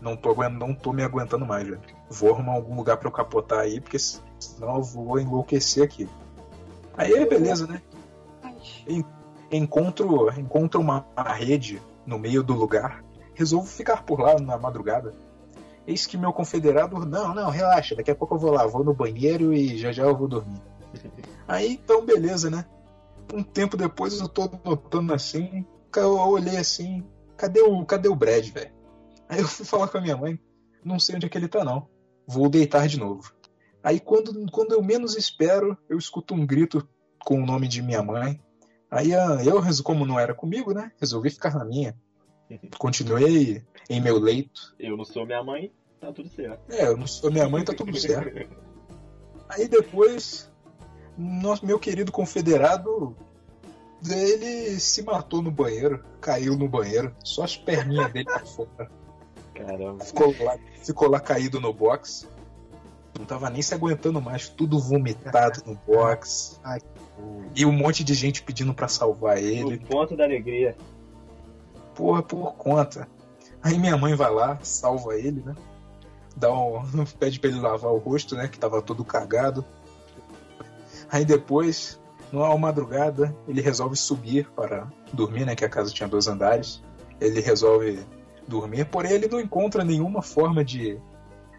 não 0.00 0.16
tô, 0.16 0.34
não 0.50 0.74
tô 0.74 0.92
me 0.92 1.04
aguentando 1.04 1.46
mais, 1.46 1.64
velho. 1.64 1.80
Vou 2.10 2.34
arrumar 2.34 2.54
algum 2.54 2.74
lugar 2.74 2.96
para 2.96 3.06
eu 3.06 3.12
capotar 3.12 3.60
aí, 3.60 3.80
porque 3.80 3.98
senão 4.00 4.78
eu 4.78 4.82
vou 4.82 5.20
enlouquecer 5.20 5.84
aqui. 5.84 6.08
Aí 6.96 7.12
é 7.12 7.24
beleza, 7.24 7.68
né? 7.68 7.80
Encontro, 9.50 10.30
encontro 10.38 10.80
uma 10.80 11.04
rede 11.34 11.80
no 12.06 12.18
meio 12.18 12.42
do 12.42 12.54
lugar, 12.54 13.04
resolvo 13.34 13.66
ficar 13.66 14.04
por 14.04 14.20
lá 14.20 14.38
na 14.38 14.58
madrugada. 14.58 15.14
Eis 15.86 16.06
que 16.06 16.16
meu 16.16 16.32
confederado, 16.32 17.04
não, 17.04 17.34
não, 17.34 17.50
relaxa, 17.50 17.96
daqui 17.96 18.10
a 18.10 18.14
pouco 18.14 18.34
eu 18.34 18.38
vou 18.38 18.52
lá, 18.52 18.66
vou 18.66 18.84
no 18.84 18.94
banheiro 18.94 19.52
e 19.52 19.76
já 19.76 19.90
já 19.90 20.04
eu 20.04 20.16
vou 20.16 20.28
dormir. 20.28 20.60
Aí 21.48 21.72
então, 21.72 22.04
beleza, 22.04 22.48
né? 22.48 22.64
Um 23.32 23.42
tempo 23.42 23.76
depois 23.76 24.20
eu 24.20 24.28
tô 24.28 24.48
notando 24.64 25.12
assim, 25.12 25.66
eu 25.96 26.16
olhei 26.18 26.56
assim, 26.56 27.04
cadê 27.36 27.60
o, 27.60 27.84
cadê 27.84 28.08
o 28.08 28.14
Brad, 28.14 28.48
velho? 28.48 28.70
Aí 29.28 29.40
eu 29.40 29.48
fui 29.48 29.64
falar 29.64 29.88
com 29.88 29.98
a 29.98 30.00
minha 30.00 30.16
mãe, 30.16 30.38
não 30.84 30.98
sei 30.98 31.16
onde 31.16 31.26
é 31.26 31.28
que 31.28 31.36
ele 31.36 31.48
tá 31.48 31.64
não, 31.64 31.88
vou 32.26 32.48
deitar 32.48 32.86
de 32.86 32.98
novo. 32.98 33.32
Aí 33.82 33.98
quando, 33.98 34.50
quando 34.52 34.72
eu 34.72 34.82
menos 34.82 35.16
espero, 35.16 35.76
eu 35.88 35.98
escuto 35.98 36.34
um 36.34 36.46
grito 36.46 36.86
com 37.24 37.42
o 37.42 37.46
nome 37.46 37.66
de 37.66 37.82
minha 37.82 38.02
mãe. 38.02 38.40
Aí 38.92 39.14
ah, 39.14 39.38
eu, 39.42 39.62
como 39.82 40.04
não 40.04 40.20
era 40.20 40.34
comigo, 40.34 40.74
né? 40.74 40.92
Resolvi 41.00 41.30
ficar 41.30 41.54
na 41.54 41.64
minha. 41.64 41.96
Continuei 42.76 43.64
em 43.88 44.00
meu 44.02 44.18
leito. 44.18 44.74
Eu 44.78 44.98
não 44.98 45.04
sou 45.04 45.24
minha 45.24 45.42
mãe, 45.42 45.72
tá 45.98 46.12
tudo 46.12 46.28
certo. 46.28 46.70
É, 46.70 46.88
eu 46.88 46.96
não 46.98 47.06
sou 47.06 47.32
minha 47.32 47.48
mãe, 47.48 47.64
tá 47.64 47.72
tudo 47.72 47.96
certo. 47.98 48.54
Aí 49.48 49.66
depois, 49.66 50.52
nosso, 51.16 51.64
meu 51.64 51.78
querido 51.78 52.12
confederado, 52.12 53.16
ele 54.06 54.78
se 54.78 55.02
matou 55.02 55.40
no 55.40 55.50
banheiro, 55.50 56.04
caiu 56.20 56.54
no 56.54 56.68
banheiro, 56.68 57.16
só 57.24 57.44
as 57.44 57.56
perninhas 57.56 58.12
dele 58.12 58.26
pra 58.26 58.44
fora. 58.44 58.90
Caramba. 59.54 60.04
Ficou 60.04 60.34
lá, 60.38 60.58
ficou 60.82 61.08
lá 61.08 61.18
caído 61.18 61.58
no 61.58 61.72
box. 61.72 62.28
Não 63.22 63.26
tava 63.26 63.48
nem 63.48 63.62
se 63.62 63.72
aguentando 63.72 64.20
mais, 64.20 64.48
tudo 64.48 64.80
vomitado 64.80 65.62
no 65.64 65.76
box. 65.86 66.60
Ai. 66.64 66.80
E 67.54 67.64
um 67.64 67.70
monte 67.70 68.02
de 68.02 68.14
gente 68.14 68.42
pedindo 68.42 68.74
pra 68.74 68.88
salvar 68.88 69.38
ele. 69.38 69.76
O 69.76 69.86
ponto 69.86 70.16
da 70.16 70.24
alegria. 70.24 70.76
Porra, 71.94 72.20
por 72.20 72.54
conta. 72.54 73.06
Aí 73.62 73.78
minha 73.78 73.96
mãe 73.96 74.16
vai 74.16 74.28
lá, 74.28 74.58
salva 74.60 75.14
ele, 75.14 75.40
né? 75.40 75.54
Dá 76.36 76.52
um, 76.52 76.82
pede 77.16 77.38
pra 77.38 77.48
ele 77.48 77.60
lavar 77.60 77.92
o 77.92 77.98
rosto, 77.98 78.34
né? 78.34 78.48
Que 78.48 78.58
tava 78.58 78.82
todo 78.82 79.04
cagado. 79.04 79.64
Aí 81.08 81.24
depois, 81.24 82.00
numa 82.32 82.58
madrugada, 82.58 83.32
ele 83.46 83.60
resolve 83.60 83.94
subir 83.94 84.50
para 84.50 84.88
dormir, 85.12 85.46
né? 85.46 85.54
Que 85.54 85.64
a 85.64 85.68
casa 85.68 85.92
tinha 85.92 86.08
dois 86.08 86.26
andares. 86.26 86.82
Ele 87.20 87.40
resolve 87.40 88.04
dormir, 88.48 88.86
porém 88.86 89.12
ele 89.12 89.28
não 89.28 89.38
encontra 89.38 89.84
nenhuma 89.84 90.22
forma 90.22 90.64
de. 90.64 91.00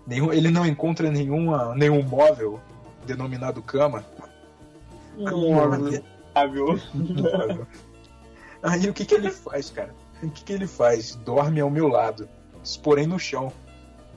Nenhum, 0.05 0.33
ele 0.33 0.49
não 0.49 0.65
encontra 0.65 1.09
nenhuma, 1.09 1.73
nenhum 1.75 2.03
móvel 2.03 2.59
denominado 3.05 3.61
cama. 3.61 4.03
Móvel. 5.17 6.03
Sábio. 6.33 7.67
Aí 8.61 8.89
o 8.89 8.93
que, 8.93 9.05
que 9.05 9.15
ele 9.15 9.29
faz, 9.29 9.69
cara? 9.69 9.93
O 10.21 10.29
que, 10.29 10.43
que 10.43 10.53
ele 10.53 10.67
faz? 10.67 11.15
Dorme 11.15 11.59
ao 11.59 11.69
meu 11.69 11.87
lado, 11.87 12.27
porém 12.81 13.05
no 13.05 13.19
chão. 13.19 13.51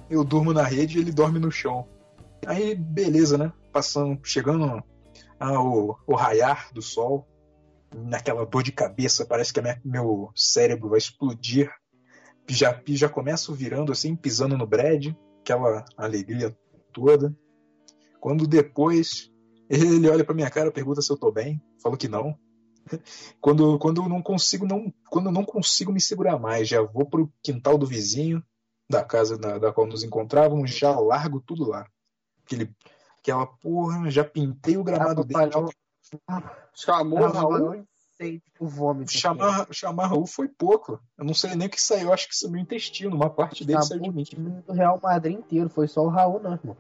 Eu 0.09 0.22
durmo 0.25 0.53
na 0.53 0.62
rede 0.62 0.99
e 0.99 1.01
ele 1.01 1.12
dorme 1.12 1.38
no 1.38 1.51
chão. 1.51 1.87
Aí, 2.46 2.75
beleza, 2.75 3.37
né? 3.37 3.53
Passando, 3.72 4.18
chegando 4.22 4.83
ao, 5.38 5.99
ao 6.09 6.14
raiar 6.16 6.68
do 6.72 6.81
sol, 6.81 7.27
naquela 7.94 8.46
dor 8.46 8.62
de 8.62 8.70
cabeça, 8.70 9.27
parece 9.27 9.53
que 9.53 9.61
minha- 9.61 9.81
meu 9.85 10.31
cérebro 10.35 10.90
vai 10.90 10.99
explodir. 10.99 11.70
Já, 12.49 12.81
já 12.87 13.09
começo 13.09 13.53
virando 13.53 13.90
assim, 13.90 14.14
pisando 14.14 14.57
no 14.57 14.66
Brad, 14.66 15.09
aquela 15.46 15.85
alegria 15.96 16.56
toda. 16.92 17.35
Quando 18.20 18.46
depois 18.48 19.32
ele 19.70 20.11
olha 20.11 20.24
pra 20.24 20.35
minha 20.35 20.50
cara, 20.50 20.72
pergunta 20.72 21.00
se 21.00 21.11
eu 21.11 21.16
tô 21.16 21.30
bem, 21.30 21.62
falo 21.80 21.96
que 21.96 22.09
não. 22.09 22.37
Quando, 23.40 23.78
quando 23.80 24.00
eu 24.02 24.09
não 24.09 24.22
consigo 24.22 24.64
não, 24.64 24.92
quando 25.11 25.26
eu 25.26 25.32
não 25.32 25.44
consigo 25.44 25.92
me 25.92 26.00
segurar 26.00 26.38
mais, 26.38 26.68
já 26.68 26.80
vou 26.82 27.04
pro 27.04 27.32
quintal 27.42 27.76
do 27.76 27.85
vizinho, 27.85 28.40
da 28.88 29.02
casa 29.02 29.37
da, 29.37 29.59
da 29.59 29.72
qual 29.72 29.88
nos 29.88 30.04
encontrávamos, 30.04 30.70
já 30.70 30.96
largo 30.98 31.40
tudo 31.40 31.68
lá. 31.68 31.85
Aquele, 32.44 32.72
aquela 33.18 33.44
porra, 33.44 34.09
já 34.09 34.22
pintei 34.22 34.76
o 34.76 34.85
gramado 34.85 35.24
dele. 35.24 35.50
Chamou 36.72 37.18
o 37.18 37.32
Raul. 37.32 37.85
Sei, 38.20 38.40
tipo, 38.40 38.66
vômito. 38.66 39.12
Chamar, 39.12 39.66
chamar 39.70 40.09
Raul 40.09 40.26
foi 40.26 40.48
pouco. 40.48 41.00
Eu 41.18 41.24
não 41.24 41.35
sei 41.35 41.55
nem 41.55 41.68
o 41.68 41.70
que 41.70 41.81
saiu, 41.81 42.12
acho 42.12 42.29
que 42.29 42.37
saiu 42.37 42.52
no 42.52 42.59
intestino, 42.59 43.14
uma 43.14 43.31
parte 43.31 43.64
dele 43.64 43.83
saiu 43.83 44.00
de 44.00 44.09
Acabou 44.09 44.16
mim. 44.16 44.22
o 44.22 44.24
time 44.24 44.50
do 44.62 44.72
Real 44.72 45.00
Madrid 45.02 45.38
inteiro, 45.38 45.68
foi 45.68 45.87
só 45.87 46.02
o 46.02 46.09
Raul, 46.09 46.40
não, 46.42 46.52
irmão. 46.52 46.76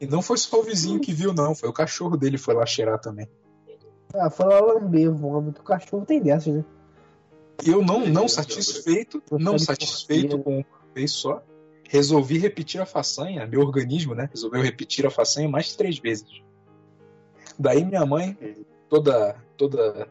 E 0.00 0.06
não 0.06 0.20
foi 0.20 0.36
só 0.36 0.60
o 0.60 0.62
vizinho 0.62 1.00
que 1.00 1.12
viu, 1.12 1.32
não, 1.32 1.54
foi 1.54 1.68
o 1.68 1.72
cachorro 1.72 2.16
dele 2.16 2.36
que 2.36 2.42
foi 2.42 2.54
lá 2.54 2.66
cheirar 2.66 2.98
também. 3.00 3.28
Ah, 4.12 4.30
foi 4.30 4.46
lá 4.46 4.60
lamber 4.60 5.10
vômito. 5.10 5.60
O 5.60 5.64
cachorro 5.64 6.04
tem 6.04 6.20
dessas, 6.20 6.54
né? 6.54 6.64
Eu 7.64 7.82
não, 7.82 8.06
não 8.06 8.28
satisfeito, 8.28 9.22
não 9.30 9.58
satisfeito 9.58 10.38
com 10.38 10.58
uma 10.58 10.64
vez 10.92 11.12
só, 11.12 11.42
resolvi 11.88 12.38
repetir 12.38 12.80
a 12.80 12.86
façanha, 12.86 13.46
meu 13.46 13.60
organismo, 13.60 14.14
né, 14.14 14.28
resolveu 14.32 14.60
repetir 14.60 15.06
a 15.06 15.10
façanha 15.10 15.48
mais 15.48 15.76
três 15.76 15.98
vezes. 15.98 16.42
Daí 17.56 17.84
minha 17.84 18.04
mãe, 18.04 18.36
toda, 18.88 19.36
toda, 19.56 20.08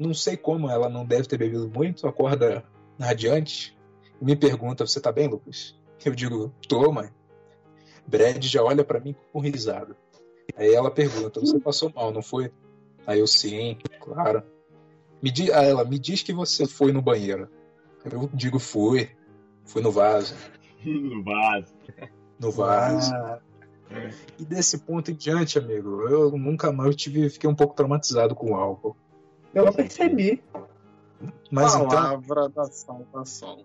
não 0.00 0.14
sei 0.14 0.36
como, 0.36 0.70
ela 0.70 0.88
não 0.88 1.04
deve 1.04 1.28
ter 1.28 1.36
bebido 1.36 1.68
muito, 1.68 2.06
acorda 2.08 2.64
radiante 2.98 3.76
e 4.20 4.24
me 4.24 4.34
pergunta, 4.34 4.86
você 4.86 5.00
tá 5.00 5.12
bem, 5.12 5.28
Lucas? 5.28 5.78
Eu 6.04 6.14
digo, 6.14 6.52
tô, 6.66 6.90
mãe. 6.90 7.10
Brad 8.06 8.42
já 8.44 8.62
olha 8.62 8.82
pra 8.84 9.00
mim 9.00 9.14
com 9.32 9.40
risada. 9.40 9.96
Aí 10.56 10.74
ela 10.74 10.90
pergunta, 10.90 11.40
você 11.40 11.58
passou 11.60 11.92
mal, 11.94 12.10
não 12.12 12.22
foi? 12.22 12.50
Aí 13.06 13.20
eu, 13.20 13.26
sim, 13.26 13.78
claro. 14.00 14.42
Me 15.22 15.30
di... 15.30 15.52
Aí 15.52 15.68
ela, 15.68 15.84
me 15.84 15.98
diz 15.98 16.22
que 16.22 16.32
você 16.32 16.66
foi 16.66 16.92
no 16.92 17.02
banheiro. 17.02 17.48
Eu 18.04 18.28
digo, 18.32 18.58
fui. 18.58 19.10
Fui 19.64 19.82
no 19.82 19.92
vaso. 19.92 20.34
No 20.84 21.22
vaso. 21.22 21.74
No 22.38 22.50
vaso. 22.50 23.14
Ah, 23.14 23.40
E 24.38 24.44
desse 24.44 24.78
ponto 24.78 25.10
em 25.10 25.14
diante, 25.14 25.58
amigo, 25.58 26.08
eu 26.08 26.30
nunca 26.32 26.72
mais 26.72 26.90
eu 26.90 26.96
tive, 26.96 27.28
fiquei 27.28 27.48
um 27.48 27.54
pouco 27.54 27.74
traumatizado 27.74 28.34
com 28.34 28.52
o 28.52 28.54
álcool. 28.54 28.96
Eu 29.54 29.72
percebi. 29.72 30.42
Mas 31.50 31.74
então, 31.74 31.88
Palavra 31.88 32.48
da 32.48 32.64
salvação. 32.66 33.64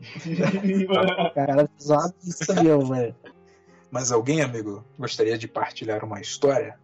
Cara, 1.34 1.68
zoado 1.80 2.14
isso 2.22 2.54
mesmo, 2.54 2.86
velho. 2.94 3.14
mas 3.90 4.12
alguém, 4.12 4.40
amigo, 4.42 4.84
gostaria 4.98 5.36
de 5.38 5.48
partilhar 5.48 6.04
uma 6.04 6.20
história? 6.20 6.78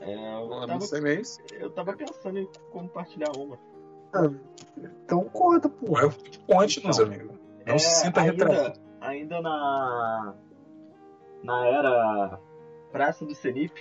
É, 0.00 0.14
eu, 0.36 0.48
Pô, 0.48 0.60
tava, 0.60 0.66
não 0.74 0.80
sei 0.80 1.00
se. 1.24 1.40
eu 1.52 1.70
tava 1.70 1.94
pensando 1.96 2.38
em 2.38 2.48
compartilhar 2.70 3.30
uma. 3.36 3.58
Então 5.04 5.24
conta, 5.24 5.68
pô. 5.68 5.94
Conte-nos, 6.46 6.98
Então, 6.98 7.06
amigo. 7.12 7.38
Não 7.66 7.74
É, 7.74 7.78
se 7.78 8.02
sinta 8.04 8.20
retraído. 8.20 8.60
ainda, 8.60 8.80
ainda 9.00 9.40
na 9.42 10.34
na 11.42 11.66
era 11.66 12.40
Praça 12.92 13.24
do 13.24 13.34
Senip, 13.34 13.72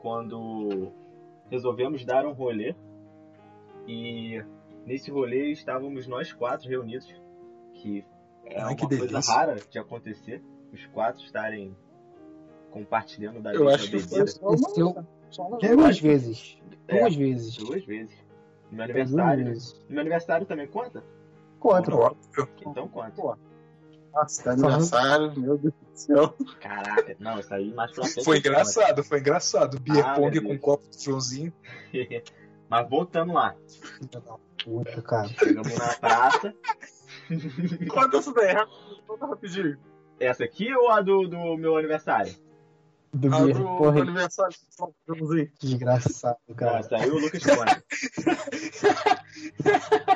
quando 0.00 0.92
resolvemos 1.50 2.04
dar 2.04 2.26
um 2.26 2.32
rolê 2.32 2.74
e 3.86 4.42
nesse 4.84 5.10
rolê 5.10 5.50
estávamos 5.50 6.06
nós 6.06 6.32
quatro 6.32 6.68
reunidos, 6.68 7.06
que 7.74 8.04
é 8.44 8.62
uma 8.64 8.74
que 8.74 8.86
coisa 8.86 9.06
delícia. 9.06 9.34
rara 9.34 9.56
de 9.56 9.78
acontecer, 9.78 10.42
os 10.72 10.84
quatro 10.86 11.22
estarem 11.22 11.76
compartilhando 12.70 13.40
da 13.40 13.52
Eu 13.54 13.64
mesma 13.64 13.74
acho 13.74 13.84
que 13.90 13.96
bebida 13.96 14.16
foi 14.16 14.26
só 15.30 15.46
uma 15.46 15.58
duas 15.58 15.98
vezes. 16.00 16.58
É. 16.86 17.00
Duas 17.00 17.14
vezes. 17.14 17.56
duas 17.56 17.84
vezes. 17.84 18.16
No 18.70 18.76
meu 18.76 18.86
Duas 18.86 18.98
aniversário. 18.98 19.44
vezes. 19.44 19.80
No 19.88 19.90
meu 19.90 20.00
aniversário 20.00 20.46
também 20.46 20.66
conta? 20.66 21.02
Conta. 21.58 21.90
Então 22.66 22.88
conta. 22.88 23.10
Pô. 23.12 23.36
Nossa, 24.12 24.42
tá 24.42 24.52
aniversário, 24.52 25.32
meu 25.40 25.58
Deus 25.58 25.72
do 25.74 25.86
céu. 25.94 26.34
Caraca, 26.60 27.16
não, 27.20 27.38
isso 27.38 27.52
aí 27.54 27.72
mais 27.74 27.92
pra 27.92 28.04
frente. 28.04 28.24
Foi 28.24 28.38
engraçado, 28.38 29.04
foi 29.04 29.20
engraçado. 29.20 29.78
Beer 29.80 30.04
Ah, 30.06 30.14
pong 30.14 30.30
meu 30.32 30.42
com 30.42 30.48
Deus. 30.48 30.60
copo 30.60 30.88
de 30.90 31.04
Joãozinho. 31.04 31.52
Mas 32.68 32.88
voltando 32.88 33.32
lá, 33.32 33.54
Puta, 34.64 35.00
cara. 35.02 35.28
chegamos 35.28 35.74
na 35.76 35.94
praça. 35.94 36.54
Conta 37.88 38.16
essa 38.18 38.32
daí, 38.34 38.54
conta 39.06 39.26
rapidinho. 39.26 39.78
Essa 40.20 40.44
aqui 40.44 40.74
ou 40.74 40.90
a 40.90 41.00
do, 41.00 41.26
do 41.28 41.56
meu 41.56 41.76
aniversário? 41.76 42.34
Do 43.14 43.34
A 43.34 43.40
Beer, 43.40 43.56
do, 43.56 43.64
porra, 43.64 43.92
do 43.92 44.00
aniversário 44.02 44.52
de 44.52 44.74
São 44.74 44.92
Joãozinho. 45.06 45.50
desgraçado, 45.60 46.36
Não, 46.48 46.54
cara. 46.56 46.78
essa 46.80 46.96
aí 46.96 47.08
o 47.10 47.18
Lucas. 47.18 47.42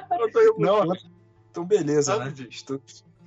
Conta 0.09 0.39
aí, 0.39 0.53
Não, 0.59 0.93
então 1.51 1.65
beleza, 1.65 2.17
né? 2.19 2.25
Rapidinho. 2.25 2.49
Estou- 2.51 2.81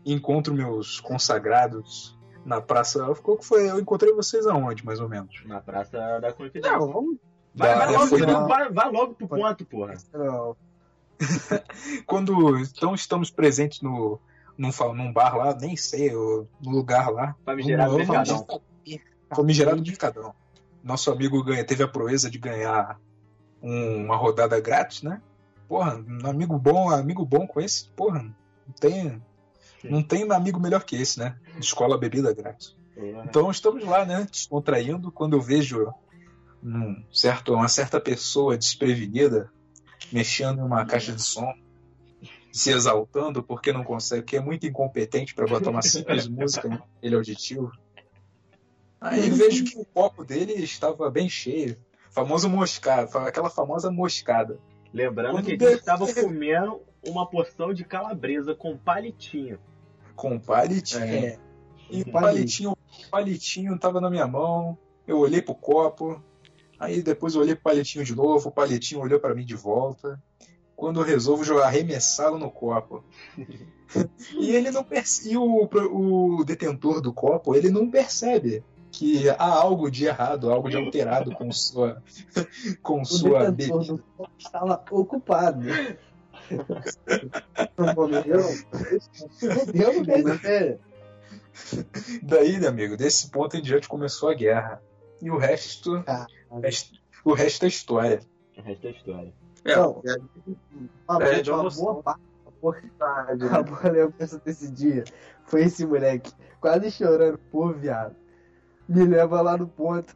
Encontro 0.06 0.54
meus 0.54 1.00
consagrados 1.00 2.18
na 2.46 2.62
praça. 2.62 3.04
Qual 3.24 3.38
que 3.38 3.46
foi? 3.46 3.70
Eu 3.70 3.80
encontrei 3.80 4.14
vocês 4.14 4.46
aonde, 4.46 4.86
mais 4.86 5.00
ou 5.00 5.10
menos? 5.10 5.44
Na 5.46 5.60
praça 5.62 6.20
da 6.20 6.32
Confidência. 6.32 6.72
Não, 6.72 6.92
vamos. 6.92 7.18
Vai, 7.56 7.70
Da- 7.70 7.86
vai, 7.86 7.94
logo, 7.96 8.08
foi 8.08 8.22
na- 8.22 8.46
vai, 8.48 8.70
vai 8.72 8.92
logo 8.92 9.14
pro 9.16 9.28
ponto, 9.28 9.66
porra. 9.66 9.94
Não. 10.14 10.56
Quando 12.06 12.60
então 12.60 12.94
estamos 12.94 13.30
presentes 13.32 13.82
no 13.82 14.20
num, 14.58 14.70
num 14.94 15.12
bar 15.12 15.36
lá, 15.38 15.56
nem 15.56 15.76
sei, 15.76 16.12
no 16.14 16.48
lugar 16.64 17.10
lá. 17.12 17.36
Famigerado 17.46 17.92
Num- 17.92 17.98
Mercadão. 17.98 18.46
Famigerado 19.36 19.82
Mercadão. 19.82 20.36
Nosso 20.84 21.12
amigo 21.12 21.44
ganha, 21.44 21.64
teve 21.66 21.84
a 21.84 21.88
proeza 21.88 22.30
de 22.30 22.38
ganhar 22.38 23.00
um- 23.62 24.06
uma 24.06 24.16
rodada 24.16 24.60
grátis, 24.60 25.02
né? 25.02 25.22
Porra, 25.68 25.96
um 25.98 26.28
amigo 26.28 26.58
bom, 26.60 26.90
amigo 26.90 27.26
bom 27.26 27.48
com 27.48 27.60
esse, 27.60 27.90
porra, 27.90 28.20
não 28.22 28.74
tem, 28.80 29.22
não 29.90 30.04
tem 30.04 30.30
amigo 30.32 30.60
melhor 30.60 30.84
que 30.84 30.96
esse, 30.96 31.20
né? 31.20 31.36
Escola 31.60 31.98
bebida 31.98 32.34
grátis. 32.34 32.76
Então 33.26 33.50
estamos 33.52 33.84
lá, 33.84 34.06
né? 34.06 34.28
Descontraindo. 34.30 35.12
Quando 35.12 35.36
eu 35.36 35.42
vejo 35.42 35.94
um 36.64 37.04
certo, 37.12 37.54
uma 37.54 37.68
certa 37.68 38.00
pessoa 38.00 38.58
desprevenida 38.58 39.52
mexendo 40.12 40.60
em 40.60 40.64
uma 40.64 40.86
caixa 40.86 41.12
de 41.12 41.22
som, 41.22 41.52
se 42.52 42.72
exaltando 42.72 43.44
porque 43.44 43.74
não 43.74 43.84
consegue, 43.84 44.24
que 44.24 44.38
é 44.38 44.40
muito 44.40 44.66
incompetente 44.66 45.34
para 45.36 45.46
botar 45.46 45.70
uma 45.72 45.82
simples 45.82 46.26
música 46.30 46.68
em 46.68 46.80
ele 47.02 47.16
auditivo. 47.16 47.72
Aí 49.02 49.30
vejo 49.30 49.66
que 49.66 49.78
o 49.78 49.86
copo 49.86 50.24
dele 50.24 50.54
estava 50.54 51.10
bem 51.12 51.28
cheio. 51.30 51.78
Famoso 52.12 52.50
moscado, 52.50 53.16
aquela 53.18 53.50
famosa 53.50 53.92
moscada. 53.92 54.58
Lembrando 54.94 55.34
Quando 55.34 55.46
que 55.48 55.54
a 55.54 55.58
bebe- 55.58 55.72
gente 55.74 55.84
tava 55.84 56.06
comendo 56.16 56.82
uma 57.06 57.30
porção 57.30 57.74
de 57.74 57.84
calabresa 57.84 58.56
com 58.56 58.78
palitinho. 58.78 59.60
Com 60.16 60.40
palitinho. 60.40 61.04
É. 61.04 61.40
E 61.90 62.02
o 62.02 62.12
Palito. 62.12 62.12
palitinho, 62.12 62.72
o 62.72 63.10
palitinho 63.12 63.78
tava 63.80 64.02
na 64.02 64.10
minha 64.10 64.28
mão. 64.28 64.78
Eu 65.08 65.20
olhei 65.20 65.42
pro 65.42 65.54
copo. 65.56 66.22
Aí 66.80 67.02
depois 67.02 67.36
eu 67.36 67.42
olhei 67.42 67.56
pro 67.56 67.66
palitinho 67.66 68.04
de 68.04 68.16
novo. 68.16 68.50
O 68.50 68.52
palitinho 68.52 69.02
olhou 69.02 69.20
para 69.20 69.36
mim 69.36 69.46
de 69.46 69.56
volta. 69.56 70.22
Quando 70.76 71.00
eu 71.00 71.06
resolvo 71.06 71.44
jogar 71.44 71.68
arremessá-lo 71.68 72.38
no 72.38 72.50
copo. 72.52 73.04
e 74.34 74.52
ele 74.52 74.72
não 74.72 74.84
percebe. 74.84 75.38
O, 75.38 75.70
o 76.40 76.44
detentor 76.44 77.02
do 77.02 77.14
copo, 77.14 77.56
ele 77.56 77.70
não 77.70 77.90
percebe 77.90 78.64
que 78.92 79.30
há 79.30 79.46
algo 79.46 79.92
de 79.92 80.06
errado, 80.06 80.50
algo 80.50 80.70
de 80.70 80.78
alterado 80.78 81.34
com 81.36 81.52
sua 81.52 82.02
com 82.82 83.02
O 83.02 83.06
sua 83.06 83.52
bebida. 83.52 83.78
do 83.80 84.04
copo 84.18 84.32
estava 84.38 84.84
ocupado. 84.90 85.68
Não. 87.78 87.96
Fudeu 89.66 89.94
no 89.94 90.06
meio, 90.06 90.28
né? 90.28 90.78
Daí, 92.24 92.60
meu 92.60 92.70
amigo, 92.70 92.98
desse 92.98 93.30
ponto 93.30 93.56
em 93.56 93.62
diante 93.62 93.88
começou 93.88 94.30
a 94.30 94.34
guerra. 94.34 94.82
E 95.22 95.32
o 95.32 95.38
resto, 95.38 96.04
Ah, 96.06 96.28
o 96.50 96.60
resto, 96.60 97.00
o 97.24 97.34
resto 97.34 97.66
é 97.66 97.68
história. 97.68 98.20
O 98.58 98.62
resto 98.62 98.88
é 98.88 98.92
história. 98.92 99.34
É, 99.64 99.76
Não. 99.76 100.02
é, 100.06 100.16
Uma, 101.08 101.24
É, 101.24 101.42
de 101.42 101.52
uma 101.52 101.70
boa 101.70 102.04
parte 102.04 102.22
a 103.52 103.62
boa 103.62 103.92
lembrança 103.92 104.42
desse 104.44 104.72
dia 104.72 105.04
foi 105.46 105.64
esse 105.66 105.86
moleque 105.86 106.32
quase 106.60 106.90
chorando, 106.90 107.38
pô, 107.52 107.72
viado. 107.72 108.16
Me 108.90 109.06
leva 109.06 109.42
lá 109.42 109.56
no 109.58 109.68
ponto. 109.68 110.16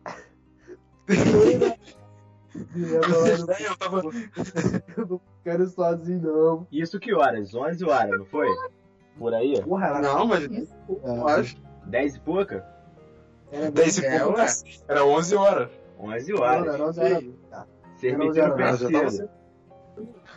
Daí 3.48 3.64
eu 3.66 3.78
tava, 3.78 4.02
ponto. 4.02 4.16
Eu 4.98 5.06
não 5.08 5.22
quero 5.44 5.64
ir 5.64 5.70
sozinho, 5.70 6.22
não. 6.22 6.68
Isso 6.72 7.00
que 7.00 7.14
horas? 7.14 7.54
11 7.54 7.86
horas, 7.86 8.18
não 8.20 8.26
foi? 8.26 8.48
Por 9.18 9.34
aí? 9.34 9.62
Porra, 9.62 9.88
era 9.88 10.02
Não, 10.02 10.26
mas 10.28 10.44
eu 10.88 10.96
cara. 10.98 11.40
acho. 11.40 11.58
10 11.86 12.16
e 12.16 12.20
pouca? 12.20 12.66
Era 13.52 13.72
10 13.72 13.98
e 13.98 14.06
É, 14.06 14.20
pouco, 14.20 14.38
ué. 14.40 14.48
era 14.88 15.06
11 15.06 15.36
horas. 15.36 15.70
11 16.00 16.32
Não, 16.34 16.42
horas. 16.42 16.80
Não, 16.80 16.94
pé 16.94 17.24
Ah, 17.52 17.66
já 18.76 18.90
tava 18.90 19.10
cedo. 19.10 19.30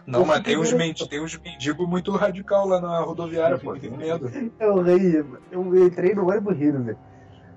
Não, 0.05 0.25
mas 0.25 0.41
tem 0.43 0.57
uns, 0.59 0.73
mendi 0.73 1.09
tem 1.09 1.23
uns 1.23 1.39
mendigos 1.39 1.87
muito 1.89 2.11
radical 2.13 2.67
lá 2.67 2.81
na 2.81 3.01
rodoviária, 3.01 3.57
pô. 3.59 3.77
Tenho 3.79 3.97
medo. 3.97 4.29
Eu 4.59 4.83
ri, 4.83 5.25
eu 5.53 5.87
entrei 5.87 6.13
no 6.15 6.29
ônibus 6.29 6.57
rindo, 6.57 6.83
velho. 6.83 6.99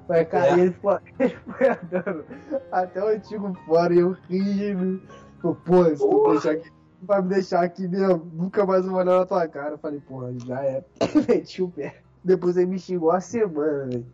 Mas, 0.08 0.28
cara, 0.28 0.48
É. 0.58 0.60
ele, 0.60 0.72
ficou, 0.72 1.00
ele 1.20 1.36
foi 1.36 1.70
andando 1.70 2.26
até 2.72 3.04
o 3.04 3.08
antigo 3.08 3.54
fora 3.66 3.94
e 3.94 4.00
eu 4.00 4.12
ri, 4.30 4.74
velho. 4.74 5.02
Falei, 5.42 5.56
Pô, 5.66 5.84
se 5.96 5.98
tu 5.98 6.32
deixar 6.32 6.52
aqui, 6.52 6.70
tu 6.72 7.06
vai 7.06 7.22
me 7.22 7.30
deixar 7.30 7.64
aqui 7.64 7.88
mesmo, 7.88 8.32
nunca 8.34 8.66
mais 8.66 8.86
vou 8.86 8.96
olhar 8.96 9.20
na 9.20 9.26
tua 9.26 9.48
cara. 9.48 9.72
Eu 9.74 9.78
falei, 9.78 10.00
porra, 10.02 10.34
já 10.46 10.64
é. 10.64 10.84
Meti 11.28 11.62
o 11.62 11.70
pé. 11.70 12.02
Depois 12.24 12.58
ele 12.58 12.68
me 12.68 12.80
xingou 12.80 13.12
a 13.12 13.20
semana, 13.20 13.86
velho. 13.88 14.06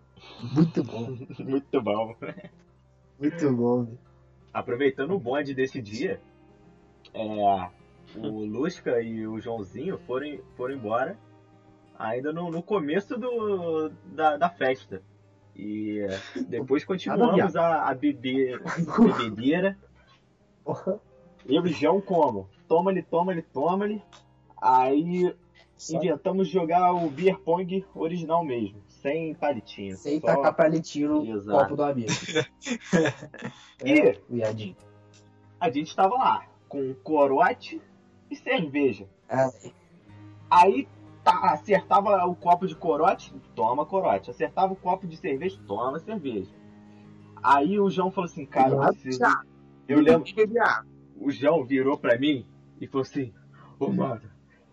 Muito 0.53 0.83
bom, 0.83 1.17
Muito 1.39 1.81
bom. 1.81 2.15
muito 3.19 3.51
bom, 3.53 3.83
velho. 3.85 3.99
Aproveitando 4.53 5.11
o 5.15 5.19
bonde 5.19 5.53
desse 5.53 5.81
dia, 5.81 6.19
é, 7.13 7.69
o 8.17 8.43
Lusca 8.45 9.01
e 9.01 9.25
o 9.25 9.39
Joãozinho 9.39 9.97
foram, 10.05 10.39
foram 10.57 10.75
embora 10.75 11.17
ainda 11.97 12.33
no, 12.33 12.51
no 12.51 12.61
começo 12.61 13.17
do, 13.17 13.89
da, 14.13 14.35
da 14.35 14.49
festa. 14.49 15.01
E 15.63 15.99
é, 15.99 16.19
depois 16.49 16.83
continuamos 16.83 17.55
a, 17.55 17.87
a 17.89 17.93
beber 17.93 18.59
bebedeira. 18.97 19.77
Eu 20.65 20.99
e 21.45 21.59
o 21.59 21.67
João 21.67 22.01
como? 22.01 22.49
Toma-lhe, 22.67 23.03
toma-lhe, 23.03 23.41
toma-lhe. 23.43 24.01
Aí 24.59 25.35
inventamos 25.89 26.47
jogar 26.47 26.93
o 26.93 27.09
beer 27.09 27.37
pong 27.39 27.85
original 27.93 28.43
mesmo, 28.43 28.81
sem 28.87 29.33
palitinho. 29.35 29.95
Sem 29.97 30.19
só- 30.19 30.27
tacar 30.27 30.55
palitinho 30.55 31.09
no 31.23 31.35
Exato. 31.35 31.59
copo 31.63 31.75
do 31.75 31.83
amigo. 31.83 32.09
E 33.83 33.99
É, 33.99 34.19
viadinho. 34.29 34.75
a 35.59 35.69
gente 35.71 35.95
tava 35.95 36.15
lá, 36.15 36.45
com 36.69 36.93
corote 37.03 37.81
e 38.29 38.35
cerveja. 38.35 39.07
Ah, 39.29 39.49
Aí 40.49 40.87
acertava 41.25 42.25
o 42.25 42.35
copo 42.35 42.67
de 42.67 42.75
corote, 42.75 43.33
toma 43.55 43.85
corote. 43.85 44.31
Acertava 44.31 44.73
o 44.73 44.75
copo 44.75 45.07
de 45.07 45.17
cerveja, 45.17 45.59
toma 45.67 45.99
cerveja. 45.99 46.49
Aí 47.43 47.79
o 47.79 47.89
João 47.89 48.11
falou 48.11 48.29
assim, 48.29 48.45
cara, 48.45 48.75
eu 48.75 48.93
preciso... 48.93 49.23
Eu 49.87 49.99
lembro, 49.99 50.23
o 51.17 51.31
João 51.31 51.65
virou 51.65 51.97
pra 51.97 52.17
mim 52.17 52.45
e 52.79 52.87
falou 52.87 53.01
assim, 53.01 53.33
ô 53.79 53.89
mano, 53.89 54.21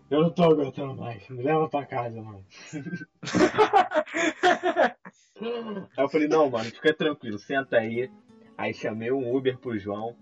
eu 0.09 0.21
não 0.21 0.31
tô 0.31 0.43
aguentando 0.43 0.95
mais, 0.95 1.27
me 1.29 1.43
leva 1.43 1.69
pra 1.69 1.85
casa, 1.85 2.21
mano. 2.21 2.43
aí 5.97 6.03
eu 6.03 6.09
falei, 6.09 6.27
não, 6.27 6.49
mano, 6.49 6.65
fica 6.65 6.93
tranquilo, 6.93 7.37
senta 7.37 7.77
aí. 7.77 8.09
Aí 8.57 8.73
chamei 8.73 9.11
um 9.11 9.35
Uber 9.35 9.57
pro 9.57 9.77
João. 9.77 10.15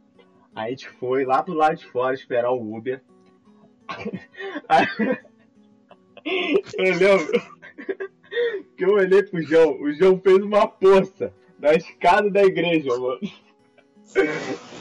Aí 0.54 0.68
a 0.68 0.70
gente 0.70 0.90
foi 0.90 1.26
lá 1.26 1.42
pro 1.42 1.54
lado 1.54 1.78
de 1.78 1.86
fora 1.86 2.14
esperar 2.14 2.52
o 2.52 2.76
Uber. 2.76 3.02
Aí, 4.68 4.86
eu 6.78 6.98
lembro 6.98 7.42
que 8.76 8.86
eu 8.86 8.94
olhei 8.94 9.24
pro 9.24 9.42
João, 9.42 9.82
o 9.82 9.92
João 9.94 10.20
fez 10.20 10.38
uma 10.38 10.68
poça 10.68 11.34
na 11.60 11.74
escada 11.74 12.30
da 12.30 12.44
igreja, 12.44 12.90
mano. 12.98 13.20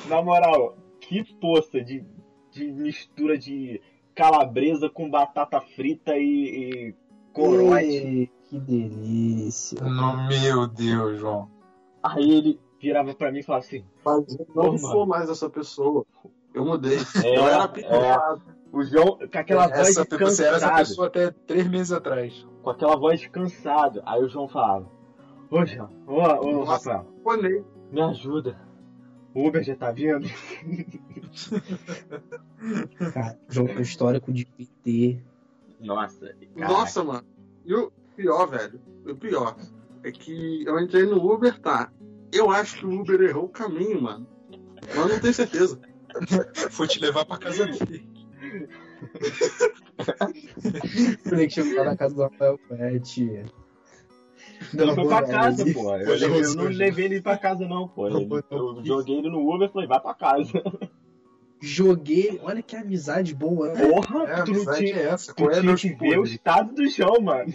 Na 0.08 0.22
moral, 0.22 0.76
que 1.00 1.24
poça 1.34 1.80
de, 1.82 2.04
de 2.52 2.70
mistura 2.72 3.36
de 3.36 3.80
calabresa 4.14 4.88
com 4.88 5.10
batata 5.10 5.60
frita 5.60 6.16
e, 6.16 6.90
e 6.90 6.94
corote. 7.32 7.84
ei, 7.84 8.30
que 8.48 8.58
delícia. 8.58 9.80
No, 9.82 10.28
meu 10.28 10.66
Deus, 10.66 11.18
João. 11.18 11.50
Aí 12.02 12.30
ele 12.30 12.60
virava 12.80 13.14
pra 13.14 13.32
mim 13.32 13.40
e 13.40 13.42
falava 13.42 13.64
assim: 13.64 13.84
Mas 14.04 14.38
eu 14.38 14.46
não 14.54 14.64
mano. 14.66 14.78
sou 14.78 15.06
mais 15.06 15.28
essa 15.28 15.50
pessoa. 15.50 16.06
Eu 16.56 16.64
mudei. 16.64 16.98
É, 17.22 17.36
eu 17.38 17.46
era 17.46 17.64
é. 17.64 18.38
O 18.72 18.82
João, 18.82 19.18
com 19.18 19.38
aquela 19.38 19.68
voz 19.68 19.90
Essa, 19.90 20.04
de 20.04 20.16
você 20.16 20.44
era 20.44 20.56
essa 20.56 20.68
cansado, 20.68 20.88
pessoa 20.88 21.06
até 21.06 21.30
três 21.30 21.68
meses 21.68 21.92
atrás. 21.92 22.46
com 22.62 22.70
aquela 22.70 22.96
voz 22.96 23.20
de 23.20 23.28
cansado. 23.28 24.02
Aí 24.06 24.22
o 24.22 24.28
João 24.28 24.48
falava: 24.48 24.90
Ô 25.50 25.66
João, 25.66 25.90
ô, 26.06 26.14
ô 26.14 26.64
Nossa. 26.64 26.94
Rafael, 26.94 27.06
me 27.92 28.00
ajuda. 28.00 28.58
O 29.34 29.46
Uber 29.46 29.62
já 29.62 29.76
tá 29.76 29.92
vindo. 29.92 30.26
Cara, 33.12 33.38
jogo 33.50 33.74
com 33.74 33.80
histórico 33.80 34.32
de 34.32 34.46
PT. 34.46 35.22
Nossa, 35.78 36.34
caraca. 36.54 36.72
Nossa, 36.72 37.04
mano. 37.04 37.26
E 37.66 37.74
o 37.74 37.92
pior, 38.16 38.46
velho, 38.46 38.80
o 39.06 39.14
pior 39.14 39.54
é 40.02 40.10
que 40.10 40.64
eu 40.64 40.80
entrei 40.80 41.04
no 41.04 41.22
Uber, 41.22 41.60
tá? 41.60 41.92
Eu 42.32 42.50
acho 42.50 42.78
que 42.78 42.86
o 42.86 43.00
Uber 43.00 43.20
errou 43.20 43.44
o 43.44 43.50
caminho, 43.50 44.00
mano. 44.00 44.26
Mas 44.88 44.96
não 44.96 45.20
tenho 45.20 45.34
certeza. 45.34 45.78
Foi 46.70 46.86
te 46.88 47.00
levar 47.00 47.24
pra 47.24 47.38
casa 47.38 47.66
dele. 47.66 48.08
Falei 51.28 51.46
que 51.46 51.54
chegou 51.54 51.76
lá 51.76 51.84
na 51.84 51.96
casa 51.96 52.14
do 52.14 52.22
Rafael 52.22 52.58
Pet. 52.68 53.44
Ele 54.72 54.94
foi 54.94 55.06
pra 55.06 55.22
casa, 55.26 55.64
pô. 55.72 55.94
Eu, 55.96 56.16
eu 56.16 56.30
você- 56.30 56.56
não 56.56 56.64
levei 56.64 57.04
ele 57.06 57.20
pra 57.20 57.36
casa, 57.36 57.66
não, 57.68 57.88
pô. 57.88 58.06
Ele- 58.06 58.26
eu 58.50 58.84
joguei 58.84 59.18
ele 59.18 59.28
no 59.30 59.52
Uber 59.54 59.68
e 59.68 59.72
falei, 59.72 59.88
vai 59.88 60.00
pra 60.00 60.14
casa. 60.14 60.50
Joguei. 61.60 62.38
Olha 62.42 62.62
que 62.62 62.76
amizade 62.76 63.34
boa, 63.34 63.72
né? 63.72 63.86
Porra, 63.86 64.24
É, 64.24 64.42
tu 64.42 64.50
não 64.52 64.56
amizade 64.56 64.78
tinha, 64.78 64.96
é 64.96 65.08
essa. 65.08 65.34
tu 65.34 65.50
é 65.50 65.60
tinha 65.60 65.74
que 65.76 65.94
ver 65.94 66.18
o 66.18 66.24
estado 66.24 66.74
do 66.74 66.88
chão, 66.90 67.20
mano. 67.20 67.52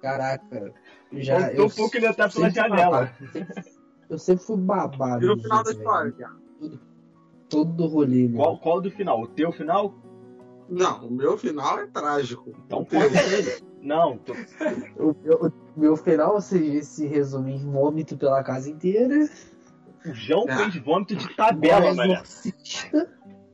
Caraca. 0.00 0.72
Já, 1.12 1.40
Faltou 1.40 1.66
um 1.66 1.70
pouco 1.70 1.96
ele 1.96 2.06
até 2.06 2.28
pela 2.28 2.50
janela. 2.50 2.84
babado. 2.84 3.10
Eu 4.10 4.18
sempre 4.18 4.44
fui 4.44 4.56
babado. 4.56 5.26
No 5.26 5.34
gente, 5.34 5.42
final 5.42 5.62
da 5.64 5.70
história, 5.70 6.12
cara. 6.12 6.36
Todo 7.48 7.86
rolê, 7.86 8.28
meu. 8.28 8.36
Qual, 8.38 8.58
qual 8.58 8.80
do 8.80 8.90
final? 8.90 9.22
O 9.22 9.26
teu 9.26 9.50
final? 9.52 9.94
Não, 10.68 11.06
o 11.06 11.10
meu 11.10 11.38
final 11.38 11.78
é 11.78 11.86
trágico. 11.86 12.50
Então 12.66 12.84
conta 12.84 13.22
ele. 13.32 13.66
Não, 13.80 14.18
tu- 14.18 14.34
O 14.98 15.14
meu, 15.22 15.52
o 15.76 15.80
meu 15.80 15.96
final 15.96 16.40
se, 16.40 16.82
se 16.84 17.06
resume 17.06 17.54
em 17.54 17.70
vômito 17.70 18.16
pela 18.18 18.42
casa 18.42 18.68
inteira. 18.70 19.28
o 20.04 20.12
João 20.12 20.44
Ah. 20.48 20.56
fez 20.56 20.76
vômito 20.84 21.16
de 21.16 21.34
tabela, 21.34 21.94
mano. 21.94 22.14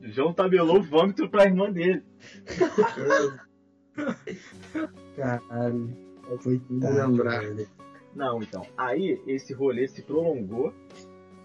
O 0.01 0.07
João 0.09 0.33
tabelou 0.33 0.81
vômito 0.83 1.29
pra 1.29 1.45
irmã 1.45 1.71
dele. 1.71 2.03
Caralho. 5.15 5.95
Coitado. 6.43 7.07
lembrar. 7.07 7.41
Não, 8.13 8.41
então. 8.41 8.65
Aí 8.77 9.21
esse 9.27 9.53
rolê 9.53 9.87
se 9.87 10.01
prolongou. 10.01 10.73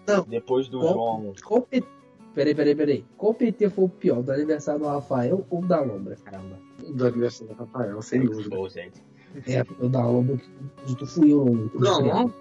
Não. 0.07 0.23
Depois 0.23 0.67
do 0.67 0.79
Qual- 0.79 0.93
João. 0.93 1.33
Qual 1.45 1.61
PT... 1.61 1.87
Peraí, 2.33 2.55
peraí, 2.55 2.75
peraí. 2.75 3.05
Qual 3.17 3.33
PT 3.33 3.69
foi 3.69 3.85
o 3.85 3.89
pior? 3.89 4.23
Do 4.23 4.31
aniversário 4.31 4.79
do 4.79 4.87
Rafael 4.87 5.45
ou 5.49 5.61
da 5.65 5.81
Lombra? 5.81 6.15
Caramba. 6.23 6.57
Do 6.93 7.07
aniversário 7.07 7.53
do 7.53 7.59
Rafael, 7.59 8.01
sem 8.01 8.25
dúvida. 8.25 8.55
bom, 8.55 8.69
gente. 8.69 9.03
É, 9.47 9.61
o 9.79 9.89
da 9.89 10.05
Lombra 10.05 10.37
que 10.85 10.95
tu 10.95 11.05
fui 11.05 11.33
eu. 11.33 11.69
Não, 11.73 12.01
não. 12.01 12.33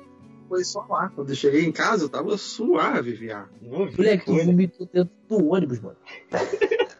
Foi 0.48 0.64
só 0.64 0.87
lá. 0.88 1.09
Quando 1.11 1.31
eu 1.31 1.35
cheguei 1.35 1.64
em 1.64 1.72
casa, 1.72 2.05
eu 2.05 2.09
tava 2.09 2.37
suave, 2.37 3.12
viado. 3.12 3.50
Moleque, 3.62 4.24
tu 4.24 4.35
né? 4.35 4.44
vomitou 4.44 4.88
dentro 4.92 5.14
do 5.29 5.48
ônibus, 5.48 5.81
mano. 5.81 5.96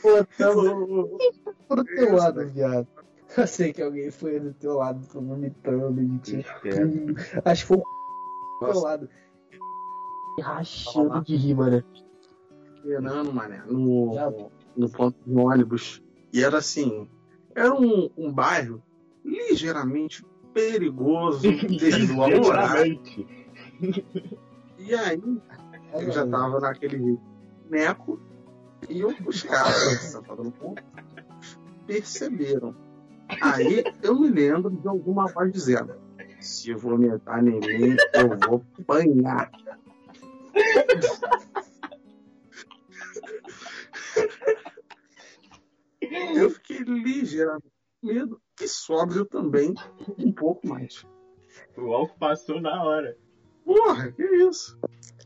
Pô, 0.00 0.24
tava 0.38 0.62
do 0.62 1.84
teu 1.84 2.14
lado, 2.14 2.48
viado. 2.48 2.86
Eu 3.36 3.46
sei 3.46 3.72
que 3.72 3.82
alguém 3.82 4.10
foi 4.10 4.40
do 4.40 4.54
teu 4.54 4.76
lado, 4.76 5.02
ficou 5.02 5.20
vomitando, 5.20 6.00
e 6.00 6.18
tudo. 6.20 6.44
Acho 7.44 7.62
que 7.62 7.68
foi 7.68 7.76
o 7.76 7.95
do 8.60 8.66
teu 8.72 8.80
lado. 8.80 9.08
Rachando 10.40 11.22
de 11.22 11.36
rir, 11.36 11.54
mano. 11.54 11.82
Esperando, 12.76 13.32
mané, 13.32 13.62
no, 13.66 14.12
Já. 14.14 14.30
no 14.76 14.90
ponto 14.90 15.16
de 15.26 15.34
ônibus. 15.36 16.02
E 16.32 16.42
era 16.44 16.58
assim, 16.58 17.08
era 17.54 17.74
um, 17.74 18.10
um 18.16 18.32
bairro 18.32 18.82
ligeiramente 19.24 20.24
perigoso 20.52 21.42
devido 21.66 22.22
ao 22.22 22.44
horário. 22.44 23.00
E 24.78 24.94
aí, 24.94 25.20
eu 25.94 26.10
já 26.12 26.26
tava 26.26 26.60
naquele 26.60 27.18
neco 27.68 28.20
e 28.88 29.00
eu- 29.00 29.14
os 29.26 29.42
caras 29.42 29.74
sentados 30.02 30.44
no 30.44 30.52
ponto 30.52 30.82
perceberam. 31.86 32.74
Aí 33.40 33.82
eu 34.02 34.18
me 34.20 34.28
lembro 34.28 34.70
de 34.70 34.86
alguma 34.86 35.26
voz 35.26 35.50
dizendo: 35.52 35.94
se 36.46 36.72
vomitar 36.74 37.40
em 37.46 37.58
mim, 37.60 37.96
eu 38.14 38.38
vou 38.48 38.64
apanhar. 38.80 39.50
Eu 46.34 46.50
fiquei 46.50 46.78
ligeiramente 46.78 47.72
com 48.00 48.06
medo 48.06 48.40
e 48.60 48.68
sóbrio 48.68 49.24
também 49.24 49.74
um 50.18 50.32
pouco 50.32 50.66
mais. 50.66 51.04
O 51.76 51.92
álcool 51.92 52.18
passou 52.18 52.60
na 52.60 52.82
hora. 52.84 53.16
Porra, 53.64 54.12
que 54.12 54.22
isso? 54.22 54.78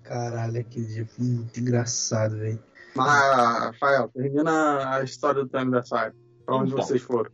Caralho, 0.02 0.60
aquele 0.60 0.86
dia 0.86 1.06
foi 1.06 1.24
muito 1.24 1.60
engraçado, 1.60 2.36
velho. 2.38 2.62
Mas, 2.94 3.36
Rafael, 3.36 4.08
termina 4.08 4.96
a 4.96 5.02
história 5.04 5.42
do 5.44 5.48
teu 5.48 5.60
aniversário. 5.60 6.16
Pra 6.44 6.56
onde 6.56 6.72
Então. 6.72 6.82
vocês 6.84 7.02
foram? 7.02 7.30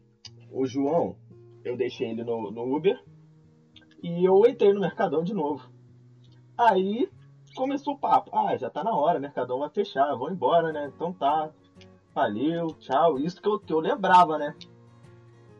O 0.51 0.67
João, 0.67 1.17
eu 1.65 1.77
deixei 1.77 2.11
ele 2.11 2.25
no, 2.25 2.51
no 2.51 2.77
Uber 2.77 2.99
e 4.03 4.25
eu 4.25 4.47
entrei 4.47 4.73
no 4.73 4.81
Mercadão 4.81 5.23
de 5.23 5.35
novo. 5.35 5.69
Aí 6.57 7.09
começou 7.55 7.95
o 7.95 7.99
papo. 7.99 8.31
Ah, 8.37 8.57
já 8.57 8.71
tá 8.71 8.85
na 8.85 8.95
hora, 8.95 9.19
Mercadão 9.19 9.59
vai 9.59 9.71
fechar, 9.71 10.15
vou 10.15 10.31
embora, 10.31 10.73
né? 10.73 10.91
Então 10.95 11.13
tá. 11.13 11.51
Valeu, 12.15 12.69
tchau. 12.79 13.19
Isso 13.19 13.41
que 13.41 13.49
eu, 13.49 13.59
que 13.59 13.73
eu 13.73 13.81
lembrava, 13.81 14.39
né? 14.39 14.55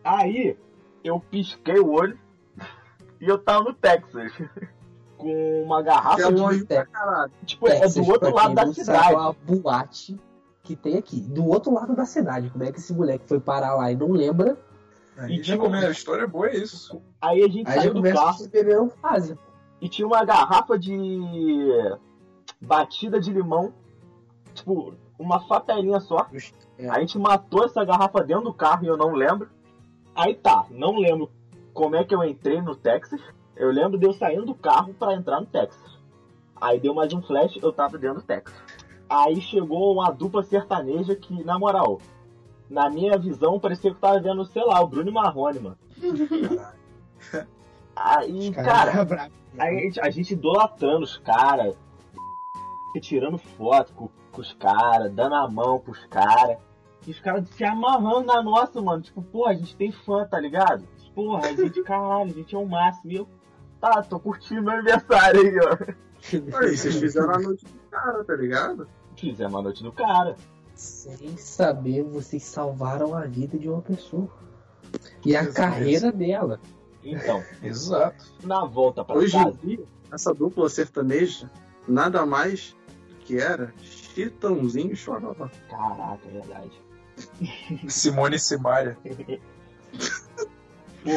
Aí 0.03 0.57
eu 1.05 1.21
pisquei 1.21 1.79
o 1.79 1.91
olho 1.91 2.19
e 3.21 3.29
eu 3.29 3.39
tava 3.39 3.65
no 3.65 3.75
Texas. 3.75 4.33
Com 5.19 5.63
uma 5.63 5.81
garrafa 5.81 6.23
é 6.23 6.31
de. 6.31 6.41
longe 6.41 6.65
Texas. 6.65 7.31
Tipo, 7.47 7.69
é 7.69 7.81
Texas, 7.81 7.95
do 7.95 8.13
outro 8.13 8.35
lado 8.35 8.55
da 8.55 8.73
cidade. 8.73 9.15
É 9.15 9.17
uma 9.17 9.33
boate 9.33 10.21
que 10.63 10.77
tem 10.77 10.99
aqui. 10.99 11.21
Do 11.21 11.47
outro 11.47 11.73
lado 11.73 11.97
da 11.97 12.05
cidade. 12.05 12.51
Como 12.51 12.65
é 12.65 12.71
que 12.71 12.79
esse 12.79 12.93
moleque 12.93 13.27
foi 13.27 13.41
parar 13.41 13.75
lá 13.75 13.91
e 13.91 13.97
não 13.97 14.13
lembra? 14.13 14.59
Aí 15.19 15.37
E 15.37 15.41
tipo- 15.41 15.63
começa, 15.65 15.87
a 15.89 15.91
história 15.91 16.23
é 16.25 16.27
boa, 16.27 16.47
é 16.49 16.57
isso. 16.57 17.01
Aí 17.21 17.43
a 17.43 17.49
gente 17.49 17.69
Aí 17.69 17.81
saiu 17.81 17.95
do 17.95 18.03
carro. 18.03 18.49
beberam 18.49 18.91
fase. 18.91 19.39
e 19.81 19.89
tinha 19.89 20.07
uma 20.07 20.25
garrafa 20.25 20.79
de 20.79 20.95
batida 22.61 23.21
de 23.21 23.33
limão, 23.33 23.73
tipo, 24.55 24.95
uma 25.19 25.41
fapelinha 25.47 26.01
só. 26.01 26.27
É. 26.79 26.89
A 26.89 27.01
gente 27.01 27.19
matou 27.19 27.65
essa 27.65 27.85
garrafa 27.85 28.23
dentro 28.23 28.45
do 28.45 28.55
carro 28.55 28.85
e 28.85 28.89
eu 28.89 28.97
não 28.97 29.13
lembro. 29.13 29.49
Aí 30.15 30.35
tá, 30.35 30.67
não 30.71 30.97
lembro 30.99 31.31
como 31.75 31.97
é 31.97 32.05
que 32.05 32.15
eu 32.15 32.23
entrei 32.25 32.61
no 32.61 32.75
Texas. 32.75 33.21
Eu 33.55 33.71
lembro 33.71 33.99
de 33.99 34.07
eu 34.07 34.13
saindo 34.13 34.45
do 34.47 34.55
carro 34.55 34.93
pra 34.95 35.15
entrar 35.15 35.41
no 35.41 35.47
Texas. 35.47 35.97
Aí 36.59 36.79
deu 36.81 36.95
mais 36.95 37.13
um 37.13 37.23
flash, 37.23 37.59
eu 37.63 37.73
tava 37.73 37.99
dentro 37.99 38.21
do 38.21 38.27
Texas. 38.27 38.55
Aí 39.09 39.41
chegou 39.41 39.93
uma 39.95 40.11
dupla 40.11 40.43
sertaneja 40.43 41.15
que, 41.15 41.45
na 41.45 41.59
moral, 41.59 42.01
na 42.69 42.91
minha 42.91 43.17
visão, 43.19 43.61
parecia 43.61 43.91
que 43.91 43.97
eu 43.97 44.01
tava 44.01 44.21
vendo, 44.21 44.45
sei 44.45 44.65
lá, 44.65 44.81
o 44.81 44.87
Bruno 44.87 45.13
Marrone, 45.13 45.61
mano. 45.61 45.79
Aí, 47.95 48.53
cara, 48.53 49.07
Cara. 49.07 49.31
Aí 49.59 49.79
a 49.79 49.81
gente, 49.81 50.01
a 50.01 50.11
gente 50.11 50.35
idolatrando 50.35 51.05
os 51.05 51.17
caras, 51.19 51.75
tirando 53.01 53.39
foto 53.39 53.93
com, 53.95 54.09
com 54.31 54.41
os 54.41 54.53
caras, 54.55 55.13
dando 55.13 55.35
a 55.35 55.49
mão 55.49 55.79
pros 55.79 56.05
caras. 56.07 56.59
E 57.07 57.11
os 57.11 57.21
caras 57.21 57.49
se 57.51 57.65
amarrando 57.65 58.27
na 58.27 58.43
nossa, 58.43 58.81
mano. 58.83 59.03
Tipo, 59.03 59.23
pô, 59.23 59.47
a 59.47 59.55
gente 59.55 59.77
tem 59.77 59.93
fã, 59.93 60.27
tá 60.27 60.39
ligado? 60.41 60.87
Porra, 61.15 61.47
a 61.47 61.53
gente, 61.53 61.83
caralho, 61.83 62.31
a 62.31 62.35
gente 62.35 62.55
é 62.55 62.59
o 62.59 62.67
máximo. 62.67 63.13
E 63.13 63.17
eu, 63.17 63.29
tá, 63.81 64.03
tô 64.03 64.19
curtindo 64.19 64.63
meu 64.63 64.73
aniversário 64.73 65.41
aí, 65.41 65.59
ó. 65.59 66.59
Aí, 66.59 66.77
vocês 66.77 66.97
fizeram 66.97 67.35
a 67.35 67.39
noite 67.39 67.65
do 67.65 67.79
cara, 67.91 68.25
tá 68.25 68.35
ligado? 68.35 68.89
Fizemos 69.17 69.55
a 69.55 69.63
noite 69.63 69.83
do 69.83 69.93
cara. 69.93 70.37
Sem 70.77 71.37
saber, 71.39 72.03
vocês 72.03 72.45
salvaram 72.45 73.15
a 73.15 73.25
vida 73.25 73.59
de 73.59 73.69
uma 73.69 73.81
pessoa. 73.81 74.29
E 75.25 75.35
a 75.35 75.43
Deus 75.43 75.55
carreira 75.55 76.13
dela. 76.13 76.61
Então, 77.03 77.43
Exato. 77.63 78.25
na 78.45 78.65
volta 78.65 79.05
pra 79.05 79.17
Hoje 79.17 79.33
casa. 79.33 79.59
essa 80.13 80.35
dupla 80.35 80.69
sertaneja, 80.69 81.51
nada 81.89 82.27
mais 82.27 82.77
que 83.21 83.39
era 83.39 83.73
Chitãozinho 83.81 84.93
e 84.93 84.97
Chororó. 84.97 85.49
Caraca, 85.69 86.29
é 86.29 86.31
verdade. 86.31 86.83
Simone 87.89 88.37
e 88.37 88.39
Simaria. 88.39 88.99
Pô, 91.03 91.11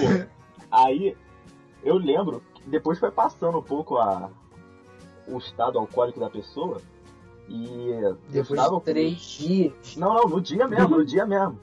aí 0.71 1.17
eu 1.83 1.97
lembro 1.97 2.41
que 2.53 2.69
depois 2.69 2.97
foi 2.97 3.11
passando 3.11 3.57
um 3.57 3.63
pouco 3.63 3.97
a, 3.97 4.29
o 5.27 5.37
estado 5.37 5.77
alcoólico 5.77 6.19
da 6.19 6.29
pessoa. 6.29 6.81
E 7.49 8.15
Depois 8.29 8.61
de 8.61 8.81
três 8.81 9.17
dias. 9.17 9.95
Não, 9.97 10.13
não, 10.13 10.29
no 10.29 10.39
dia 10.41 10.67
mesmo, 10.67 10.97
no 10.97 11.05
dia 11.05 11.25
mesmo. 11.25 11.59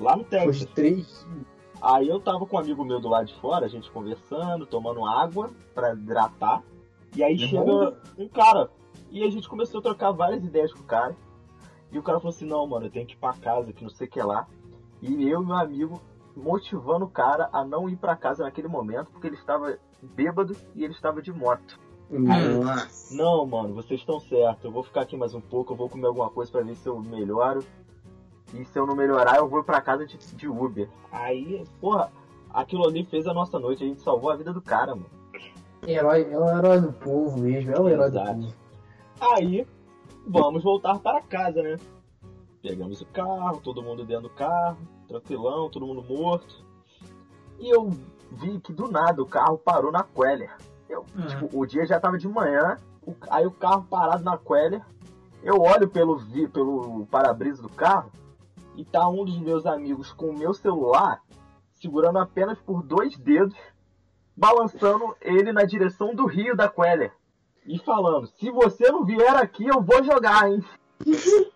Lá 0.00 0.16
no 0.16 0.24
Depois 0.24 0.58
de 0.58 0.66
Texas. 0.66 0.74
três 0.74 1.06
dias. 1.06 1.46
Aí 1.80 2.08
eu 2.08 2.18
tava 2.18 2.44
com 2.44 2.56
um 2.56 2.58
amigo 2.58 2.84
meu 2.84 3.00
do 3.00 3.08
lado 3.08 3.26
de 3.26 3.34
fora, 3.36 3.66
a 3.66 3.68
gente 3.68 3.90
conversando, 3.90 4.66
tomando 4.66 5.06
água 5.06 5.50
pra 5.74 5.92
hidratar. 5.92 6.62
E 7.14 7.22
aí 7.22 7.38
chega 7.38 7.96
um 8.18 8.28
cara. 8.28 8.68
E 9.10 9.22
a 9.22 9.30
gente 9.30 9.48
começou 9.48 9.78
a 9.78 9.82
trocar 9.82 10.10
várias 10.10 10.44
ideias 10.44 10.72
com 10.72 10.80
o 10.80 10.86
cara. 10.86 11.16
E 11.90 11.98
o 11.98 12.02
cara 12.02 12.18
falou 12.18 12.34
assim, 12.34 12.46
não, 12.46 12.66
mano, 12.66 12.86
eu 12.86 12.90
tenho 12.90 13.06
que 13.06 13.14
ir 13.14 13.18
pra 13.18 13.32
casa, 13.32 13.72
que 13.72 13.82
não 13.82 13.90
sei 13.90 14.06
o 14.06 14.10
que 14.10 14.20
lá. 14.20 14.46
E 15.00 15.28
eu 15.28 15.40
e 15.40 15.46
meu 15.46 15.56
amigo 15.56 16.02
motivando 16.36 17.04
o 17.04 17.10
cara 17.10 17.48
a 17.52 17.64
não 17.64 17.88
ir 17.88 17.96
pra 17.96 18.16
casa 18.16 18.44
naquele 18.44 18.68
momento, 18.68 19.10
porque 19.10 19.26
ele 19.26 19.36
estava 19.36 19.78
bêbado 20.02 20.56
e 20.74 20.84
ele 20.84 20.92
estava 20.92 21.22
de 21.22 21.32
moto. 21.32 21.78
Nossa. 22.10 23.14
Não, 23.14 23.46
mano, 23.46 23.74
vocês 23.74 24.00
estão 24.00 24.18
certos. 24.18 24.64
Eu 24.64 24.72
vou 24.72 24.82
ficar 24.82 25.02
aqui 25.02 25.16
mais 25.16 25.34
um 25.34 25.40
pouco, 25.40 25.72
eu 25.72 25.76
vou 25.76 25.88
comer 25.88 26.06
alguma 26.06 26.30
coisa 26.30 26.50
pra 26.50 26.62
ver 26.62 26.74
se 26.76 26.88
eu 26.88 26.98
melhoro. 27.00 27.64
E 28.54 28.64
se 28.64 28.78
eu 28.78 28.86
não 28.86 28.96
melhorar, 28.96 29.36
eu 29.36 29.48
vou 29.48 29.62
pra 29.62 29.80
casa 29.80 30.06
de, 30.06 30.16
de 30.16 30.48
Uber. 30.48 30.88
Aí, 31.12 31.64
porra, 31.80 32.10
aquilo 32.50 32.86
ali 32.86 33.04
fez 33.04 33.26
a 33.26 33.34
nossa 33.34 33.58
noite. 33.58 33.84
A 33.84 33.86
gente 33.86 34.00
salvou 34.00 34.30
a 34.30 34.36
vida 34.36 34.52
do 34.52 34.62
cara, 34.62 34.94
mano. 34.94 35.10
Herói, 35.86 36.26
é 36.30 36.38
o 36.38 36.48
herói 36.48 36.80
do 36.80 36.92
povo 36.92 37.38
mesmo, 37.38 37.70
é 37.72 37.80
o 37.80 37.88
herói 37.88 38.08
Exato. 38.08 38.34
do 38.34 38.46
povo. 38.46 38.54
Aí, 39.20 39.66
vamos 40.26 40.62
voltar 40.62 40.98
para 40.98 41.20
casa, 41.20 41.62
né? 41.62 41.76
Pegamos 42.62 43.00
o 43.00 43.06
carro, 43.06 43.60
todo 43.62 43.82
mundo 43.82 44.04
dentro 44.04 44.24
do 44.24 44.30
carro, 44.30 44.78
tranquilão, 45.06 45.70
todo 45.70 45.86
mundo 45.86 46.02
morto. 46.02 46.64
E 47.60 47.68
eu 47.68 47.90
vi 48.32 48.58
que 48.60 48.72
do 48.72 48.90
nada 48.90 49.22
o 49.22 49.26
carro 49.26 49.58
parou 49.58 49.92
na 49.92 50.02
Queller. 50.02 50.56
Eu, 50.88 51.04
tipo, 51.28 51.48
o 51.58 51.66
dia 51.66 51.84
já 51.86 52.00
tava 52.00 52.16
de 52.18 52.26
manhã, 52.28 52.76
o- 53.06 53.14
aí 53.30 53.46
o 53.46 53.50
carro 53.50 53.84
parado 53.88 54.24
na 54.24 54.36
Queller. 54.38 54.82
Eu 55.42 55.60
olho 55.60 55.88
pelo, 55.88 56.18
pelo 56.52 57.06
para-brisa 57.06 57.62
do 57.62 57.68
carro 57.68 58.10
e 58.76 58.84
tá 58.84 59.08
um 59.08 59.24
dos 59.24 59.38
meus 59.38 59.66
amigos 59.66 60.12
com 60.12 60.26
o 60.30 60.38
meu 60.38 60.52
celular 60.54 61.22
segurando 61.74 62.18
apenas 62.18 62.58
por 62.58 62.82
dois 62.82 63.16
dedos, 63.16 63.54
balançando 64.36 65.14
ele 65.20 65.52
na 65.52 65.62
direção 65.64 66.12
do 66.14 66.26
rio 66.26 66.56
da 66.56 66.68
Queller. 66.68 67.12
E 67.64 67.78
falando, 67.78 68.26
se 68.26 68.50
você 68.50 68.90
não 68.90 69.04
vier 69.04 69.36
aqui, 69.36 69.66
eu 69.66 69.80
vou 69.80 70.02
jogar, 70.02 70.50
hein? 70.50 70.64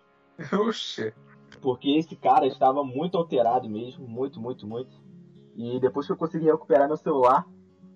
Oxê. 0.67 1.13
Porque 1.61 1.89
esse 1.97 2.15
cara 2.15 2.45
estava 2.45 2.83
muito 2.83 3.17
alterado 3.17 3.69
mesmo, 3.69 4.07
muito, 4.07 4.39
muito, 4.39 4.65
muito. 4.67 4.91
E 5.55 5.79
depois 5.79 6.05
que 6.05 6.11
eu 6.11 6.17
consegui 6.17 6.45
recuperar 6.45 6.87
meu 6.87 6.97
celular, 6.97 7.45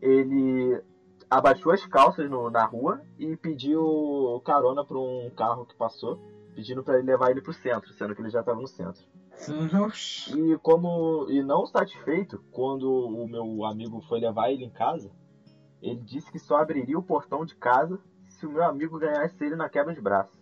ele 0.02 0.82
abaixou 1.30 1.72
as 1.72 1.86
calças 1.86 2.30
no- 2.30 2.50
na 2.50 2.66
rua 2.66 3.02
e 3.18 3.36
pediu 3.36 4.42
carona 4.46 4.84
para 4.86 4.98
um 4.98 5.30
carro 5.36 5.66
que 5.66 5.76
passou, 5.76 6.18
pedindo 6.56 6.84
para 6.84 6.98
ele 6.98 7.08
levar 7.08 7.32
ele 7.32 7.42
pro 7.42 7.54
centro, 7.54 7.92
sendo 7.94 8.16
que 8.16 8.22
ele 8.22 8.30
já 8.30 8.40
estava 8.40 8.60
no 8.60 8.68
centro. 8.68 9.04
E 10.36 10.58
como 10.60 11.28
e 11.30 11.44
não 11.44 11.66
satisfeito, 11.66 12.44
quando 12.52 12.90
o 12.92 13.28
meu 13.28 13.64
amigo 13.66 14.02
foi 14.08 14.20
levar 14.20 14.52
ele 14.52 14.64
em 14.66 14.70
casa, 14.70 15.12
ele 15.82 16.00
disse 16.02 16.32
que 16.32 16.40
só 16.40 16.58
abriria 16.58 16.98
o 16.98 17.04
portão 17.04 17.46
de 17.46 17.56
casa 17.56 18.00
se 18.28 18.46
o 18.46 18.52
meu 18.52 18.64
amigo 18.64 18.98
ganhasse 18.98 19.36
ele 19.44 19.56
na 19.56 19.70
quebra 19.70 19.94
de 19.94 20.02
braço. 20.02 20.36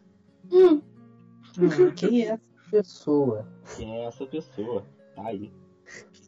Quem 1.96 2.22
é 2.24 2.28
essa 2.32 2.42
pessoa? 2.72 3.48
Quem 3.76 3.96
é 3.98 4.06
essa 4.06 4.26
pessoa? 4.26 4.86
Tá 5.16 5.28
aí. 5.28 5.52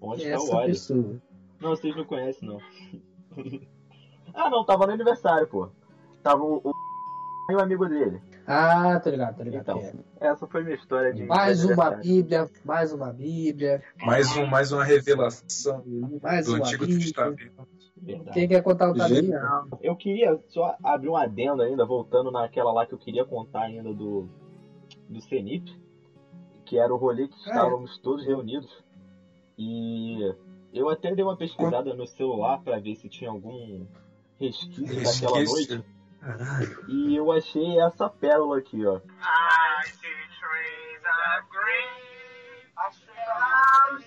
Onde 0.01 0.22
Quem 0.24 0.32
é 0.32 0.36
está 0.36 0.53
o 0.53 0.55
óleo? 0.58 0.68
pessoa? 0.68 1.22
Não, 1.60 1.70
vocês 1.70 1.95
não 1.95 2.05
conhecem, 2.05 2.47
não. 2.49 2.60
ah, 4.38 4.50
não, 4.50 4.64
tava 4.66 4.86
no 4.88 4.94
aniversário, 4.94 5.48
pô. 5.48 5.70
Tava 6.24 6.44
o, 6.44 6.62
o 6.64 6.72
e 7.50 7.56
o 7.56 7.62
amigo 7.62 7.88
dele. 7.88 8.22
Ah, 8.46 9.00
tô 9.00 9.10
ligado, 9.10 9.38
tô 9.38 9.44
ligado. 9.44 9.62
Então, 9.62 9.80
é. 9.80 10.28
Essa 10.28 10.46
foi 10.48 10.64
minha 10.64 10.76
história 10.76 11.14
de. 11.14 11.24
Mais 11.26 11.64
uma. 11.64 11.92
Bíblia, 11.92 12.50
mais 12.66 12.92
uma 12.92 13.14
Bíblia, 13.14 13.82
Mais, 14.04 14.36
um, 14.36 14.46
mais 14.46 14.72
uma 14.72 14.84
revelação 14.84 15.82
mais 16.22 16.46
do 16.46 16.56
uma 16.56 16.66
Antigo 16.66 16.86
Bíblia. 16.86 17.06
Testamento. 17.06 17.68
Verdade. 17.96 18.32
Quem 18.34 18.48
quer 18.48 18.62
contar 18.62 18.88
Bíblia? 18.88 19.08
Genial. 19.08 19.68
Eu 19.82 19.96
queria 19.96 20.38
só 20.50 20.76
abrir 20.84 21.10
um 21.10 21.16
adendo 21.16 21.62
ainda, 21.64 21.86
voltando 21.86 22.32
naquela 22.32 22.72
lá 22.72 22.86
que 22.86 22.94
eu 22.94 22.98
queria 23.00 23.24
contar 23.26 23.62
ainda 23.62 23.94
do, 23.94 24.28
do 25.10 25.22
Cenip, 25.22 25.74
que 26.66 26.78
era 26.78 26.94
o 26.94 26.98
rolê 26.98 27.28
que 27.30 27.34
Ah, 27.46 27.48
é? 27.48 27.50
estávamos 27.54 27.98
todos 28.00 28.26
reunidos. 28.26 28.84
E 29.58 30.34
eu 30.74 30.90
até 30.90 31.16
dei 31.16 31.24
uma 31.24 31.38
pesquisada 31.38 31.94
no 31.94 32.06
celular 32.06 32.62
pra 32.62 32.78
ver 32.78 32.96
se 32.96 33.08
tinha 33.10 33.30
algum 33.30 33.86
resquício 34.40 35.04
daquela 35.04 35.44
noite. 35.44 35.84
Caralho. 36.20 36.86
E 36.90 37.16
eu 37.16 37.32
achei 37.32 37.80
essa 37.80 38.10
pérola 38.10 38.58
aqui, 38.58 38.86
ó. 38.86 38.98
I 38.98 39.02
see 39.86 40.08
trees 40.40 41.04
of 41.06 41.46
green, 41.52 41.90
I 42.78 42.92
see 42.92 43.12
flowers. 43.26 44.06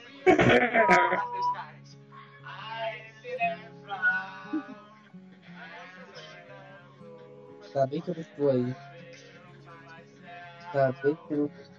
I 2.45 2.49
see 3.23 3.37
them 3.37 3.61
fly. 3.85 4.63
Tá 7.73 7.87
bem 7.87 8.01
que 8.01 8.11
eu 8.11 8.15
não 8.17 8.25
tô 8.37 8.51
aí. 8.51 8.75
Tá 10.73 10.93
bem 11.03 11.15
que 11.15 11.35
eu 11.35 11.39
não 11.39 11.70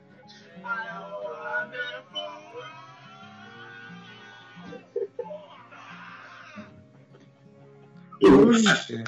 Oxê. 8.21 9.03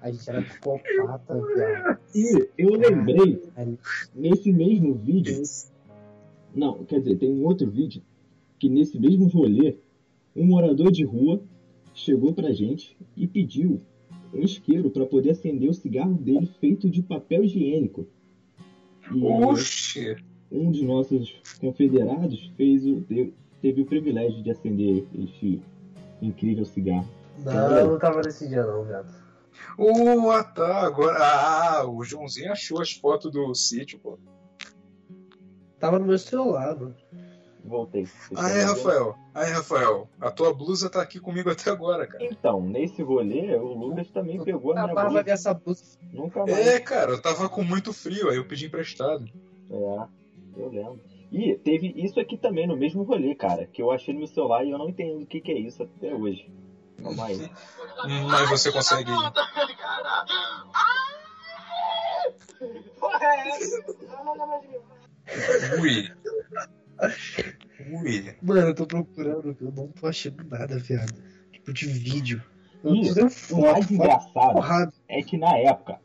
A 0.00 0.10
gente 0.12 0.30
era 0.30 0.42
psicopata, 0.42 1.34
viado. 1.54 1.98
E 2.14 2.48
eu 2.56 2.70
lembrei, 2.70 3.42
nesse 4.14 4.52
mesmo 4.52 4.94
vídeo. 4.94 5.42
Não, 6.54 6.84
quer 6.84 7.00
dizer, 7.00 7.16
tem 7.16 7.30
um 7.30 7.44
outro 7.44 7.70
vídeo 7.70 8.02
que 8.58 8.68
nesse 8.68 8.98
mesmo 8.98 9.26
rolê, 9.28 9.76
um 10.34 10.46
morador 10.46 10.90
de 10.90 11.04
rua 11.04 11.40
chegou 11.94 12.32
pra 12.32 12.52
gente 12.52 12.96
e 13.16 13.26
pediu 13.26 13.80
um 14.32 14.40
isqueiro 14.40 14.90
para 14.90 15.06
poder 15.06 15.30
acender 15.30 15.68
o 15.68 15.74
cigarro 15.74 16.14
dele 16.14 16.48
feito 16.60 16.88
de 16.88 17.02
papel 17.02 17.44
higiênico. 17.44 18.06
E 19.12 19.22
Oxi! 19.22 20.16
um 20.50 20.70
dos 20.70 20.82
nossos 20.82 21.34
confederados 21.60 22.50
fez 22.56 22.86
o, 22.86 23.04
teve 23.60 23.82
o 23.82 23.86
privilégio 23.86 24.42
de 24.42 24.50
acender 24.50 25.04
este 25.18 25.60
incrível 26.22 26.64
cigarro. 26.64 27.08
Não, 27.44 27.76
eu 27.76 27.86
não 27.92 27.98
tava 27.98 28.20
nesse 28.22 28.48
dia 28.48 28.64
não, 28.64 28.84
viado. 28.84 29.12
Oh, 29.76 30.30
ah, 30.30 30.42
tá. 30.42 30.80
Agora. 30.80 31.18
Ah, 31.18 31.88
o 31.88 32.02
Joãozinho 32.02 32.52
achou 32.52 32.80
as 32.80 32.92
fotos 32.92 33.30
do 33.30 33.54
sítio, 33.54 33.98
pô. 33.98 34.18
Tava 35.78 35.98
no 35.98 36.06
meu 36.06 36.18
celular, 36.18 36.76
mano. 36.76 36.94
Voltei. 37.64 38.02
Estão 38.02 38.42
vendo? 38.42 38.66
Rafael. 38.66 39.14
Aí, 39.34 39.52
Rafael. 39.52 40.08
A 40.20 40.30
tua 40.30 40.52
blusa 40.52 40.90
tá 40.90 41.02
aqui 41.02 41.20
comigo 41.20 41.50
até 41.50 41.70
agora, 41.70 42.06
cara. 42.06 42.24
Então, 42.24 42.60
nesse 42.60 43.02
rolê, 43.02 43.54
o 43.56 43.74
Lucas 43.74 44.10
também 44.10 44.42
pegou 44.42 44.72
a 44.72 44.86
minha 44.86 45.04
blusa. 45.04 45.22
dessa 45.22 45.54
blusa. 45.54 45.84
Nunca 46.12 46.40
mais. 46.40 46.66
É, 46.66 46.80
cara, 46.80 47.12
eu 47.12 47.22
tava 47.22 47.48
com 47.48 47.62
muito 47.62 47.92
frio, 47.92 48.30
aí 48.30 48.36
eu 48.36 48.46
pedi 48.46 48.66
emprestado. 48.66 49.28
É, 49.70 50.06
eu 50.56 50.68
lembro. 50.70 51.00
E 51.30 51.54
teve 51.56 51.92
isso 51.94 52.18
aqui 52.18 52.38
também 52.38 52.66
no 52.66 52.76
mesmo 52.76 53.02
rolê, 53.02 53.34
cara, 53.34 53.66
que 53.66 53.82
eu 53.82 53.90
achei 53.90 54.14
no 54.14 54.20
meu 54.20 54.28
celular 54.28 54.64
e 54.64 54.70
eu 54.70 54.78
não 54.78 54.88
entendo 54.88 55.22
o 55.22 55.26
que, 55.26 55.40
que 55.40 55.52
é 55.52 55.58
isso 55.58 55.82
até 55.82 56.14
hoje. 56.14 56.50
Calma 57.02 57.26
aí. 57.26 57.50
Mas 58.30 58.48
você 58.50 58.72
consegue. 58.72 59.10
É? 59.10 59.14
Não, 64.08 64.24
não, 64.24 64.36
não, 64.36 64.46
não, 64.46 64.46
não. 64.46 65.80
Ui. 65.80 66.10
Ui. 68.02 68.36
Mano, 68.42 68.60
eu 68.68 68.74
tô 68.74 68.86
procurando, 68.86 69.56
eu 69.60 69.72
não 69.72 69.88
tô 69.88 70.06
achando 70.06 70.42
nada, 70.48 70.78
viado. 70.78 71.14
Tipo, 71.52 71.72
de 71.72 71.86
vídeo. 71.86 72.42
Eu 72.82 72.92
dando 73.14 73.32
O 73.52 73.60
mais 73.60 73.90
engraçado 73.90 74.52
porrada. 74.54 74.92
é 75.08 75.22
que 75.22 75.36
na 75.36 75.56
época 75.58 76.00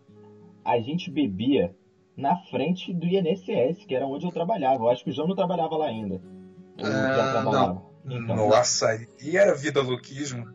a 0.66 0.80
gente 0.80 1.10
bebia 1.12 1.76
na 2.18 2.36
frente 2.50 2.94
do 2.94 3.06
INSS, 3.06 3.86
que 3.86 3.96
era 3.96 4.06
onde 4.06 4.26
eu 4.26 4.32
trabalhava. 4.32 4.84
Eu 4.84 4.90
acho 4.90 5.04
que 5.04 5.10
o 5.10 5.14
João 5.14 5.28
não 5.28 5.36
trabalhava 5.36 5.76
lá 5.78 5.88
ainda. 5.88 6.22
Ou 6.78 6.86
já 6.86 7.30
Ah, 7.30 7.32
trabalhava. 7.32 7.82
Então, 8.06 8.36
Nossa, 8.36 9.08
e 9.22 9.38
era 9.38 9.56
vida 9.56 9.82
louquismo. 9.82 10.46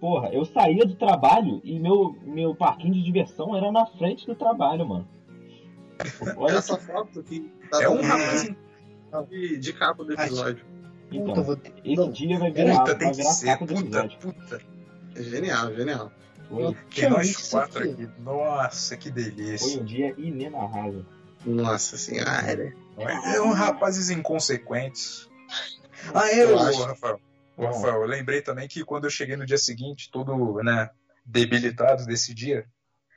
Porra, 0.00 0.28
eu 0.30 0.44
saía 0.44 0.84
do 0.84 0.94
trabalho 0.94 1.60
e 1.64 1.78
meu, 1.78 2.16
meu 2.24 2.54
parquinho 2.54 2.94
de 2.94 3.02
diversão 3.02 3.56
era 3.56 3.70
na 3.72 3.86
frente 3.86 4.26
do 4.26 4.34
trabalho, 4.34 4.86
mano. 4.86 5.08
Olha 6.36 6.56
Essa 6.58 6.76
foto 6.78 7.20
aqui 7.20 7.50
tá 7.70 7.82
É 7.82 7.88
um 7.88 8.00
rapaz. 8.00 8.50
de, 9.28 9.58
de 9.58 9.72
capa 9.72 10.04
do 10.04 10.12
episódio. 10.12 10.64
Então, 11.10 11.26
Puta, 11.34 11.42
vou 11.42 11.58
esse 11.84 11.96
não, 11.96 12.10
dia 12.12 12.38
vai 12.38 12.50
virar, 12.50 12.80
Puta, 12.80 12.94
vai 12.98 13.10
que 13.10 13.16
virar 13.16 13.40
capa 13.44 13.66
do 13.66 13.74
episódio. 13.80 14.18
puta. 14.18 14.60
É 15.16 15.22
genial, 15.22 15.74
genial. 15.74 16.12
Foi, 16.48 16.76
Tem 16.94 17.10
nós 17.10 17.50
quatro 17.50 17.82
aqui. 17.82 18.02
aqui. 18.04 18.08
Nossa, 18.22 18.96
que 18.96 19.10
foi 19.12 19.22
delícia. 19.22 19.80
um 19.80 19.84
dia 19.84 20.14
inenarrável. 20.18 21.04
Nossa 21.44 21.96
senhora. 21.96 22.72
É 22.98 23.40
um 23.40 23.52
rapazes 23.52 24.10
inconsequentes. 24.10 25.28
Ah, 26.14 26.28
é, 26.30 26.44
Eu 26.44 26.56
o 26.56 26.58
acho. 26.58 26.82
Rafael. 26.84 27.20
O 27.58 27.62
Bom. 27.62 27.66
Rafael, 27.66 28.02
eu 28.02 28.06
lembrei 28.06 28.40
também 28.40 28.68
que 28.68 28.84
quando 28.84 29.04
eu 29.04 29.10
cheguei 29.10 29.36
no 29.36 29.44
dia 29.44 29.58
seguinte, 29.58 30.08
todo, 30.12 30.62
né, 30.62 30.88
debilitado 31.26 32.06
desse 32.06 32.32
dia, 32.32 32.64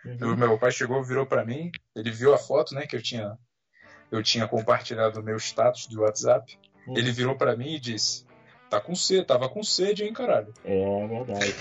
Uhum. 0.03 0.33
o 0.33 0.35
meu 0.37 0.57
pai 0.57 0.71
chegou, 0.71 1.03
virou 1.03 1.27
pra 1.27 1.45
mim, 1.45 1.71
ele 1.95 2.09
viu 2.09 2.33
a 2.33 2.37
foto, 2.37 2.73
né, 2.73 2.87
que 2.87 2.95
eu 2.95 3.01
tinha 3.01 3.37
eu 4.11 4.21
tinha 4.21 4.45
compartilhado 4.47 5.19
no 5.19 5.25
meu 5.25 5.37
status 5.37 5.87
do 5.87 6.01
WhatsApp. 6.01 6.57
Uhum. 6.85 6.97
Ele 6.97 7.11
virou 7.13 7.33
pra 7.37 7.55
mim 7.55 7.75
e 7.75 7.79
disse: 7.79 8.25
"Tá 8.69 8.81
com 8.81 8.93
sede, 8.93 9.25
tava 9.25 9.47
com 9.47 9.63
sede, 9.63 10.03
hein, 10.03 10.11
caralho?" 10.11 10.53
É 10.65 11.07
verdade. 11.07 11.55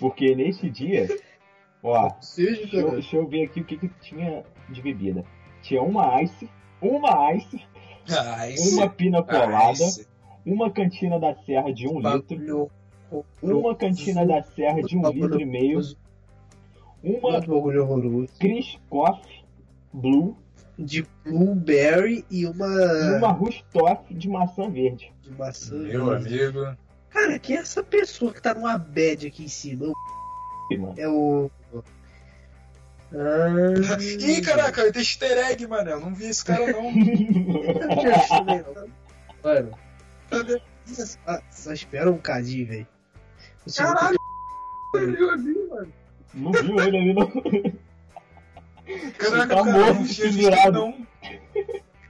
Porque 0.00 0.34
nesse 0.34 0.68
dia, 0.68 1.06
ó, 1.82 2.10
Seja, 2.20 2.56
deixa 2.62 2.76
eu, 2.78 2.90
deixa 2.92 3.16
eu 3.16 3.28
ver 3.28 3.44
aqui 3.44 3.60
o 3.60 3.64
que, 3.64 3.76
que 3.76 3.88
tinha 4.00 4.42
de 4.68 4.82
bebida. 4.82 5.22
Tinha 5.62 5.80
uma 5.82 6.20
ice, 6.22 6.50
uma 6.80 7.32
ice, 7.34 7.62
Ah, 8.10 8.46
uma 8.72 8.88
pina 8.88 9.22
colada, 9.22 9.70
esse- 9.72 10.08
uma 10.44 10.70
cantina 10.70 11.18
da 11.18 11.34
serra 11.34 11.72
de 11.72 11.88
um 11.88 12.00
litro, 12.00 12.70
uma 13.42 13.74
cantina 13.74 14.26
da 14.26 14.42
serra 14.42 14.82
de 14.82 14.96
um 14.96 15.10
litro 15.10 15.40
e 15.40 15.44
meio, 15.44 15.80
uma 17.02 17.34
Outro 17.34 17.54
bagulho 17.54 17.82
horroroso. 17.82 18.32
Chris 18.38 18.78
Coffee 18.88 19.42
Blue 19.92 20.36
De 20.78 21.04
blueberry 21.24 22.24
e 22.30 22.46
uma. 22.46 22.66
e 22.66 23.16
uma 23.18 23.32
Rustoff 23.32 24.14
de 24.14 24.28
maçã 24.28 24.70
verde. 24.70 25.12
De 25.20 25.30
maçã. 25.32 25.74
Meu 25.76 26.06
verde. 26.06 26.44
amigo. 26.44 26.76
Cara, 27.10 27.38
quem 27.38 27.56
é 27.56 27.60
essa 27.60 27.82
pessoa 27.82 28.32
que 28.32 28.40
tá 28.40 28.54
numa 28.54 28.78
bad 28.78 29.26
aqui 29.26 29.44
em 29.44 29.48
cima? 29.48 29.92
Mano. 30.70 30.94
É 30.96 31.08
o. 31.08 31.50
Ah, 33.14 33.98
Ih, 34.00 34.40
caraca, 34.40 34.90
tem 34.90 35.02
easter 35.02 35.36
egg, 35.50 35.66
mano. 35.66 35.90
Eu 35.90 36.00
não 36.00 36.14
vi 36.14 36.28
esse 36.28 36.42
cara, 36.42 36.72
não. 36.72 36.90
Mano. 39.44 39.70
Só, 40.84 41.40
só 41.50 41.72
espera 41.72 42.10
um 42.10 42.18
cadinho, 42.18 42.66
velho. 42.66 42.86
Caralho, 43.76 44.18
eu 44.94 45.30
ali, 45.30 45.68
mano. 45.68 45.92
Não 46.34 46.52
viu 46.52 46.80
ele 46.80 46.96
ali, 46.96 47.14
não. 47.14 47.30
Caraca, 49.18 49.54
Tá 49.54 49.64
morto, 49.64 50.72
não. 50.72 51.06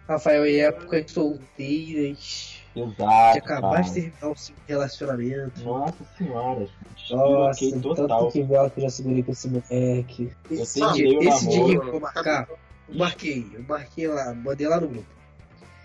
Rafael, 0.08 0.46
em 0.46 0.60
épocas 0.60 1.10
solteiras. 1.10 2.62
Exato. 2.74 3.32
De 3.32 3.38
acabar 3.38 3.70
cara. 3.70 3.82
de 3.82 3.92
terminar 3.92 4.28
o 4.30 4.36
seu 4.36 4.54
relacionamento. 4.66 5.62
Nossa 5.62 6.04
senhora. 6.16 6.66
Nossa, 7.10 7.80
total. 7.80 8.08
tanto 8.08 8.32
que 8.32 8.42
vela 8.42 8.70
que 8.70 8.80
eu 8.80 8.84
já 8.84 8.90
segurei 8.90 9.22
com 9.22 9.32
esse 9.32 9.48
moleque. 9.48 10.32
Eu 10.50 10.62
Esse, 10.62 10.80
dia, 10.92 11.18
dia 11.18 11.38
que 11.38 11.74
eu 11.74 11.90
vou 11.90 12.00
marcar, 12.00 12.48
eu 12.88 12.96
marquei, 12.96 13.46
eu 13.52 13.62
marquei 13.64 14.08
lá, 14.08 14.34
mandei 14.34 14.66
lá 14.66 14.80
no 14.80 14.88
grupo. 14.88 15.21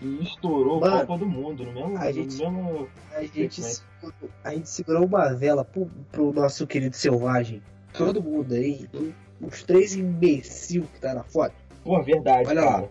E 0.00 0.22
estourou 0.22 0.80
Mano, 0.80 0.96
a 0.96 1.06
Copa 1.06 1.18
do 1.18 1.26
Mundo 1.26 1.64
no 1.64 1.72
mesmo. 1.72 1.98
a 1.98 2.12
gente- 2.12 2.36
mesmo... 2.38 2.88
A 3.14 3.22
gente, 3.24 3.60
segurou, 3.62 4.30
a 4.44 4.54
gente 4.54 4.68
segurou 4.68 5.04
uma 5.06 5.34
vela 5.34 5.64
pro, 5.64 5.90
pro 6.12 6.32
nosso 6.32 6.66
querido 6.66 6.94
selvagem. 6.96 7.60
Todo 7.92 8.22
mundo 8.22 8.54
aí, 8.54 8.88
os 9.40 9.62
três 9.64 9.96
imbecil 9.96 10.82
que 10.94 11.00
tá 11.00 11.14
na 11.14 11.24
foto. 11.24 11.54
Pô, 11.82 12.00
verdade, 12.02 12.48
Olha 12.48 12.60
lá. 12.64 12.72
cara. 12.74 12.90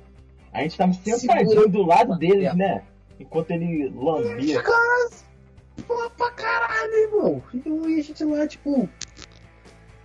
A 0.51 0.61
gente 0.63 0.77
tava 0.77 0.93
Segura. 0.93 1.17
sentadinho 1.19 1.69
do 1.69 1.83
lado 1.83 2.17
deles, 2.17 2.53
né? 2.55 2.83
Enquanto 3.19 3.51
ele 3.51 3.89
lambia. 3.89 4.61
Pô, 5.87 6.09
pra 6.17 6.31
caralho, 6.31 6.93
irmão. 6.93 7.43
Então, 7.53 7.89
E 7.89 7.99
a 7.99 8.03
gente 8.03 8.23
lá, 8.25 8.47
tipo, 8.47 8.89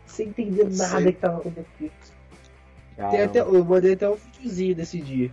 sem 0.07 0.29
entender 0.29 0.65
nada 0.77 0.99
Sim. 1.01 1.05
que 1.07 1.13
tava 1.13 1.39
acontecendo. 1.39 1.91
Tem 3.11 3.23
até, 3.23 3.41
eu 3.41 3.65
mandei 3.65 3.95
até 3.95 4.09
um 4.09 4.15
videozinho 4.15 4.75
desse 4.77 5.01
dia. 5.01 5.33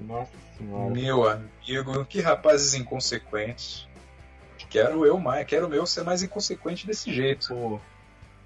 Nossa 0.00 0.32
senhora. 0.56 0.90
Meu 0.90 1.28
amigo, 1.28 2.04
que 2.04 2.20
rapazes 2.20 2.74
inconsequentes. 2.74 3.88
Quero 4.70 5.06
eu 5.06 5.18
mais, 5.18 5.46
quero 5.46 5.72
eu 5.72 5.86
ser 5.86 6.02
mais 6.02 6.22
inconsequente 6.22 6.86
desse 6.86 7.12
jeito. 7.12 7.48
Pô, 7.48 7.80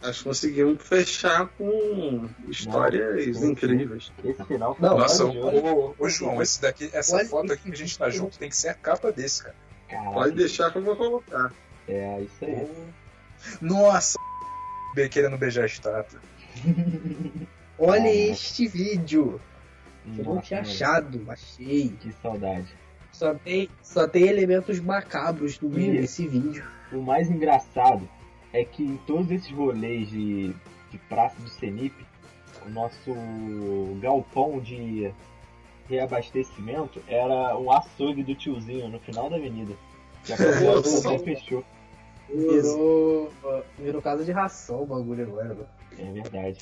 Nós 0.02 0.20
conseguimos 0.20 0.82
fechar 0.82 1.48
com 1.56 2.28
histórias 2.48 3.42
incríveis. 3.42 4.12
esse 4.22 4.44
final 4.44 4.76
Nossa, 4.78 5.24
ô, 5.24 6.08
João, 6.08 6.42
esse 6.42 6.60
daqui, 6.60 6.90
essa 6.92 7.16
Olha 7.16 7.26
foto 7.26 7.52
aqui 7.52 7.64
que 7.64 7.72
a 7.72 7.76
gente 7.76 7.98
tá 7.98 8.10
junto 8.10 8.38
tem 8.38 8.50
que 8.50 8.56
ser 8.56 8.68
a 8.68 8.74
capa 8.74 9.10
desse, 9.10 9.42
cara. 9.42 9.54
Caraca, 9.88 10.12
Pode 10.12 10.34
deixar 10.34 10.70
que 10.70 10.78
eu 10.78 10.82
vou 10.82 10.96
colocar. 10.96 11.52
É, 11.88 12.20
isso 12.20 12.44
aí. 12.44 12.68
Nossa, 13.60 14.18
querendo 15.10 15.38
beijar 15.38 15.62
a 15.62 15.66
estátua. 15.66 16.20
Olha 17.78 18.08
este 18.08 18.66
vídeo. 18.66 19.40
Eu 20.16 20.24
não 20.24 20.34
Nossa, 20.36 20.46
tinha 20.46 20.60
achado, 20.60 21.22
achei. 21.28 21.88
Que 22.00 22.12
saudade. 22.12 22.68
Só 23.12 23.34
tem, 23.34 23.68
só 23.82 24.06
tem 24.06 24.28
elementos 24.28 24.78
macabros 24.80 25.60
no 25.60 25.68
meio 25.68 25.92
desse 26.00 26.26
vídeo. 26.26 26.64
O 26.92 27.02
mais 27.02 27.30
engraçado 27.30 28.08
é 28.52 28.64
que 28.64 28.82
em 28.82 28.96
todos 28.98 29.30
esses 29.30 29.50
rolês 29.50 30.08
de, 30.08 30.54
de 30.90 30.98
Praça 31.08 31.40
do 31.40 31.48
Senip, 31.48 31.94
o 32.66 32.70
nosso 32.70 33.12
galpão 34.00 34.60
de 34.60 35.12
reabastecimento 35.88 37.02
era 37.08 37.58
um 37.58 37.72
açougue 37.72 38.22
do 38.22 38.34
tiozinho 38.34 38.88
no 38.88 39.00
final 39.00 39.28
da 39.28 39.36
avenida. 39.36 39.74
Que 40.24 40.32
a 40.32 40.36
população 40.38 41.18
fechou. 41.18 41.64
Virou, 42.28 43.32
virou 43.78 44.02
casa 44.02 44.22
de 44.22 44.32
ração 44.32 44.82
o 44.82 44.86
bagulho 44.86 45.24
agora. 45.24 45.48
mano. 45.48 45.66
É 45.98 46.12
verdade. 46.12 46.60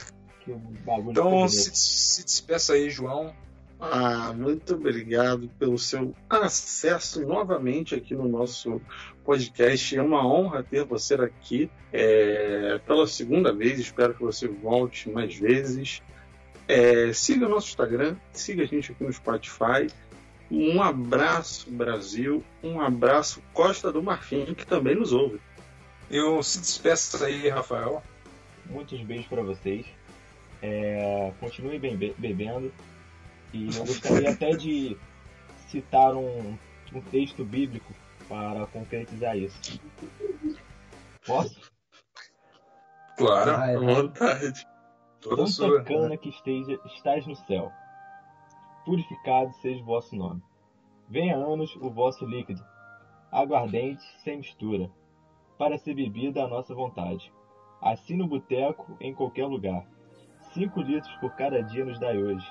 Bagulho 0.55 1.11
Então 1.11 1.49
se, 1.49 1.75
se 1.75 2.25
despeça 2.25 2.75
aí, 2.75 2.91
João. 2.91 3.35
Ah, 3.79 4.33
muito 4.33 4.75
obrigado 4.75 5.51
pelo 5.59 5.79
seu 5.79 6.15
acesso 6.31 7.21
novamente 7.27 7.95
aqui 7.95 8.15
no 8.15 8.27
nosso 8.27 8.81
podcast. 9.25 9.97
É 9.97 10.03
uma 10.03 10.27
honra 10.27 10.63
ter 10.63 10.85
você 10.85 11.15
aqui 11.15 11.71
é, 11.93 12.81
pela 12.87 13.07
segunda 13.07 13.53
vez. 13.53 13.79
Espero 13.79 14.15
que 14.15 14.23
você 14.23 14.49
volte 14.49 15.11
mais 15.11 15.37
vezes. 15.37 16.03
É, 16.67 17.13
siga 17.13 17.47
o 17.47 17.49
nosso 17.49 17.69
Instagram, 17.69 18.17
siga 18.33 18.63
a 18.63 18.67
gente 18.67 18.93
aqui 18.93 19.05
no 19.05 19.13
Spotify. 19.13 19.89
Um 20.51 20.83
abraço, 20.83 21.71
Brasil. 21.71 22.43
Um 22.63 22.81
abraço, 22.81 23.43
Costa 23.53 23.93
do 23.93 24.03
Marfim, 24.03 24.55
que 24.55 24.67
também 24.67 24.95
nos 24.95 25.13
ouve. 25.13 25.41
Eu 26.11 26.43
se 26.43 26.61
despeça 26.61 27.27
aí, 27.27 27.49
Rafael. 27.49 28.03
muitos 28.71 29.01
beijos 29.03 29.27
pra 29.27 29.43
vocês. 29.43 29.87
É, 30.63 31.33
be- 31.97 32.15
bebendo. 32.19 32.73
E 33.53 33.67
eu 33.77 33.85
gostaria 33.87 34.31
até 34.31 34.51
de 34.51 34.97
citar 35.69 36.15
um, 36.15 36.57
um 36.93 37.01
texto 37.11 37.45
bíblico 37.45 37.93
para 38.29 38.67
concretizar 38.67 39.37
isso. 39.37 39.81
Posso? 41.27 41.61
Claro, 43.17 43.51
Ah. 43.51 43.65
À 43.65 43.79
vontade. 43.79 44.67
toda 45.21 45.37
Tanta 45.37 45.51
sua. 45.51 45.83
cana 45.85 46.17
que 46.17 46.29
esteja, 46.29 46.79
estás 46.95 47.27
no 47.27 47.35
céu. 47.35 47.73
Purificado 48.85 49.53
seja 49.55 49.83
o 49.83 49.87
vosso 49.87 50.15
nome. 50.15 50.43
Venha 51.09 51.37
a 51.37 51.39
anos 51.39 51.75
o 51.77 51.89
vosso 51.91 52.27
líquido, 52.27 52.63
aguardente, 53.31 54.03
sem 54.23 54.39
mistura, 54.39 54.91
para 55.59 55.79
ser 55.79 55.95
bebida 55.95 56.45
à 56.45 56.49
nossa 56.49 56.75
vontade. 56.75 57.33
Assim 57.81 58.17
no 58.17 58.27
boteco, 58.27 58.97
em 59.01 59.15
qualquer 59.15 59.47
lugar. 59.47 59.87
Cinco 60.57 60.81
litros 60.81 61.15
por 61.17 61.33
cada 61.33 61.63
dia 61.63 61.85
nos 61.85 62.01
dai 62.01 62.17
hoje. 62.17 62.47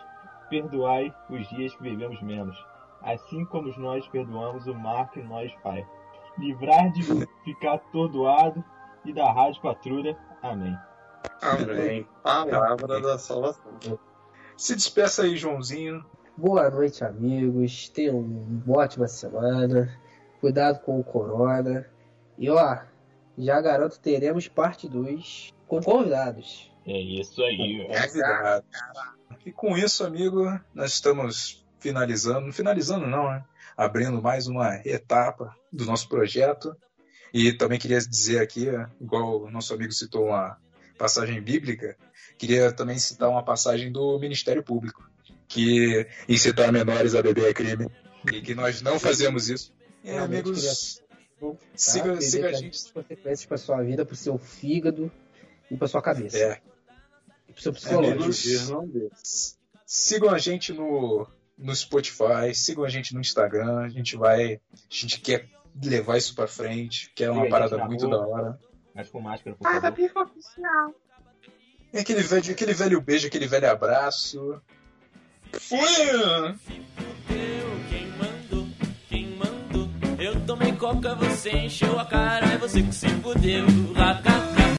Perdoai 0.47 1.11
os 1.27 1.49
dias 1.49 1.75
que 1.75 1.81
bebemos 1.81 2.21
menos, 2.21 2.55
assim 3.01 3.43
como 3.45 3.75
nós 3.79 4.07
perdoamos 4.09 4.67
o 4.67 4.75
mar 4.75 5.09
que 5.09 5.23
nós 5.23 5.51
faz. 5.63 5.83
Livrar 6.37 6.91
de 6.91 7.01
ficar 7.43 7.73
atordoado 7.73 8.63
e 9.03 9.11
da 9.11 9.33
rádio 9.33 9.59
patrulha. 9.59 10.15
Amém. 10.43 10.77
Amém. 11.41 12.07
Palavra 12.21 13.01
da 13.01 13.17
salvação. 13.17 13.73
Se 14.55 14.75
despeça 14.75 15.23
aí, 15.23 15.35
Joãozinho. 15.35 16.05
Boa 16.37 16.69
noite, 16.69 17.03
amigos. 17.03 17.89
Tenham 17.89 18.19
uma 18.19 18.81
ótima 18.81 19.07
semana. 19.07 19.91
Cuidado 20.39 20.79
com 20.81 20.99
o 20.99 21.03
corona. 21.03 21.89
E 22.37 22.51
ó, 22.51 22.77
já 23.35 23.59
garanto 23.61 23.99
teremos 23.99 24.47
parte 24.47 24.87
2 24.87 25.51
com 25.67 25.81
convidados. 25.81 26.74
É 26.85 26.99
isso 26.99 27.41
aí. 27.43 27.85
Convidado. 27.87 28.65
E 29.45 29.51
com 29.51 29.77
isso, 29.77 30.03
amigo, 30.05 30.59
nós 30.73 30.93
estamos 30.93 31.65
finalizando. 31.79 32.51
Finalizando 32.51 33.07
não, 33.07 33.29
né? 33.29 33.43
Abrindo 33.75 34.21
mais 34.21 34.47
uma 34.47 34.75
etapa 34.85 35.55
do 35.71 35.85
nosso 35.85 36.07
projeto. 36.07 36.75
E 37.33 37.51
também 37.53 37.77
queria 37.79 37.99
dizer 37.99 38.39
aqui, 38.39 38.67
igual 39.01 39.41
o 39.43 39.51
nosso 39.51 39.73
amigo 39.73 39.91
citou 39.91 40.27
uma 40.27 40.57
passagem 40.97 41.41
bíblica, 41.41 41.97
queria 42.37 42.71
também 42.71 42.97
citar 42.97 43.29
uma 43.29 43.43
passagem 43.43 43.91
do 43.91 44.17
Ministério 44.19 44.63
Público, 44.63 45.05
que 45.47 46.07
incitar 46.29 46.71
menores 46.71 47.13
a 47.13 47.21
beber 47.21 47.49
é 47.49 47.53
crime. 47.53 47.87
E 48.31 48.41
que 48.41 48.55
nós 48.55 48.81
não 48.81 48.97
fazemos 48.99 49.49
isso. 49.49 49.73
Realmente 50.03 50.45
amigos, 50.49 51.01
Tá? 51.39 51.47
siga, 51.75 52.03
Perder 52.05 52.21
siga 52.21 52.49
a 52.49 52.53
gente. 52.53 52.93
consequências 52.93 53.45
para 53.45 53.57
sua 53.57 53.83
vida, 53.83 54.05
para 54.05 54.15
seu 54.15 54.37
fígado 54.37 55.11
e 55.69 55.75
para 55.75 55.87
sua 55.87 56.01
cabeça. 56.01 56.37
É, 56.37 56.61
seu 57.55 57.73
psicológico. 57.73 58.23
Deus 58.23 58.69
não 58.69 58.87
dê. 58.87 59.09
sigam 59.85 60.29
a 60.29 60.37
gente 60.37 60.73
no, 60.73 61.27
no 61.57 61.75
Spotify, 61.75 62.53
sigam 62.53 62.83
a 62.83 62.89
gente 62.89 63.13
no 63.13 63.21
Instagram. 63.21 63.79
A 63.79 63.89
gente 63.89 64.15
vai. 64.15 64.55
A 64.55 64.59
gente 64.89 65.19
quer 65.19 65.47
levar 65.83 66.17
isso 66.17 66.35
pra 66.35 66.47
frente, 66.47 67.11
que 67.15 67.23
é 67.23 67.31
uma 67.31 67.49
parada 67.49 67.77
muito 67.85 68.05
rua. 68.05 68.17
da 68.17 68.27
hora. 68.27 68.59
Mas 68.93 69.09
com 69.09 69.19
máscara, 69.19 69.55
por 69.55 69.63
favor. 69.63 69.77
E 71.93 71.99
aquele 71.99 72.21
velho, 72.21 72.51
aquele 72.51 72.73
velho 72.73 73.01
beijo, 73.01 73.27
aquele 73.27 73.47
velho 73.47 73.69
abraço. 73.69 74.61
Fui! 75.53 75.79
Quem 77.27 78.07
mandou, 78.17 78.67
quem 79.09 79.37
mandou? 79.37 79.89
Eu 80.19 80.45
tomei 80.45 80.73
coca, 80.73 81.15
você 81.15 81.51
encheu 81.51 81.99
a 81.99 82.05
cara, 82.05 82.47
é 82.47 82.57
você 82.57 82.81
que 82.83 82.93
se 82.93 83.07
fudeu. 83.07 83.65
Lacacá. 83.95 84.54